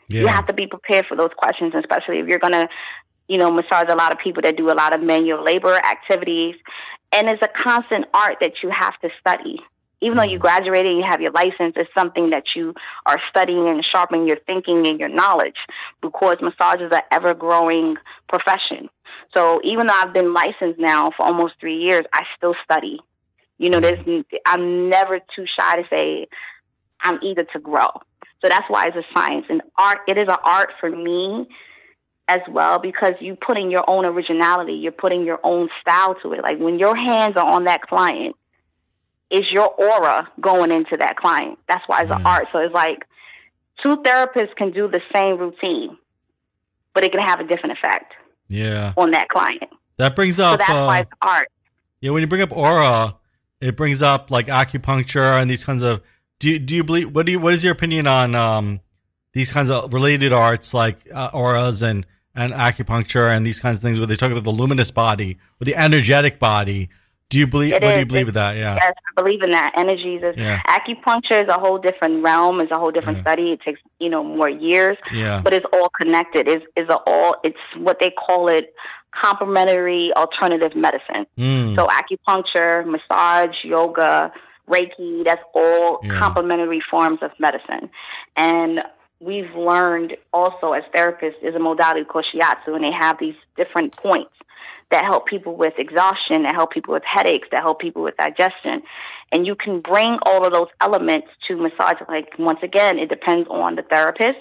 Yeah. 0.09 0.22
You 0.22 0.26
have 0.28 0.46
to 0.46 0.53
be 0.53 0.66
prepared 0.66 1.07
for 1.07 1.16
those 1.16 1.30
questions, 1.36 1.74
especially 1.74 2.18
if 2.18 2.26
you're 2.26 2.38
going 2.38 2.53
to, 2.53 2.68
you 3.28 3.38
know, 3.38 3.50
massage 3.50 3.86
a 3.88 3.94
lot 3.94 4.12
of 4.12 4.18
people 4.18 4.42
that 4.42 4.57
do 4.57 4.70
a 4.70 4.74
lot 4.74 4.94
of 4.94 5.03
manual 5.03 5.42
labor 5.42 5.74
activities. 5.74 6.57
And 7.12 7.28
it's 7.28 7.42
a 7.42 7.48
constant 7.48 8.07
art 8.14 8.38
that 8.40 8.62
you 8.62 8.70
have 8.70 8.98
to 9.00 9.11
study 9.20 9.61
even 10.03 10.18
though 10.18 10.24
you 10.24 10.36
mm-hmm. 10.36 10.42
graduated 10.42 10.90
and 10.90 10.98
you 10.98 11.05
have 11.05 11.22
your 11.22 11.30
license, 11.30 11.74
it's 11.76 11.88
something 11.94 12.30
that 12.30 12.44
you 12.55 12.74
are 13.07 13.20
studying 13.30 13.70
and 13.70 13.84
sharpening 13.84 14.26
your 14.26 14.38
thinking 14.46 14.86
and 14.86 15.00
your 15.00 15.09
knowledge 15.09 15.57
because 16.03 16.36
massage 16.42 16.80
is 16.80 16.90
an 16.92 17.00
ever 17.11 17.32
growing 17.32 17.96
profession. 18.28 18.90
So 19.32 19.61
even 19.64 19.86
though 19.86 19.94
I've 19.94 20.12
been 20.12 20.34
licensed 20.34 20.78
now 20.78 21.12
for 21.16 21.24
almost 21.24 21.55
three 21.61 21.78
years, 21.78 22.05
I 22.12 22.24
still 22.36 22.55
study. 22.64 23.00
You 23.59 23.70
know, 23.70 23.80
there's, 23.80 24.24
I'm 24.44 24.88
never 24.88 25.20
too 25.34 25.46
shy 25.46 25.80
to 25.80 25.88
say 25.88 26.26
I'm 27.00 27.20
eager 27.22 27.44
to 27.44 27.59
grow. 27.61 27.90
So 28.43 28.49
that's 28.49 28.68
why 28.68 28.88
it's 28.88 28.97
a 28.97 29.05
science 29.14 29.47
and 29.49 29.62
art. 29.78 30.01
It 30.09 30.18
is 30.18 30.26
an 30.28 30.36
art 30.45 30.70
for 30.80 30.90
me 30.90 31.49
as 32.28 32.40
well 32.51 32.78
because 32.80 33.14
you 33.20 33.36
put 33.36 33.57
in 33.57 33.70
your 33.70 33.88
own 33.88 34.05
originality. 34.05 34.74
You're 34.74 34.93
putting 34.93 35.24
your 35.24 35.38
own 35.45 35.70
style 35.80 36.16
to 36.22 36.32
it. 36.32 36.43
Like 36.43 36.59
when 36.59 36.78
your 36.78 36.97
hands 36.97 37.36
are 37.36 37.47
on 37.47 37.64
that 37.64 37.82
client, 37.82 38.36
is 39.30 39.51
your 39.51 39.68
aura 39.68 40.28
going 40.40 40.70
into 40.70 40.97
that 40.99 41.16
client. 41.16 41.59
That's 41.66 41.82
why 41.88 42.03
it's 42.03 42.11
mm. 42.11 42.16
an 42.16 42.26
art. 42.26 42.49
So 42.53 42.59
it's 42.59 42.74
like 42.74 43.07
two 43.82 43.97
therapists 44.03 44.55
can 44.57 44.72
do 44.72 44.88
the 44.88 45.01
same 45.12 45.38
routine, 45.38 45.97
but 46.95 47.03
it 47.03 47.12
can 47.12 47.20
have 47.20 47.40
a 47.40 47.45
different 47.45 47.78
effect. 47.78 48.12
Yeah. 48.49 48.93
On 48.99 49.12
that 49.12 49.30
client. 49.30 49.70
That 49.97 50.14
brings 50.14 50.38
up. 50.38 50.55
So 50.55 50.57
that's 50.59 50.70
uh, 50.70 50.84
why 50.84 50.99
it's 51.01 51.11
art. 51.22 51.49
Yeah, 52.01 52.11
when 52.11 52.20
you 52.20 52.26
bring 52.26 52.43
up 52.43 52.53
aura, 52.53 53.16
it 53.61 53.76
brings 53.76 54.03
up 54.03 54.30
like 54.30 54.47
acupuncture 54.47 55.40
and 55.40 55.49
these 55.49 55.64
kinds 55.64 55.82
of. 55.82 56.03
Do 56.43 56.51
you, 56.51 56.59
do 56.59 56.74
you 56.74 56.82
believe? 56.82 57.14
What 57.14 57.24
do 57.24 57.30
you? 57.30 57.38
What 57.38 57.55
is 57.55 57.62
your 57.62 57.72
opinion 57.72 58.09
on 58.09 58.34
um, 58.34 58.80
these 59.32 59.53
kinds 59.53 59.70
of 59.70 59.95
related 59.95 60.32
arts 60.32 60.74
like 60.74 60.99
uh, 61.14 61.30
auras 61.32 61.82
and 61.82 62.05
and 62.34 62.53
acupuncture 62.53 63.30
and 63.30 63.47
these 63.47 63.61
kinds 63.61 63.76
of 63.76 63.82
things 63.84 64.01
where 64.01 64.09
they 64.09 64.16
talk 64.16 64.32
about 64.32 64.43
the 64.43 64.51
luminous 64.51 64.90
body 64.90 65.38
or 65.61 65.66
the 65.66 65.76
energetic 65.76 66.40
body? 66.40 66.88
Do 67.28 67.38
you 67.38 67.47
believe? 67.47 67.74
It 67.74 67.82
what 67.84 67.93
is. 67.93 67.95
do 67.95 68.01
you 68.01 68.07
believe 68.07 68.26
in 68.26 68.34
that? 68.34 68.57
Yeah. 68.57 68.74
Yes, 68.74 68.93
I 69.16 69.22
believe 69.22 69.40
in 69.40 69.51
that. 69.51 69.72
Energies 69.76 70.22
is 70.24 70.36
yeah. 70.36 70.61
acupuncture 70.66 71.45
is 71.45 71.49
a 71.49 71.61
whole 71.61 71.78
different 71.78 72.24
realm. 72.24 72.61
It's 72.61 72.72
a 72.72 72.76
whole 72.76 72.90
different 72.90 73.18
yeah. 73.18 73.22
study. 73.22 73.53
It 73.53 73.61
takes 73.61 73.80
you 74.01 74.09
know 74.09 74.24
more 74.24 74.49
years. 74.49 74.97
Yeah. 75.12 75.43
But 75.43 75.55
it's 75.55 75.66
all 75.72 75.90
connected. 75.90 76.49
Is 76.49 76.62
is 76.74 76.88
all? 77.07 77.36
It's 77.45 77.57
what 77.76 78.01
they 78.01 78.11
call 78.11 78.49
it 78.49 78.74
complementary 79.14 80.12
alternative 80.16 80.74
medicine. 80.74 81.24
Mm. 81.38 81.76
So 81.76 81.86
acupuncture, 81.86 82.84
massage, 82.84 83.62
yoga, 83.62 84.32
Reiki. 84.72 85.24
That's 85.24 85.42
all 85.54 86.00
yeah. 86.02 86.18
complementary 86.18 86.80
forms 86.80 87.18
of 87.22 87.30
medicine, 87.38 87.90
and 88.36 88.80
we've 89.20 89.54
learned 89.54 90.16
also 90.32 90.72
as 90.72 90.82
therapists 90.94 91.42
is 91.42 91.54
a 91.54 91.58
modality 91.58 92.04
called 92.04 92.26
shiatsu, 92.32 92.74
and 92.74 92.84
they 92.84 92.92
have 92.92 93.18
these 93.18 93.36
different 93.56 93.96
points 93.96 94.32
that 94.90 95.04
help 95.04 95.26
people 95.26 95.56
with 95.56 95.72
exhaustion, 95.78 96.42
that 96.42 96.54
help 96.54 96.70
people 96.70 96.92
with 96.92 97.04
headaches, 97.04 97.48
that 97.50 97.62
help 97.62 97.80
people 97.80 98.02
with 98.02 98.16
digestion. 98.16 98.82
And 99.32 99.46
you 99.46 99.54
can 99.54 99.80
bring 99.80 100.18
all 100.22 100.44
of 100.44 100.52
those 100.52 100.68
elements 100.80 101.28
to 101.48 101.56
massage. 101.56 101.96
Like, 102.08 102.38
once 102.38 102.60
again, 102.62 102.98
it 102.98 103.08
depends 103.08 103.48
on 103.48 103.76
the 103.76 103.82
therapist. 103.82 104.38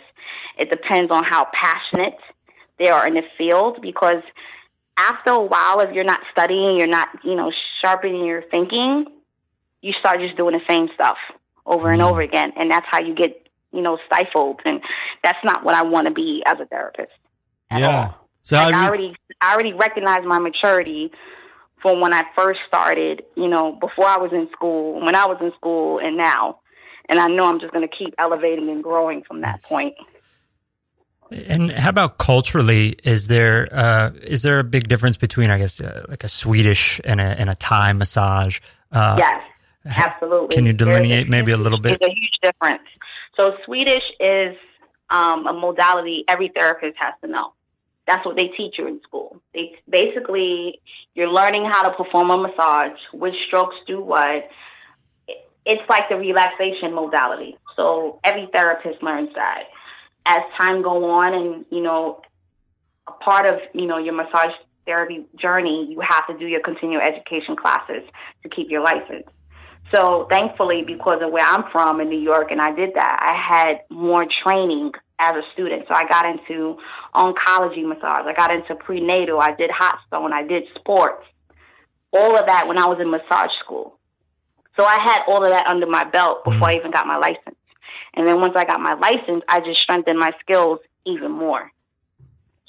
It 0.60 0.70
depends 0.70 1.10
on 1.10 1.24
how 1.24 1.48
passionate 1.54 2.18
they 2.78 2.90
are 2.90 3.08
in 3.08 3.14
the 3.14 3.24
field 3.38 3.82
because 3.82 4.24
after 4.98 5.32
a 5.32 5.42
while, 5.42 5.80
if 5.80 5.94
you're 5.94 6.04
not 6.04 6.20
studying, 6.32 6.78
you're 6.78 6.88
not, 6.88 7.08
you 7.24 7.36
know, 7.36 7.52
sharpening 7.82 8.26
your 8.26 8.44
thinking, 8.52 9.06
you 9.82 9.94
start 9.94 10.20
just 10.20 10.38
doing 10.38 10.54
the 10.54 10.62
same 10.70 10.90
stuff 10.94 11.18
over 11.66 11.90
and 11.90 12.02
over 12.02 12.22
again. 12.22 12.54
And 12.56 12.72
that's 12.72 12.86
how 12.90 13.02
you 13.02 13.14
get, 13.14 13.48
you 13.72 13.82
know, 13.82 13.98
stifled. 14.06 14.62
And 14.66 14.82
that's 15.24 15.44
not 15.44 15.64
what 15.64 15.76
I 15.76 15.84
want 15.84 16.08
to 16.08 16.14
be 16.14 16.44
as 16.46 16.60
a 16.60 16.66
therapist. 16.66 17.12
yeah. 17.76 18.04
All. 18.04 18.28
So 18.44 18.56
like 18.56 18.74
I 18.74 18.88
already 18.88 19.16
I 19.40 19.54
already 19.54 19.74
recognized 19.74 20.26
my 20.26 20.40
maturity 20.40 21.12
from 21.82 22.00
when 22.00 22.14
I 22.14 22.24
first 22.36 22.60
started, 22.68 23.24
you 23.36 23.48
know, 23.48 23.74
before 23.74 24.08
I 24.08 24.18
was 24.18 24.32
in 24.34 24.50
school, 24.52 25.00
when 25.00 25.16
I 25.16 25.26
was 25.26 25.38
in 25.42 25.52
school 25.54 26.00
and 26.00 26.18
now. 26.18 26.60
And 27.10 27.20
I 27.20 27.28
know 27.28 27.46
I'm 27.46 27.60
just 27.60 27.74
going 27.74 27.88
to 27.88 27.94
keep 27.94 28.14
elevating 28.18 28.70
and 28.70 28.82
growing 28.82 29.24
from 29.24 29.42
that 29.42 29.62
point. 29.64 29.96
And 31.32 31.72
how 31.72 31.90
about 31.90 32.18
culturally? 32.18 32.96
Is 33.04 33.28
there 33.28 33.68
uh, 33.72 34.12
is 34.22 34.44
there 34.44 34.60
a 34.60 34.64
big 34.64 34.88
difference 34.88 35.18
between, 35.18 35.50
I 35.50 35.58
guess, 35.58 35.80
uh, 35.80 36.06
like 36.10 36.24
a 36.24 36.30
Swedish 36.30 37.00
and 37.04 37.22
a 37.22 37.24
and 37.24 37.50
a 37.50 37.56
Thai 37.56 37.94
massage? 37.94 38.60
Uh, 38.92 39.16
yes, 39.18 39.42
absolutely. 39.86 40.56
Can 40.56 40.66
you 40.66 40.74
delineate 40.74 41.28
a 41.28 41.30
maybe 41.30 41.52
a 41.52 41.58
little 41.58 41.80
bit? 41.80 42.00
There's 42.00 42.12
a 42.12 42.14
huge 42.14 42.40
difference. 42.42 42.84
So 43.36 43.58
Swedish 43.66 44.04
is 44.20 44.56
um, 45.10 45.48
a 45.48 45.54
modality 45.54 46.24
every 46.28 46.50
therapist 46.50 46.98
has 46.98 47.14
to 47.24 47.28
know. 47.28 47.54
That's 48.08 48.26
what 48.26 48.36
they 48.36 48.48
teach 48.48 48.78
you 48.78 48.88
in 48.88 49.02
school. 49.04 49.42
They 49.54 49.76
basically 49.90 50.82
you're 51.14 51.30
learning 51.30 51.66
how 51.66 51.84
to 51.84 51.96
perform 51.96 52.32
a 52.32 52.38
massage, 52.38 53.00
which 53.14 53.36
strokes 53.48 53.76
do 53.88 54.02
what. 54.02 54.50
It's 55.64 55.88
like 55.88 56.10
the 56.10 56.16
relaxation 56.16 56.94
modality. 56.94 57.58
So 57.76 58.20
every 58.24 58.50
therapist 58.52 59.04
learns 59.04 59.30
that. 59.36 59.66
As 60.26 60.40
time 60.58 60.82
go 60.82 61.10
on, 61.10 61.34
and 61.34 61.66
you 61.70 61.82
know, 61.82 62.22
a 63.08 63.12
part 63.12 63.46
of 63.46 63.60
you 63.74 63.86
know 63.86 63.98
your 63.98 64.14
massage 64.14 64.54
therapy 64.86 65.26
journey, 65.36 65.88
you 65.90 66.00
have 66.02 66.26
to 66.28 66.38
do 66.38 66.48
your 66.48 66.62
continuing 66.62 67.02
education 67.02 67.56
classes 67.56 68.04
to 68.44 68.50
keep 68.50 68.70
your 68.70 68.82
license. 68.82 69.28
So 69.94 70.28
thankfully, 70.30 70.84
because 70.84 71.22
of 71.22 71.32
where 71.32 71.46
I'm 71.46 71.70
from 71.72 72.00
in 72.00 72.10
New 72.10 72.20
York, 72.20 72.52
and 72.52 72.62
I 72.62 72.74
did 72.74 72.94
that, 72.96 73.20
I 73.22 73.36
had 73.36 73.82
more 73.90 74.26
training 74.44 74.94
as 75.20 75.36
a 75.36 75.44
student. 75.54 75.86
So 75.88 75.94
I 75.94 76.08
got 76.08 76.26
into 76.26 76.78
oncology 77.14 77.86
massage. 77.86 78.26
I 78.26 78.34
got 78.36 78.52
into 78.52 78.76
prenatal. 78.76 79.40
I 79.40 79.54
did 79.54 79.70
hot 79.70 80.00
stone. 80.08 80.34
I 80.34 80.44
did 80.44 80.64
sports. 80.76 81.24
All 82.14 82.38
of 82.38 82.46
that 82.48 82.68
when 82.68 82.78
I 82.78 82.88
was 82.88 83.00
in 83.00 83.12
massage 83.12 83.52
school. 83.60 83.98
So 84.78 84.86
I 84.86 85.00
had 85.02 85.20
all 85.28 85.44
of 85.44 85.52
that 85.52 85.68
under 85.68 85.86
my 85.86 86.06
belt 86.06 86.44
before 86.44 86.68
I 86.68 86.72
mm-hmm. 86.72 86.80
even 86.80 86.92
got 86.92 87.06
my 87.06 87.18
license. 87.18 87.58
And 88.14 88.28
then 88.28 88.40
once 88.40 88.54
I 88.56 88.66
got 88.66 88.80
my 88.80 88.94
license, 88.94 89.44
I 89.48 89.60
just 89.60 89.82
strengthened 89.82 90.20
my 90.20 90.32
skills 90.40 90.80
even 91.06 91.32
more. 91.32 91.72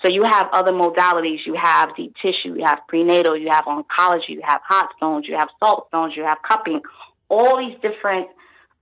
So 0.00 0.08
you 0.08 0.24
have 0.24 0.48
other 0.52 0.72
modalities. 0.72 1.46
You 1.46 1.54
have 1.54 1.94
deep 1.96 2.16
tissue, 2.20 2.54
you 2.56 2.64
have 2.64 2.80
prenatal, 2.88 3.36
you 3.36 3.50
have 3.50 3.64
oncology, 3.64 4.30
you 4.30 4.42
have 4.44 4.60
hot 4.66 4.90
stones, 4.96 5.28
you 5.28 5.36
have 5.36 5.48
salt 5.60 5.86
stones, 5.88 6.16
you 6.16 6.24
have 6.24 6.38
cupping, 6.42 6.80
all 7.33 7.57
these 7.57 7.76
different 7.80 8.28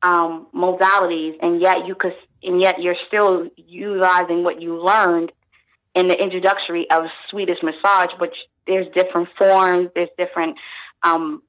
um, 0.03 0.49
modalities, 0.55 1.37
and 1.41 1.61
yet 1.61 1.87
you 1.87 1.95
could 1.95 2.15
and 2.43 2.61
yet 2.61 2.83
you're 2.83 2.97
still 3.07 3.47
utilizing 3.57 4.43
what 4.43 4.61
you 4.61 4.83
learned 4.83 5.31
in 5.95 6.09
the 6.09 6.21
introductory 6.21 6.91
of 6.91 7.05
Swedish 7.29 7.59
massage, 7.63 8.11
but 8.19 8.33
there's 8.67 8.87
different 8.95 9.29
forms, 9.37 9.91
there's 9.95 10.09
different 10.17 10.57
um, 11.03 11.43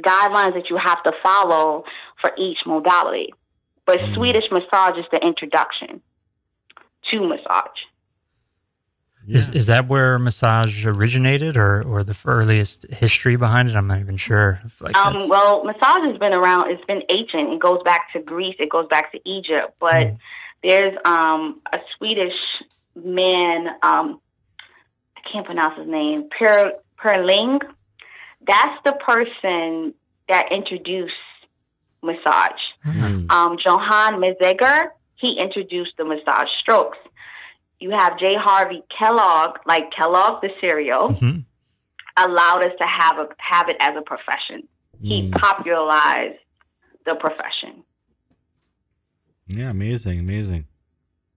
guidelines 0.00 0.54
that 0.54 0.68
you 0.68 0.76
have 0.76 1.02
to 1.02 1.12
follow 1.22 1.84
for 2.20 2.30
each 2.36 2.58
modality. 2.66 3.32
But 3.86 3.98
mm. 3.98 4.14
Swedish 4.14 4.44
massage 4.50 4.98
is 4.98 5.06
the 5.10 5.24
introduction 5.24 6.02
to 7.10 7.26
massage. 7.26 7.78
Is, 9.28 9.50
is 9.50 9.66
that 9.66 9.88
where 9.88 10.18
massage 10.18 10.86
originated 10.86 11.56
or, 11.56 11.82
or 11.82 12.02
the 12.02 12.16
earliest 12.24 12.86
history 12.90 13.36
behind 13.36 13.68
it? 13.68 13.76
I'm 13.76 13.86
not 13.86 14.00
even 14.00 14.16
sure. 14.16 14.60
Like 14.80 14.96
um, 14.96 15.28
well, 15.28 15.64
massage 15.64 16.04
has 16.04 16.18
been 16.18 16.32
around. 16.32 16.70
It's 16.70 16.84
been 16.86 17.02
ancient. 17.10 17.52
It 17.52 17.60
goes 17.60 17.82
back 17.84 18.12
to 18.14 18.20
Greece. 18.20 18.56
It 18.58 18.70
goes 18.70 18.86
back 18.88 19.12
to 19.12 19.20
Egypt. 19.28 19.74
But 19.78 19.92
mm. 19.92 20.18
there's 20.62 20.96
um, 21.04 21.60
a 21.72 21.78
Swedish 21.96 22.34
man. 22.96 23.68
Um, 23.82 24.20
I 25.16 25.28
can't 25.30 25.44
pronounce 25.44 25.78
his 25.78 25.86
name. 25.86 26.28
Per 26.30 26.72
Perling. 26.98 27.60
That's 28.46 28.82
the 28.84 28.92
person 28.92 29.94
that 30.28 30.50
introduced 30.50 31.14
massage. 32.02 32.60
Mm. 32.86 33.30
Um, 33.30 33.58
Johann 33.64 34.22
he 35.16 35.32
introduced 35.32 35.96
the 35.96 36.04
massage 36.04 36.48
strokes. 36.60 36.98
You 37.80 37.90
have 37.90 38.18
J. 38.18 38.34
Harvey 38.36 38.82
Kellogg, 38.96 39.58
like 39.66 39.92
Kellogg 39.92 40.42
the 40.42 40.50
cereal, 40.60 41.10
mm-hmm. 41.10 41.40
allowed 42.16 42.64
us 42.64 42.72
to 42.78 42.86
have 42.86 43.18
a 43.18 43.28
have 43.38 43.68
it 43.68 43.76
as 43.80 43.94
a 43.96 44.02
profession. 44.02 44.66
Mm. 45.02 45.08
He 45.08 45.30
popularized 45.30 46.38
the 47.06 47.14
profession. 47.14 47.84
Yeah, 49.46 49.70
amazing, 49.70 50.18
amazing. 50.18 50.66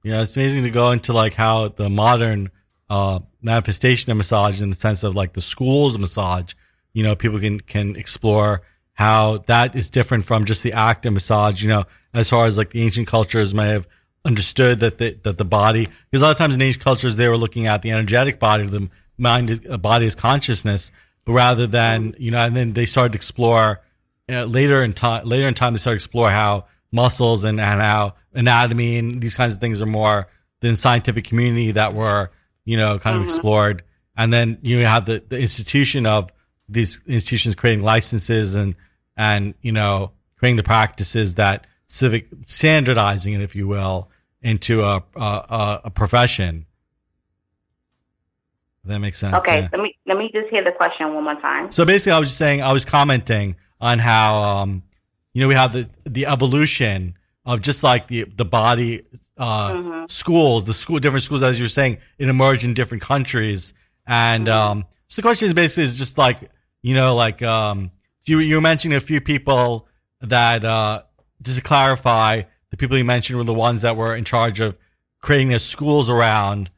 Yeah, 0.03 0.21
it's 0.21 0.35
amazing 0.35 0.63
to 0.63 0.71
go 0.71 0.91
into 0.91 1.13
like 1.13 1.35
how 1.35 1.67
the 1.67 1.89
modern 1.89 2.49
uh, 2.89 3.19
manifestation 3.41 4.11
of 4.11 4.17
massage 4.17 4.61
in 4.61 4.69
the 4.69 4.75
sense 4.75 5.03
of 5.03 5.15
like 5.15 5.33
the 5.33 5.41
schools 5.41 5.95
of 5.95 6.01
massage, 6.01 6.53
you 6.93 7.03
know, 7.03 7.15
people 7.15 7.39
can 7.39 7.59
can 7.59 7.95
explore 7.95 8.63
how 8.93 9.37
that 9.47 9.75
is 9.75 9.89
different 9.89 10.25
from 10.25 10.45
just 10.45 10.63
the 10.63 10.73
act 10.73 11.05
of 11.05 11.13
massage, 11.13 11.63
you 11.63 11.69
know, 11.69 11.85
as 12.13 12.29
far 12.29 12.45
as 12.45 12.57
like 12.57 12.71
the 12.71 12.83
ancient 12.83 13.07
cultures 13.07 13.53
may 13.53 13.69
have 13.69 13.87
understood 14.23 14.79
that 14.79 14.97
the, 14.97 15.17
that 15.23 15.37
the 15.37 15.45
body, 15.45 15.87
because 16.09 16.21
a 16.21 16.25
lot 16.25 16.31
of 16.31 16.37
times 16.37 16.55
in 16.55 16.61
ancient 16.61 16.83
cultures, 16.83 17.15
they 17.15 17.27
were 17.27 17.37
looking 17.37 17.67
at 17.67 17.81
the 17.81 17.91
energetic 17.91 18.39
body, 18.39 18.65
the 18.65 18.89
mind, 19.17 19.49
is, 19.49 19.61
uh, 19.69 19.77
body 19.77 20.05
as 20.05 20.15
consciousness, 20.15 20.91
but 21.25 21.33
rather 21.33 21.67
than, 21.67 22.15
you 22.17 22.31
know, 22.31 22.39
and 22.39 22.55
then 22.55 22.73
they 22.73 22.85
started 22.85 23.13
to 23.13 23.17
explore 23.17 23.81
uh, 24.29 24.45
later 24.45 24.83
in 24.83 24.93
time, 24.93 25.25
later 25.25 25.47
in 25.47 25.53
time, 25.53 25.73
they 25.73 25.79
started 25.79 25.99
to 25.99 26.03
explore 26.03 26.29
how 26.29 26.65
muscles 26.91 27.43
and, 27.43 27.59
and 27.59 27.81
how 27.81 28.13
anatomy 28.33 28.97
and 28.97 29.21
these 29.21 29.35
kinds 29.35 29.55
of 29.55 29.61
things 29.61 29.81
are 29.81 29.85
more 29.85 30.27
than 30.61 30.75
scientific 30.75 31.25
community 31.25 31.71
that 31.71 31.93
were, 31.93 32.29
you 32.65 32.77
know, 32.77 32.99
kind 32.99 33.15
of 33.15 33.21
mm-hmm. 33.21 33.29
explored. 33.29 33.83
And 34.15 34.31
then 34.31 34.59
you 34.61 34.85
have 34.85 35.05
the, 35.05 35.23
the 35.27 35.39
institution 35.39 36.05
of 36.05 36.31
these 36.69 37.01
institutions 37.07 37.55
creating 37.55 37.83
licenses 37.83 38.55
and, 38.55 38.75
and, 39.17 39.55
you 39.61 39.71
know, 39.71 40.11
creating 40.37 40.57
the 40.57 40.63
practices 40.63 41.35
that 41.35 41.65
civic 41.91 42.27
standardizing 42.45 43.33
it, 43.33 43.41
if 43.41 43.53
you 43.53 43.67
will, 43.67 44.09
into 44.41 44.81
a, 44.81 45.03
a, 45.15 45.81
a 45.85 45.91
profession. 45.91 46.65
that 48.85 48.99
makes 48.99 49.19
sense. 49.19 49.35
Okay, 49.35 49.61
yeah. 49.61 49.69
let 49.73 49.81
me 49.81 49.97
let 50.05 50.17
me 50.17 50.31
just 50.33 50.49
hear 50.49 50.63
the 50.63 50.71
question 50.71 51.13
one 51.13 51.25
more 51.25 51.35
time. 51.35 51.69
So 51.69 51.85
basically, 51.85 52.13
I 52.13 52.19
was 52.19 52.29
just 52.29 52.37
saying, 52.37 52.61
I 52.61 52.71
was 52.71 52.85
commenting 52.85 53.57
on 53.81 53.99
how, 53.99 54.41
um, 54.41 54.83
you 55.33 55.41
know, 55.41 55.49
we 55.49 55.53
have 55.53 55.73
the 55.73 55.89
the 56.05 56.27
evolution 56.27 57.17
of 57.45 57.61
just 57.61 57.83
like 57.83 58.07
the 58.07 58.23
the 58.23 58.45
body 58.45 59.03
uh, 59.37 59.73
mm-hmm. 59.73 60.05
schools, 60.07 60.63
the 60.65 60.73
school 60.73 60.99
different 60.99 61.23
schools, 61.23 61.43
as 61.43 61.59
you're 61.59 61.67
saying, 61.67 61.97
it 62.17 62.29
emerged 62.29 62.63
in 62.63 62.73
different 62.73 63.03
countries, 63.03 63.73
and 64.07 64.47
mm-hmm. 64.47 64.71
um, 64.71 64.85
so 65.09 65.21
the 65.21 65.25
question 65.25 65.47
is 65.47 65.53
basically 65.53 65.83
is 65.83 65.95
just 65.95 66.17
like 66.17 66.49
you 66.81 66.95
know, 66.95 67.15
like 67.15 67.41
um, 67.41 67.91
you 68.25 68.39
you 68.39 68.55
were 68.55 68.61
mentioning 68.61 68.95
a 68.95 69.01
few 69.01 69.19
people 69.19 69.87
that 70.21 70.63
uh, 70.63 71.03
just 71.41 71.57
to 71.57 71.63
clarify, 71.63 72.43
the 72.69 72.77
people 72.77 72.97
you 72.97 73.05
mentioned 73.05 73.37
were 73.37 73.43
the 73.43 73.53
ones 73.53 73.81
that 73.81 73.97
were 73.97 74.15
in 74.15 74.23
charge 74.23 74.59
of 74.59 74.77
creating 75.21 75.49
the 75.49 75.59
schools 75.59 76.09
around 76.09 76.69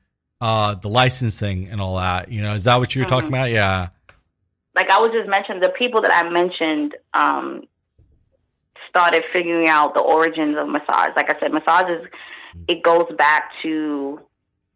uh, 0.42 0.76
the 0.76 0.90
licensing 0.90 1.68
and 1.68 1.80
all 1.80 1.98
that. 1.98 2.32
You 2.32 2.42
know, 2.42 2.54
is 2.54 2.66
that 2.66 2.78
what 2.78 2.96
you 2.96 3.02
were 3.02 3.06
mm-hmm. 3.06 3.16
talking 3.16 3.30
about? 3.30 3.50
Yeah. 3.50 3.90
Like 4.76 4.90
I 4.90 5.00
was 5.00 5.12
just 5.12 5.30
mentioning, 5.30 5.62
the 5.62 5.70
people 5.70 6.02
that 6.02 6.12
I 6.12 6.30
mentioned 6.30 6.96
um, 7.14 7.68
started 8.90 9.24
figuring 9.32 9.70
out 9.70 9.94
the 9.94 10.02
origins 10.02 10.58
of 10.58 10.68
massage. 10.68 11.16
Like 11.16 11.34
I 11.34 11.40
said, 11.40 11.54
massage 11.54 11.90
is 11.90 12.08
it 12.68 12.84
goes 12.84 13.08
back 13.18 13.52
to 13.62 14.20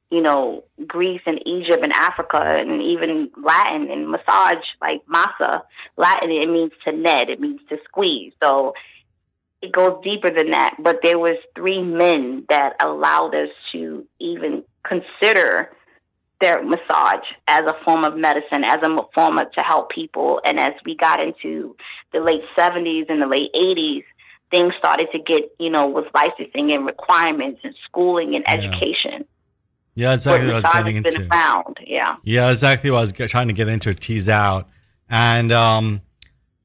you 0.09 0.21
know, 0.21 0.63
Greece 0.85 1.21
and 1.25 1.39
Egypt 1.45 1.83
and 1.83 1.91
Africa 1.91 2.41
and 2.41 2.81
even 2.81 3.29
Latin 3.43 3.91
and 3.91 4.09
massage, 4.09 4.63
like 4.81 5.05
masa. 5.05 5.63
Latin, 5.97 6.31
it 6.31 6.49
means 6.49 6.71
to 6.85 6.91
net, 6.91 7.29
it 7.29 7.41
means 7.41 7.59
to 7.69 7.77
squeeze. 7.83 8.31
So 8.41 8.73
it 9.61 9.71
goes 9.71 9.99
deeper 10.03 10.29
than 10.31 10.51
that. 10.51 10.75
But 10.79 10.99
there 11.03 11.19
was 11.19 11.37
three 11.55 11.81
men 11.81 12.45
that 12.49 12.75
allowed 12.79 13.35
us 13.35 13.49
to 13.71 14.05
even 14.19 14.63
consider 14.83 15.71
their 16.39 16.63
massage 16.63 17.25
as 17.47 17.63
a 17.63 17.75
form 17.83 18.03
of 18.03 18.15
medicine, 18.15 18.63
as 18.63 18.79
a 18.83 18.99
form 19.13 19.39
of, 19.39 19.51
to 19.53 19.61
help 19.61 19.89
people. 19.89 20.39
And 20.45 20.59
as 20.59 20.73
we 20.85 20.95
got 20.95 21.19
into 21.19 21.75
the 22.13 22.19
late 22.19 22.43
70s 22.55 23.09
and 23.09 23.21
the 23.21 23.27
late 23.27 23.51
80s, 23.53 24.03
things 24.51 24.73
started 24.77 25.07
to 25.11 25.19
get, 25.19 25.51
you 25.59 25.69
know, 25.69 25.87
with 25.87 26.05
licensing 26.13 26.71
and 26.71 26.85
requirements 26.85 27.61
and 27.63 27.75
schooling 27.85 28.35
and 28.35 28.45
yeah. 28.47 28.53
education. 28.53 29.25
Yeah, 29.95 30.13
exactly 30.13 30.45
what 30.45 30.53
I 30.53 30.57
was 30.57 30.65
getting 30.73 30.95
into. 30.97 31.27
Found. 31.27 31.79
Yeah. 31.83 32.17
Yeah, 32.23 32.51
exactly 32.51 32.91
what 32.91 32.97
I 32.97 33.01
was 33.01 33.13
trying 33.13 33.47
to 33.47 33.53
get 33.53 33.67
into, 33.67 33.93
tease 33.95 34.29
out. 34.29 34.69
And, 35.09 35.51
um, 35.51 36.01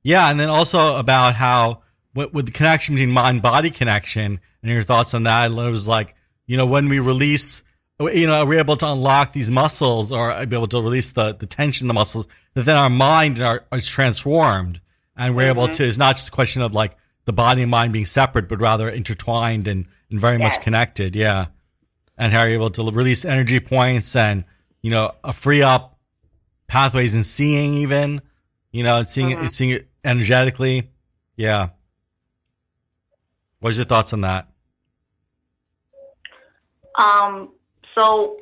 yeah, 0.03 0.31
and 0.31 0.39
then 0.39 0.51
also 0.51 0.97
about 0.97 1.35
how 1.35 1.82
with, 2.15 2.33
with 2.33 2.47
the 2.47 2.53
connection 2.53 2.95
between 2.95 3.11
mind 3.11 3.43
body 3.43 3.71
connection 3.71 4.41
and 4.63 4.71
your 4.71 4.83
thoughts 4.83 5.15
on 5.15 5.25
that. 5.25 5.51
It 5.51 5.55
was 5.55 5.89
like, 5.89 6.15
you 6.47 6.57
know, 6.57 6.67
when 6.67 6.89
we 6.89 6.99
release, 6.99 7.63
you 8.01 8.27
know, 8.27 8.35
are 8.35 8.47
we're 8.47 8.59
able 8.59 8.77
to 8.77 8.91
unlock 8.91 9.33
these 9.33 9.51
muscles 9.51 10.13
or 10.13 10.45
be 10.47 10.57
able 10.57 10.67
to 10.69 10.81
release 10.81 11.13
the, 11.13 11.35
the 11.35 11.47
tension 11.47 11.85
in 11.85 11.89
the 11.89 11.95
muscles, 11.95 12.27
that 12.55 12.65
then 12.65 12.77
our 12.77 12.91
mind 12.91 13.37
and 13.37 13.47
our 13.47 13.65
are, 13.71 13.79
is 13.79 13.89
transformed 13.89 14.81
and 15.17 15.37
we're 15.37 15.43
mm-hmm. 15.43 15.61
able 15.61 15.69
to, 15.69 15.85
it's 15.85 15.99
not 15.99 16.17
just 16.17 16.29
a 16.29 16.33
question 16.33 16.63
of 16.63 16.75
like 16.75 16.97
the 17.25 17.33
body 17.33 17.63
and 17.63 17.71
mind 17.71 17.93
being 17.93 18.07
separate, 18.07 18.49
but 18.49 18.61
rather 18.61 18.89
intertwined 18.89 19.69
and, 19.69 19.87
and 20.11 20.21
very 20.21 20.39
yes. 20.39 20.57
much 20.57 20.65
connected. 20.65 21.15
Yeah. 21.15 21.47
And 22.19 22.33
how 22.33 22.43
you're 22.43 22.55
able 22.55 22.71
to 22.71 22.91
release 22.91 23.25
energy 23.25 23.61
points 23.61 24.15
and, 24.17 24.45
you 24.81 24.91
know, 24.91 25.13
free 25.33 25.63
up 25.63 25.99
pathways 26.67 27.15
and 27.15 27.25
seeing 27.25 27.75
even, 27.75 28.23
you 28.71 28.83
know, 28.83 28.99
and 28.99 29.09
seeing 29.09 29.31
mm-hmm. 29.31 29.45
it, 29.45 29.53
seeing 29.53 29.71
it 29.71 29.89
energetically. 30.05 30.91
Yeah. 31.37 31.71
What's 33.63 33.77
your 33.77 33.87
thoughts 33.87 34.13
on 34.13 34.23
that? 34.23 34.49
Um, 36.99 37.51
so 37.95 38.41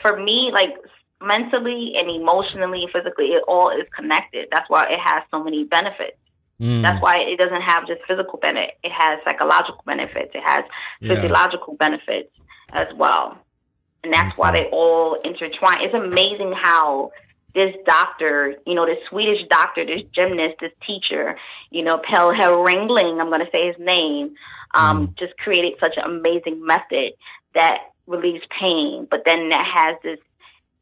for 0.00 0.20
me, 0.20 0.50
like 0.52 0.74
mentally 1.22 1.94
and 1.96 2.10
emotionally, 2.10 2.88
physically, 2.92 3.26
it 3.26 3.44
all 3.46 3.70
is 3.70 3.86
connected. 3.94 4.48
That's 4.50 4.68
why 4.68 4.88
it 4.90 4.98
has 4.98 5.22
so 5.30 5.44
many 5.44 5.62
benefits. 5.62 6.16
Mm. 6.60 6.82
That's 6.82 7.00
why 7.00 7.18
it 7.18 7.38
doesn't 7.38 7.62
have 7.62 7.86
just 7.86 8.00
physical 8.08 8.40
benefit. 8.40 8.74
It 8.82 8.90
has 8.90 9.20
psychological 9.24 9.84
benefits. 9.86 10.32
It 10.34 10.42
has 10.44 10.64
yeah. 11.00 11.14
physiological 11.14 11.74
benefits 11.74 12.30
as 12.72 12.88
well. 12.96 13.38
And 14.02 14.12
that's 14.12 14.36
why 14.36 14.50
they 14.50 14.64
all 14.72 15.14
intertwine. 15.22 15.82
It's 15.82 15.94
amazing 15.94 16.54
how 16.60 17.12
this 17.54 17.74
doctor, 17.86 18.54
you 18.66 18.74
know, 18.74 18.86
this 18.86 18.98
Swedish 19.08 19.46
doctor, 19.48 19.84
this 19.84 20.02
gymnast, 20.12 20.56
this 20.60 20.72
teacher, 20.86 21.36
you 21.70 21.82
know, 21.82 21.98
Pelle 21.98 22.32
Ringling, 22.32 23.20
I'm 23.20 23.28
going 23.28 23.44
to 23.44 23.50
say 23.50 23.66
his 23.66 23.76
name, 23.78 24.34
um, 24.74 25.08
mm. 25.08 25.18
just 25.18 25.36
created 25.38 25.74
such 25.80 25.96
an 25.96 26.04
amazing 26.04 26.64
method 26.64 27.12
that 27.54 27.78
relieves 28.06 28.44
pain, 28.58 29.06
but 29.10 29.22
then 29.24 29.48
that 29.50 29.66
has 29.66 29.96
this 30.02 30.18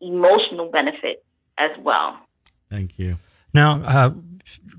emotional 0.00 0.70
benefit 0.70 1.24
as 1.56 1.70
well. 1.80 2.18
Thank 2.70 2.98
you. 2.98 3.18
Now, 3.54 3.82
uh, 3.82 4.10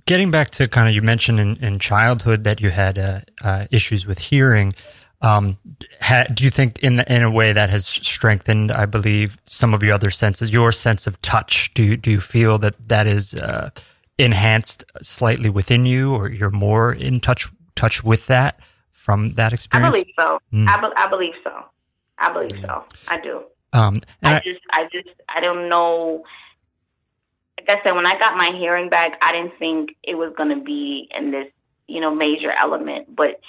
getting 0.05 0.31
back 0.31 0.51
to 0.51 0.67
kind 0.67 0.87
of 0.87 0.93
you 0.93 1.01
mentioned 1.01 1.39
in, 1.39 1.55
in 1.57 1.79
childhood 1.79 2.43
that 2.43 2.61
you 2.61 2.69
had 2.69 2.97
uh, 2.97 3.21
uh, 3.43 3.65
issues 3.71 4.05
with 4.05 4.19
hearing. 4.19 4.73
Um, 5.21 5.57
ha, 6.01 6.25
do 6.33 6.45
you 6.45 6.49
think 6.49 6.79
in 6.79 7.01
in 7.01 7.23
a 7.23 7.31
way 7.31 7.51
that 7.51 7.69
has 7.69 7.85
strengthened, 7.85 8.71
I 8.71 8.85
believe, 8.85 9.37
some 9.45 9.73
of 9.73 9.83
your 9.83 9.93
other 9.93 10.11
senses, 10.11 10.53
your 10.53 10.71
sense 10.71 11.07
of 11.07 11.21
touch? 11.21 11.73
Do 11.73 11.83
you, 11.83 11.97
do 11.97 12.09
you 12.11 12.21
feel 12.21 12.57
that 12.59 12.75
that 12.87 13.05
is 13.05 13.33
uh, 13.33 13.69
enhanced 14.17 14.85
slightly 15.01 15.49
within 15.49 15.85
you, 15.85 16.15
or 16.15 16.29
you're 16.29 16.51
more 16.51 16.93
in 16.93 17.19
touch 17.19 17.49
touch 17.75 18.03
with 18.03 18.27
that 18.27 18.59
from 18.91 19.33
that 19.33 19.51
experience? 19.51 19.89
I 19.89 19.91
believe 19.91 20.13
so. 20.19 20.39
Mm. 20.53 20.67
I, 20.67 20.81
be, 20.81 20.87
I 20.95 21.09
believe 21.09 21.33
so. 21.43 21.65
I 22.17 22.33
believe 22.33 22.61
so. 22.61 22.85
I 23.07 23.19
do. 23.19 23.43
Um, 23.73 24.01
I, 24.23 24.35
I 24.35 24.39
just, 24.39 24.61
I 24.71 24.83
just, 24.91 25.09
I 25.27 25.41
don't 25.41 25.69
know. 25.69 26.23
Like 27.59 27.77
I 27.77 27.83
said, 27.83 27.93
when 27.93 28.07
I 28.07 28.17
got 28.17 28.37
my 28.37 28.51
hearing 28.57 28.89
back, 28.89 29.17
I 29.21 29.31
didn't 29.31 29.57
think 29.59 29.95
it 30.03 30.15
was 30.15 30.33
going 30.35 30.49
to 30.49 30.63
be 30.63 31.09
in 31.15 31.31
this, 31.31 31.47
you 31.87 31.99
know, 31.99 32.13
major 32.13 32.51
element. 32.51 33.13
But 33.13 33.41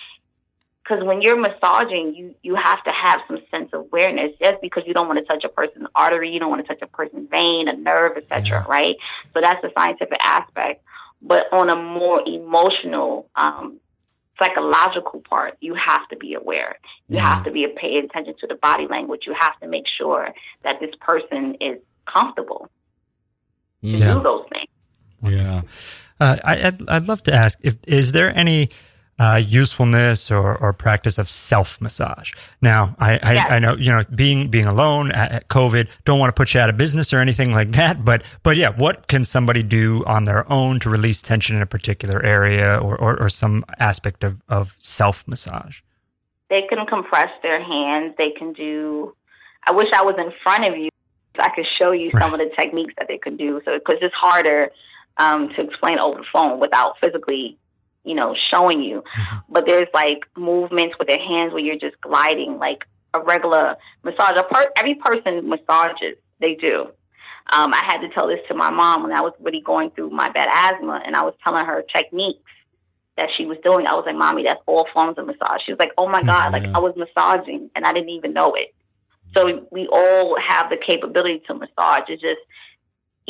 because 0.90 1.04
when 1.04 1.22
you're 1.22 1.38
massaging, 1.38 2.14
you 2.14 2.34
you 2.42 2.56
have 2.56 2.82
to 2.84 2.90
have 2.90 3.20
some 3.28 3.38
sense 3.50 3.70
of 3.72 3.80
awareness. 3.80 4.32
Just 4.42 4.60
because 4.60 4.82
you 4.86 4.94
don't 4.94 5.06
want 5.06 5.18
to 5.20 5.24
touch 5.24 5.44
a 5.44 5.48
person's 5.48 5.86
artery, 5.94 6.30
you 6.30 6.40
don't 6.40 6.50
want 6.50 6.66
to 6.66 6.68
touch 6.68 6.82
a 6.82 6.86
person's 6.86 7.28
vein, 7.30 7.68
a 7.68 7.76
nerve, 7.76 8.16
etc. 8.16 8.44
Yeah. 8.44 8.64
Right? 8.68 8.96
So 9.32 9.40
that's 9.40 9.62
the 9.62 9.70
scientific 9.78 10.18
aspect. 10.22 10.82
But 11.22 11.46
on 11.52 11.70
a 11.70 11.76
more 11.76 12.22
emotional 12.26 13.28
um, 13.36 13.78
psychological 14.40 15.20
part, 15.28 15.56
you 15.60 15.74
have 15.74 16.08
to 16.08 16.16
be 16.16 16.34
aware. 16.34 16.76
You 17.08 17.18
have 17.18 17.44
to 17.44 17.50
be 17.50 17.66
paying 17.76 18.04
attention 18.04 18.34
to 18.40 18.46
the 18.46 18.54
body 18.54 18.86
language. 18.88 19.22
You 19.26 19.34
have 19.38 19.58
to 19.60 19.68
make 19.68 19.86
sure 19.86 20.30
that 20.64 20.80
this 20.80 20.94
person 21.00 21.56
is 21.60 21.78
comfortable 22.06 22.68
to 23.82 23.88
Yeah. 23.88 24.14
do 24.14 24.22
those 24.22 24.44
things. 24.50 24.70
Yeah. 25.22 25.62
Uh, 26.18 26.36
I, 26.44 26.66
I'd, 26.66 26.88
I'd 26.88 27.06
love 27.06 27.22
to 27.24 27.34
ask 27.34 27.58
if 27.62 27.76
is 27.86 28.12
there 28.12 28.34
any 28.34 28.70
uh, 29.20 29.36
usefulness 29.36 30.30
or, 30.30 30.56
or 30.56 30.72
practice 30.72 31.18
of 31.18 31.30
self 31.30 31.78
massage? 31.80 32.32
Now, 32.62 32.96
I, 32.98 33.18
I, 33.22 33.32
Yes. 33.34 33.46
I 33.50 33.58
know 33.58 33.76
you 33.76 33.92
know 33.92 34.02
being 34.14 34.48
being 34.48 34.66
alone 34.66 35.12
at, 35.12 35.30
at 35.32 35.48
COVID, 35.48 35.88
don't 36.04 36.18
want 36.18 36.34
to 36.34 36.40
put 36.40 36.54
you 36.54 36.60
out 36.60 36.70
of 36.70 36.76
business 36.76 37.12
or 37.12 37.18
anything 37.18 37.52
like 37.52 37.72
that. 37.72 38.04
But 38.04 38.22
but 38.42 38.56
yeah, 38.56 38.70
what 38.70 39.08
can 39.08 39.24
somebody 39.24 39.62
do 39.62 40.02
on 40.06 40.24
their 40.24 40.50
own 40.50 40.80
to 40.80 40.90
release 40.90 41.20
tension 41.20 41.54
in 41.54 41.62
a 41.62 41.66
particular 41.66 42.24
area 42.24 42.78
or, 42.78 42.98
or, 42.98 43.20
or 43.20 43.28
some 43.28 43.64
aspect 43.78 44.24
of, 44.24 44.40
of 44.48 44.74
self 44.78 45.28
massage? 45.28 45.80
They 46.48 46.62
can 46.62 46.84
compress 46.86 47.30
their 47.42 47.62
hands. 47.62 48.14
They 48.16 48.30
can 48.30 48.54
do. 48.54 49.14
I 49.66 49.72
wish 49.72 49.88
I 49.94 50.02
was 50.02 50.16
in 50.18 50.32
front 50.42 50.64
of 50.64 50.76
you. 50.76 50.88
So 51.36 51.42
I 51.42 51.50
could 51.54 51.66
show 51.78 51.92
you 51.92 52.10
some 52.18 52.34
of 52.34 52.40
the 52.40 52.50
techniques 52.58 52.94
that 52.98 53.06
they 53.06 53.18
could 53.18 53.38
do. 53.38 53.60
So 53.64 53.78
because 53.78 53.98
it's 54.00 54.14
harder 54.14 54.70
um, 55.18 55.50
to 55.50 55.60
explain 55.60 55.98
over 55.98 56.18
the 56.18 56.26
phone 56.32 56.58
without 56.58 56.98
physically, 57.00 57.56
you 58.04 58.14
know, 58.14 58.34
showing 58.50 58.82
you. 58.82 59.04
But 59.48 59.66
there's 59.66 59.88
like 59.92 60.20
movements 60.36 60.96
with 60.98 61.08
their 61.08 61.18
hands 61.18 61.52
where 61.52 61.62
you're 61.62 61.78
just 61.78 62.00
gliding, 62.00 62.58
like 62.58 62.84
a 63.14 63.20
regular 63.20 63.76
massage. 64.02 64.38
A 64.38 64.42
per- 64.42 64.72
every 64.76 64.94
person 64.94 65.48
massages. 65.48 66.16
They 66.40 66.54
do. 66.54 66.88
Um, 67.52 67.74
I 67.74 67.82
had 67.84 67.98
to 67.98 68.08
tell 68.10 68.28
this 68.28 68.40
to 68.48 68.54
my 68.54 68.70
mom 68.70 69.02
when 69.02 69.12
I 69.12 69.20
was 69.20 69.32
really 69.40 69.60
going 69.60 69.90
through 69.90 70.10
my 70.10 70.30
bad 70.30 70.48
asthma, 70.50 71.02
and 71.04 71.16
I 71.16 71.22
was 71.22 71.34
telling 71.42 71.66
her 71.66 71.82
techniques 71.82 72.38
that 73.16 73.28
she 73.36 73.44
was 73.44 73.58
doing. 73.64 73.86
I 73.86 73.94
was 73.94 74.04
like, 74.06 74.16
"Mommy, 74.16 74.44
that's 74.44 74.60
all 74.66 74.86
forms 74.92 75.18
of 75.18 75.26
massage." 75.26 75.62
She 75.64 75.72
was 75.72 75.78
like, 75.78 75.92
"Oh 75.98 76.08
my 76.08 76.22
god!" 76.22 76.52
Like 76.52 76.64
I 76.74 76.78
was 76.78 76.94
massaging, 76.96 77.70
and 77.74 77.84
I 77.84 77.92
didn't 77.92 78.10
even 78.10 78.32
know 78.32 78.54
it. 78.54 78.74
So 79.36 79.66
we 79.70 79.86
all 79.88 80.36
have 80.40 80.70
the 80.70 80.76
capability 80.76 81.40
to 81.46 81.54
massage. 81.54 82.08
It's 82.08 82.22
just, 82.22 82.40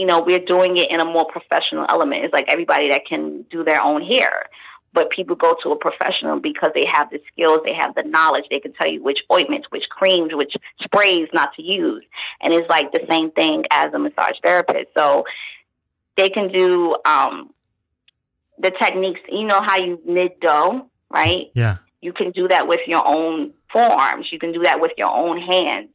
you 0.00 0.06
know, 0.06 0.22
we're 0.22 0.38
doing 0.38 0.78
it 0.78 0.90
in 0.90 0.98
a 0.98 1.04
more 1.04 1.26
professional 1.26 1.84
element. 1.86 2.24
It's 2.24 2.32
like 2.32 2.46
everybody 2.48 2.88
that 2.88 3.04
can 3.04 3.42
do 3.50 3.62
their 3.62 3.82
own 3.82 4.02
hair. 4.02 4.46
But 4.94 5.10
people 5.10 5.36
go 5.36 5.54
to 5.62 5.72
a 5.72 5.76
professional 5.76 6.40
because 6.40 6.70
they 6.74 6.86
have 6.90 7.10
the 7.10 7.20
skills, 7.30 7.60
they 7.66 7.74
have 7.74 7.94
the 7.94 8.02
knowledge, 8.04 8.46
they 8.48 8.60
can 8.60 8.72
tell 8.72 8.90
you 8.90 9.02
which 9.02 9.18
ointments, 9.30 9.66
which 9.70 9.84
creams, 9.90 10.34
which 10.34 10.56
sprays 10.82 11.28
not 11.34 11.52
to 11.56 11.62
use. 11.62 12.02
And 12.40 12.54
it's 12.54 12.68
like 12.70 12.92
the 12.92 13.04
same 13.10 13.30
thing 13.30 13.64
as 13.70 13.92
a 13.92 13.98
massage 13.98 14.38
therapist. 14.42 14.88
So 14.96 15.26
they 16.16 16.30
can 16.30 16.50
do 16.50 16.96
um, 17.04 17.50
the 18.58 18.70
techniques, 18.70 19.20
you 19.30 19.44
know, 19.44 19.60
how 19.60 19.76
you 19.76 20.00
knit 20.06 20.40
dough, 20.40 20.88
right? 21.10 21.50
Yeah. 21.52 21.76
You 22.00 22.14
can 22.14 22.30
do 22.30 22.48
that 22.48 22.66
with 22.66 22.80
your 22.86 23.06
own 23.06 23.52
forearms. 23.70 24.32
You 24.32 24.38
can 24.38 24.52
do 24.52 24.62
that 24.62 24.80
with 24.80 24.92
your 24.96 25.14
own 25.14 25.42
hands 25.42 25.90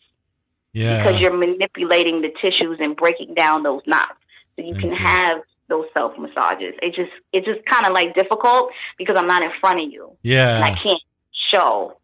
Yeah. 0.75 0.97
because 1.03 1.19
you're 1.21 1.33
manipulating 1.35 2.21
the 2.21 2.29
tissues 2.41 2.77
and 2.81 2.95
breaking 2.95 3.33
down 3.33 3.63
those 3.63 3.81
knots. 3.87 4.13
So 4.55 4.63
you 4.65 4.75
can 4.75 4.91
Mhm. 4.91 4.97
have 4.97 5.37
those 5.69 5.85
self 5.97 6.17
massages. 6.19 6.75
It 6.81 6.93
just 6.95 7.11
it's 7.33 7.45
just 7.45 7.65
kind 7.65 7.85
of 7.87 7.93
like 7.93 8.13
difficult 8.13 8.71
because 8.97 9.15
I'm 9.17 9.25
not 9.27 9.41
in 9.41 9.51
front 9.59 9.79
of 9.81 9.89
you 9.91 10.11
Yeah. 10.21 10.55
and 10.57 10.63
I 10.65 10.75
can't 10.75 11.01
show. 11.49 11.97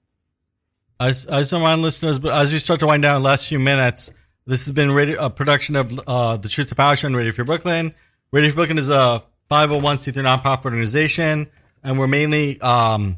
I 0.99 1.09
just, 1.09 1.31
I 1.31 1.39
just 1.39 1.51
remind 1.51 1.81
listeners, 1.81 2.19
but 2.19 2.31
as 2.33 2.53
we 2.53 2.59
start 2.59 2.79
to 2.81 2.87
wind 2.87 3.01
down 3.03 3.21
the 3.21 3.27
last 3.27 3.47
few 3.49 3.59
minutes, 3.59 4.11
this 4.45 4.65
has 4.65 4.71
been 4.73 4.91
radio, 4.91 5.23
a 5.25 5.29
production 5.29 5.75
of 5.75 5.99
uh, 6.07 6.37
the 6.37 6.47
Truth 6.49 6.69
to 6.69 6.75
Power 6.75 6.95
Show 6.95 7.07
on 7.07 7.15
Radio 7.15 7.31
Free 7.31 7.43
Brooklyn. 7.45 7.93
Radio 8.31 8.49
Free 8.51 8.55
Brooklyn 8.55 8.77
is 8.77 8.89
a 8.89 9.23
501c3 9.49 10.13
nonprofit 10.23 10.65
organization, 10.65 11.49
and 11.83 11.97
we're 11.99 12.07
mainly, 12.07 12.59
um, 12.61 13.17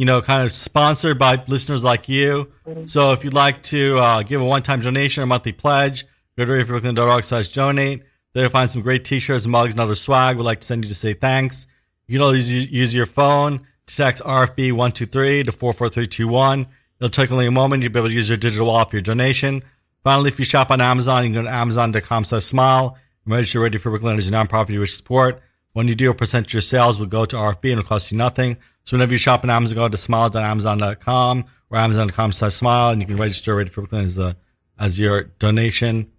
you 0.00 0.06
know, 0.06 0.22
kind 0.22 0.46
of 0.46 0.50
sponsored 0.50 1.18
by 1.18 1.44
listeners 1.46 1.84
like 1.84 2.08
you. 2.08 2.50
So 2.86 3.12
if 3.12 3.22
you'd 3.22 3.34
like 3.34 3.62
to 3.64 3.98
uh, 3.98 4.22
give 4.22 4.40
a 4.40 4.44
one-time 4.46 4.80
donation 4.80 5.22
or 5.22 5.26
monthly 5.26 5.52
pledge, 5.52 6.06
go 6.38 6.46
to 6.46 6.50
radiofreebrooklyn.org 6.50 7.22
slash 7.22 7.48
donate. 7.48 8.04
There 8.32 8.44
you'll 8.44 8.50
find 8.50 8.70
some 8.70 8.80
great 8.80 9.04
t-shirts, 9.04 9.46
mugs, 9.46 9.74
and 9.74 9.80
other 9.80 9.94
swag. 9.94 10.38
We'd 10.38 10.44
like 10.44 10.60
to 10.60 10.66
send 10.66 10.86
you 10.86 10.88
to 10.88 10.94
say 10.94 11.12
thanks. 11.12 11.66
You 12.06 12.16
can 12.16 12.22
always 12.24 12.50
use, 12.50 12.70
use 12.70 12.94
your 12.94 13.04
phone 13.04 13.58
to 13.84 13.94
text 13.94 14.22
RFB123 14.22 15.44
to 15.44 15.52
44321. 15.52 16.66
It'll 16.98 17.10
take 17.10 17.30
only 17.30 17.44
a 17.44 17.50
moment. 17.50 17.82
You'll 17.82 17.92
be 17.92 17.98
able 17.98 18.08
to 18.08 18.14
use 18.14 18.30
your 18.30 18.38
digital 18.38 18.68
wallet 18.68 18.88
for 18.88 18.96
your 18.96 19.02
donation. 19.02 19.62
Finally, 20.02 20.28
if 20.28 20.38
you 20.38 20.46
shop 20.46 20.70
on 20.70 20.80
Amazon, 20.80 21.24
you 21.24 21.34
can 21.34 21.44
go 21.44 21.50
to 21.50 21.54
amazon.com 21.54 22.24
slash 22.24 22.44
smile 22.44 22.96
and 23.26 23.34
register 23.34 23.60
Radio 23.60 23.78
Free 23.78 23.90
Brooklyn 23.90 24.16
as 24.16 24.30
a 24.30 24.32
nonprofit 24.32 24.70
you 24.70 24.80
wish 24.80 24.92
to 24.92 24.96
support. 24.96 25.42
When 25.74 25.88
you 25.88 25.94
do, 25.94 26.10
a 26.10 26.14
percent 26.14 26.46
of 26.46 26.54
your 26.54 26.62
sales 26.62 26.98
will 26.98 27.06
go 27.06 27.26
to 27.26 27.36
RFB 27.36 27.64
and 27.64 27.72
it'll 27.72 27.82
cost 27.84 28.10
you 28.10 28.16
nothing. 28.16 28.56
So 28.84 28.96
whenever 28.96 29.12
you 29.12 29.18
shop 29.18 29.44
on 29.44 29.50
Amazon, 29.50 29.76
go 29.76 29.88
to 29.88 29.96
smile.amazon.com 29.96 31.44
or 31.70 31.78
amazon.com 31.78 32.32
slash 32.32 32.54
smile 32.54 32.90
and 32.90 33.00
you 33.00 33.06
can 33.06 33.16
register 33.16 33.54
Radio 33.54 33.72
Free 33.72 33.82
Brooklyn 33.82 34.04
as, 34.04 34.18
a, 34.18 34.36
as 34.78 34.98
your 34.98 35.24
donation. 35.38 36.10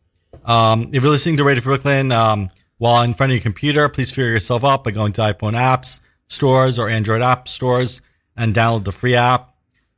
Um, 0.45 0.89
if 0.93 1.03
you're 1.03 1.11
listening 1.11 1.37
to 1.37 1.43
Radio 1.43 1.61
Free 1.61 1.71
Brooklyn 1.75 2.11
um, 2.11 2.49
while 2.77 3.03
in 3.03 3.13
front 3.13 3.31
of 3.31 3.35
your 3.35 3.43
computer, 3.43 3.89
please 3.89 4.09
figure 4.09 4.31
yourself 4.31 4.63
out 4.63 4.83
by 4.83 4.91
going 4.91 5.11
to 5.13 5.21
iPhone 5.21 5.53
apps 5.53 6.01
stores 6.27 6.79
or 6.79 6.87
Android 6.89 7.21
app 7.21 7.47
stores 7.47 8.01
and 8.35 8.55
download 8.55 8.85
the 8.85 8.91
free 8.91 9.15
app. 9.15 9.53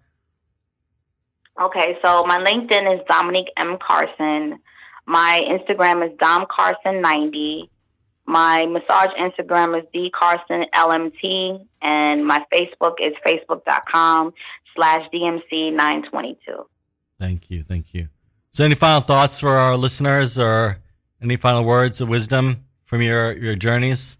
Okay, 1.60 1.98
so 2.02 2.24
my 2.24 2.38
LinkedIn 2.38 2.94
is 2.94 3.02
Dominique 3.06 3.50
M. 3.58 3.76
Carson. 3.86 4.58
My 5.04 5.42
Instagram 5.46 6.06
is 6.06 6.16
Dom 6.18 6.46
Carson90. 6.46 7.68
My 8.30 8.64
massage 8.66 9.10
Instagram 9.18 9.76
is 9.76 9.84
D 9.92 10.08
Carson 10.08 10.64
LMT. 10.72 11.66
And 11.82 12.24
my 12.24 12.44
Facebook 12.54 12.94
is 13.02 13.12
facebook.com 13.26 14.32
slash 14.76 15.04
DMC922. 15.12 16.36
Thank 17.18 17.50
you. 17.50 17.64
Thank 17.64 17.92
you. 17.92 18.08
So 18.50 18.64
any 18.64 18.76
final 18.76 19.00
thoughts 19.00 19.40
for 19.40 19.56
our 19.56 19.76
listeners 19.76 20.38
or 20.38 20.78
any 21.20 21.34
final 21.34 21.64
words 21.64 22.00
of 22.00 22.08
wisdom 22.08 22.66
from 22.84 23.02
your, 23.02 23.36
your 23.36 23.56
journeys? 23.56 24.16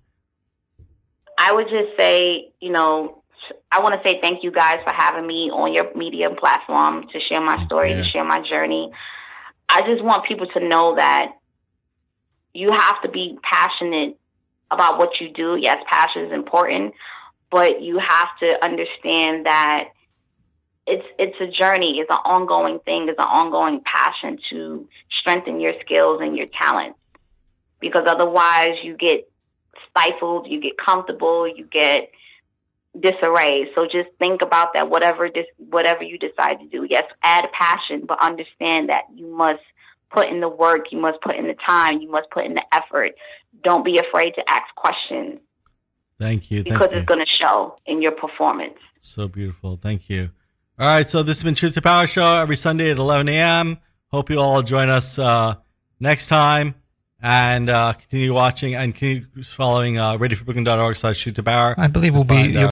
I 1.38 1.52
would 1.52 1.68
just 1.68 1.96
say, 1.96 2.50
you 2.58 2.72
know, 2.72 3.22
I 3.70 3.80
want 3.80 3.94
to 3.94 4.08
say 4.08 4.20
thank 4.20 4.42
you 4.42 4.50
guys 4.50 4.78
for 4.82 4.92
having 4.92 5.24
me 5.24 5.50
on 5.52 5.72
your 5.72 5.94
media 5.94 6.30
platform 6.30 7.06
to 7.12 7.20
share 7.20 7.40
my 7.40 7.64
story, 7.66 7.92
you. 7.92 8.02
to 8.02 8.04
share 8.04 8.24
my 8.24 8.42
journey. 8.42 8.90
I 9.68 9.82
just 9.82 10.02
want 10.02 10.26
people 10.26 10.48
to 10.48 10.68
know 10.68 10.96
that 10.96 11.36
you 12.52 12.70
have 12.72 13.00
to 13.02 13.08
be 13.08 13.38
passionate 13.42 14.18
about 14.70 14.98
what 14.98 15.20
you 15.20 15.30
do. 15.32 15.56
Yes, 15.56 15.82
passion 15.86 16.26
is 16.26 16.32
important, 16.32 16.94
but 17.50 17.82
you 17.82 17.98
have 17.98 18.28
to 18.40 18.64
understand 18.64 19.46
that 19.46 19.88
it's 20.86 21.06
it's 21.18 21.36
a 21.40 21.46
journey, 21.46 21.98
it's 21.98 22.10
an 22.10 22.18
ongoing 22.24 22.80
thing, 22.80 23.08
it's 23.08 23.18
an 23.18 23.24
ongoing 23.24 23.80
passion 23.84 24.38
to 24.50 24.88
strengthen 25.20 25.60
your 25.60 25.74
skills 25.80 26.20
and 26.22 26.36
your 26.36 26.46
talents. 26.46 26.98
Because 27.80 28.04
otherwise 28.08 28.76
you 28.82 28.96
get 28.96 29.30
stifled, 29.90 30.46
you 30.48 30.60
get 30.60 30.76
comfortable, 30.76 31.46
you 31.48 31.64
get 31.64 32.10
disarray. 32.98 33.68
So 33.74 33.84
just 33.84 34.08
think 34.18 34.42
about 34.42 34.74
that. 34.74 34.90
Whatever 34.90 35.28
dis- 35.28 35.46
whatever 35.56 36.02
you 36.02 36.18
decide 36.18 36.60
to 36.60 36.66
do, 36.66 36.86
yes, 36.88 37.04
add 37.22 37.46
passion, 37.52 38.04
but 38.06 38.18
understand 38.20 38.88
that 38.88 39.04
you 39.14 39.28
must 39.28 39.62
put 40.10 40.28
in 40.28 40.40
the 40.40 40.48
work, 40.48 40.86
you 40.92 40.98
must 40.98 41.20
put 41.20 41.36
in 41.36 41.46
the 41.46 41.56
time, 41.66 42.00
you 42.00 42.10
must 42.10 42.30
put 42.30 42.44
in 42.44 42.54
the 42.54 42.64
effort. 42.72 43.12
Don't 43.62 43.84
be 43.84 43.98
afraid 43.98 44.34
to 44.34 44.42
ask 44.48 44.74
questions 44.74 45.40
Thank 46.20 46.50
you. 46.50 46.62
Thank 46.62 46.74
because 46.74 46.92
you. 46.92 46.98
it's 46.98 47.06
going 47.06 47.20
to 47.20 47.26
show 47.26 47.76
in 47.86 48.02
your 48.02 48.12
performance. 48.12 48.74
So 48.98 49.26
beautiful. 49.26 49.78
Thank 49.78 50.10
you. 50.10 50.30
All 50.78 50.86
right. 50.86 51.08
So 51.08 51.22
this 51.22 51.38
has 51.38 51.44
been 51.44 51.54
Truth 51.54 51.74
to 51.74 51.82
Power 51.82 52.06
Show 52.06 52.34
every 52.34 52.56
Sunday 52.56 52.90
at 52.90 52.98
11 52.98 53.28
a.m. 53.30 53.78
Hope 54.08 54.28
you 54.28 54.38
all 54.38 54.62
join 54.62 54.90
us 54.90 55.18
uh, 55.18 55.54
next 55.98 56.26
time 56.26 56.74
and 57.22 57.70
uh, 57.70 57.94
continue 57.94 58.34
watching 58.34 58.74
and 58.74 58.94
continue 58.94 59.26
following 59.42 59.98
uh, 59.98 60.18
radiofreebrooklyn.org 60.18 60.94
slash 60.96 61.16
shoot 61.16 61.36
to 61.36 61.42
power. 61.42 61.74
I 61.78 61.86
believe 61.86 62.12
we'll 62.14 62.24
be 62.24 62.34
Find 62.34 62.52
you'll 62.52 62.68